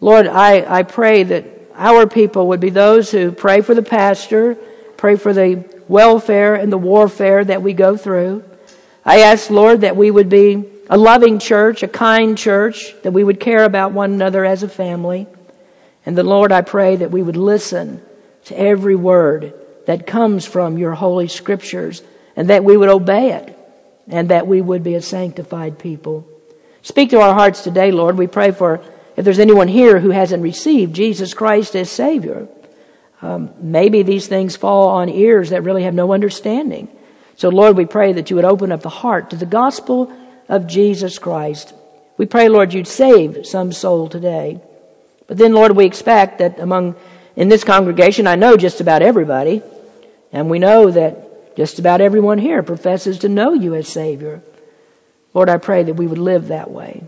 Lord, 0.00 0.26
I, 0.26 0.78
I 0.78 0.82
pray 0.82 1.22
that 1.24 1.44
our 1.74 2.06
people 2.06 2.48
would 2.48 2.60
be 2.60 2.70
those 2.70 3.10
who 3.10 3.32
pray 3.32 3.60
for 3.60 3.74
the 3.74 3.82
pastor 3.82 4.56
Pray 4.96 5.16
for 5.16 5.32
the 5.32 5.64
welfare 5.88 6.54
and 6.54 6.72
the 6.72 6.78
warfare 6.78 7.44
that 7.44 7.62
we 7.62 7.74
go 7.74 7.96
through. 7.96 8.44
I 9.04 9.20
ask, 9.20 9.50
Lord, 9.50 9.82
that 9.82 9.96
we 9.96 10.10
would 10.10 10.28
be 10.28 10.64
a 10.88 10.96
loving 10.96 11.38
church, 11.38 11.82
a 11.82 11.88
kind 11.88 12.38
church, 12.38 12.94
that 13.02 13.12
we 13.12 13.24
would 13.24 13.40
care 13.40 13.64
about 13.64 13.92
one 13.92 14.12
another 14.12 14.44
as 14.44 14.62
a 14.62 14.68
family. 14.68 15.26
And 16.04 16.16
the 16.16 16.22
Lord, 16.22 16.52
I 16.52 16.62
pray 16.62 16.96
that 16.96 17.10
we 17.10 17.22
would 17.22 17.36
listen 17.36 18.02
to 18.44 18.58
every 18.58 18.94
word 18.94 19.54
that 19.86 20.06
comes 20.06 20.44
from 20.44 20.78
your 20.78 20.94
holy 20.94 21.28
scriptures 21.28 22.02
and 22.36 22.50
that 22.50 22.64
we 22.64 22.76
would 22.76 22.88
obey 22.88 23.32
it 23.32 23.58
and 24.08 24.28
that 24.28 24.46
we 24.46 24.60
would 24.60 24.84
be 24.84 24.94
a 24.94 25.02
sanctified 25.02 25.78
people. 25.78 26.28
Speak 26.82 27.10
to 27.10 27.20
our 27.20 27.34
hearts 27.34 27.62
today, 27.62 27.90
Lord. 27.90 28.16
We 28.16 28.28
pray 28.28 28.52
for 28.52 28.80
if 29.16 29.24
there's 29.24 29.40
anyone 29.40 29.68
here 29.68 29.98
who 29.98 30.10
hasn't 30.10 30.42
received 30.42 30.94
Jesus 30.94 31.34
Christ 31.34 31.74
as 31.74 31.90
Savior. 31.90 32.46
Um, 33.22 33.54
maybe 33.58 34.02
these 34.02 34.28
things 34.28 34.54
fall 34.54 34.90
on 34.90 35.08
ears 35.08 35.50
that 35.50 35.62
really 35.62 35.82
have 35.84 35.94
no 35.94 36.12
understanding. 36.12 36.88
So, 37.36 37.48
Lord, 37.48 37.76
we 37.76 37.86
pray 37.86 38.12
that 38.12 38.30
you 38.30 38.36
would 38.36 38.44
open 38.44 38.70
up 38.70 38.82
the 38.82 38.88
heart 38.88 39.30
to 39.30 39.36
the 39.36 39.46
gospel 39.46 40.12
of 40.48 40.66
Jesus 40.66 41.18
Christ. 41.18 41.74
We 42.16 42.26
pray, 42.26 42.48
Lord, 42.48 42.72
you'd 42.72 42.88
save 42.88 43.46
some 43.46 43.72
soul 43.72 44.08
today. 44.08 44.60
But 45.26 45.38
then, 45.38 45.52
Lord, 45.52 45.76
we 45.76 45.84
expect 45.86 46.38
that 46.38 46.58
among, 46.58 46.94
in 47.34 47.48
this 47.48 47.64
congregation, 47.64 48.26
I 48.26 48.36
know 48.36 48.56
just 48.56 48.80
about 48.80 49.02
everybody, 49.02 49.62
and 50.32 50.48
we 50.48 50.58
know 50.58 50.90
that 50.90 51.56
just 51.56 51.78
about 51.78 52.00
everyone 52.00 52.38
here 52.38 52.62
professes 52.62 53.18
to 53.20 53.28
know 53.28 53.52
you 53.52 53.74
as 53.74 53.88
Savior. 53.88 54.42
Lord, 55.34 55.48
I 55.48 55.58
pray 55.58 55.82
that 55.82 55.94
we 55.94 56.06
would 56.06 56.18
live 56.18 56.48
that 56.48 56.70
way. 56.70 57.04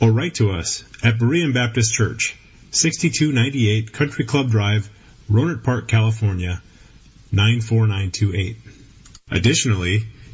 or 0.00 0.12
write 0.12 0.34
to 0.34 0.50
us 0.50 0.84
at 1.02 1.18
Berean 1.18 1.54
Baptist 1.54 1.94
Church, 1.94 2.36
6298 2.70 3.92
Country 3.92 4.24
Club 4.24 4.50
Drive, 4.50 4.88
Rohnert 5.30 5.64
Park, 5.64 5.88
California, 5.88 6.62
94928. 7.32 8.56
Additionally, 9.30 10.06